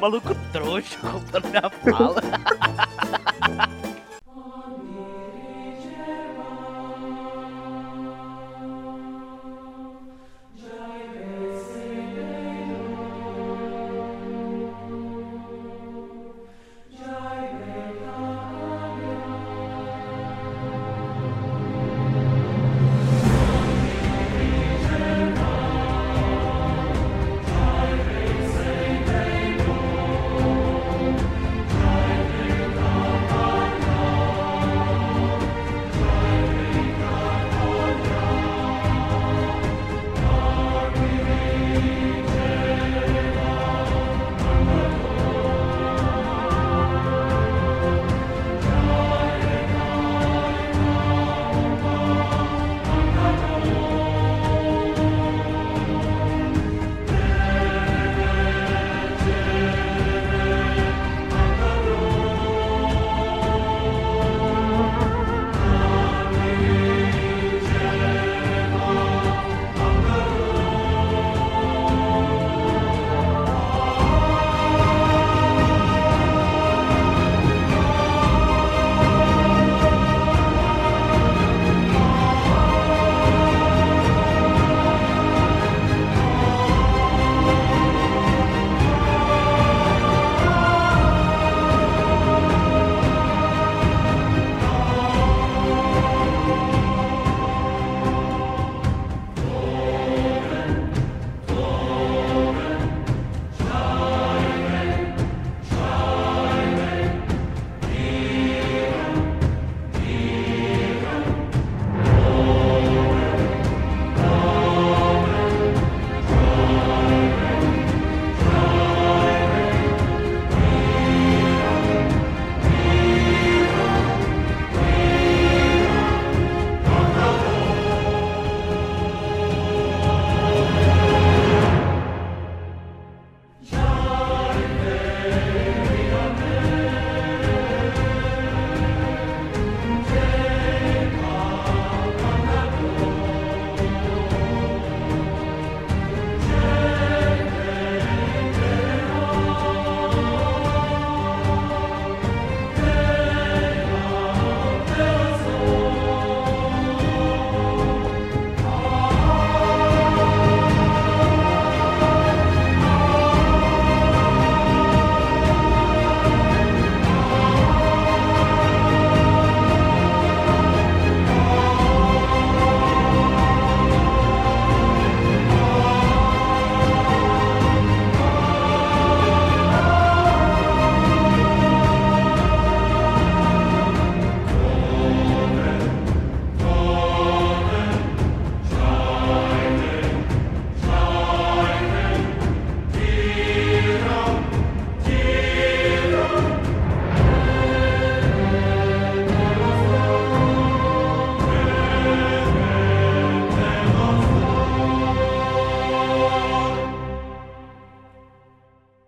Maluco 0.00 0.32
trouxa 0.52 0.96
roubando 1.02 1.48
minha 1.48 1.70
fala. 1.70 2.20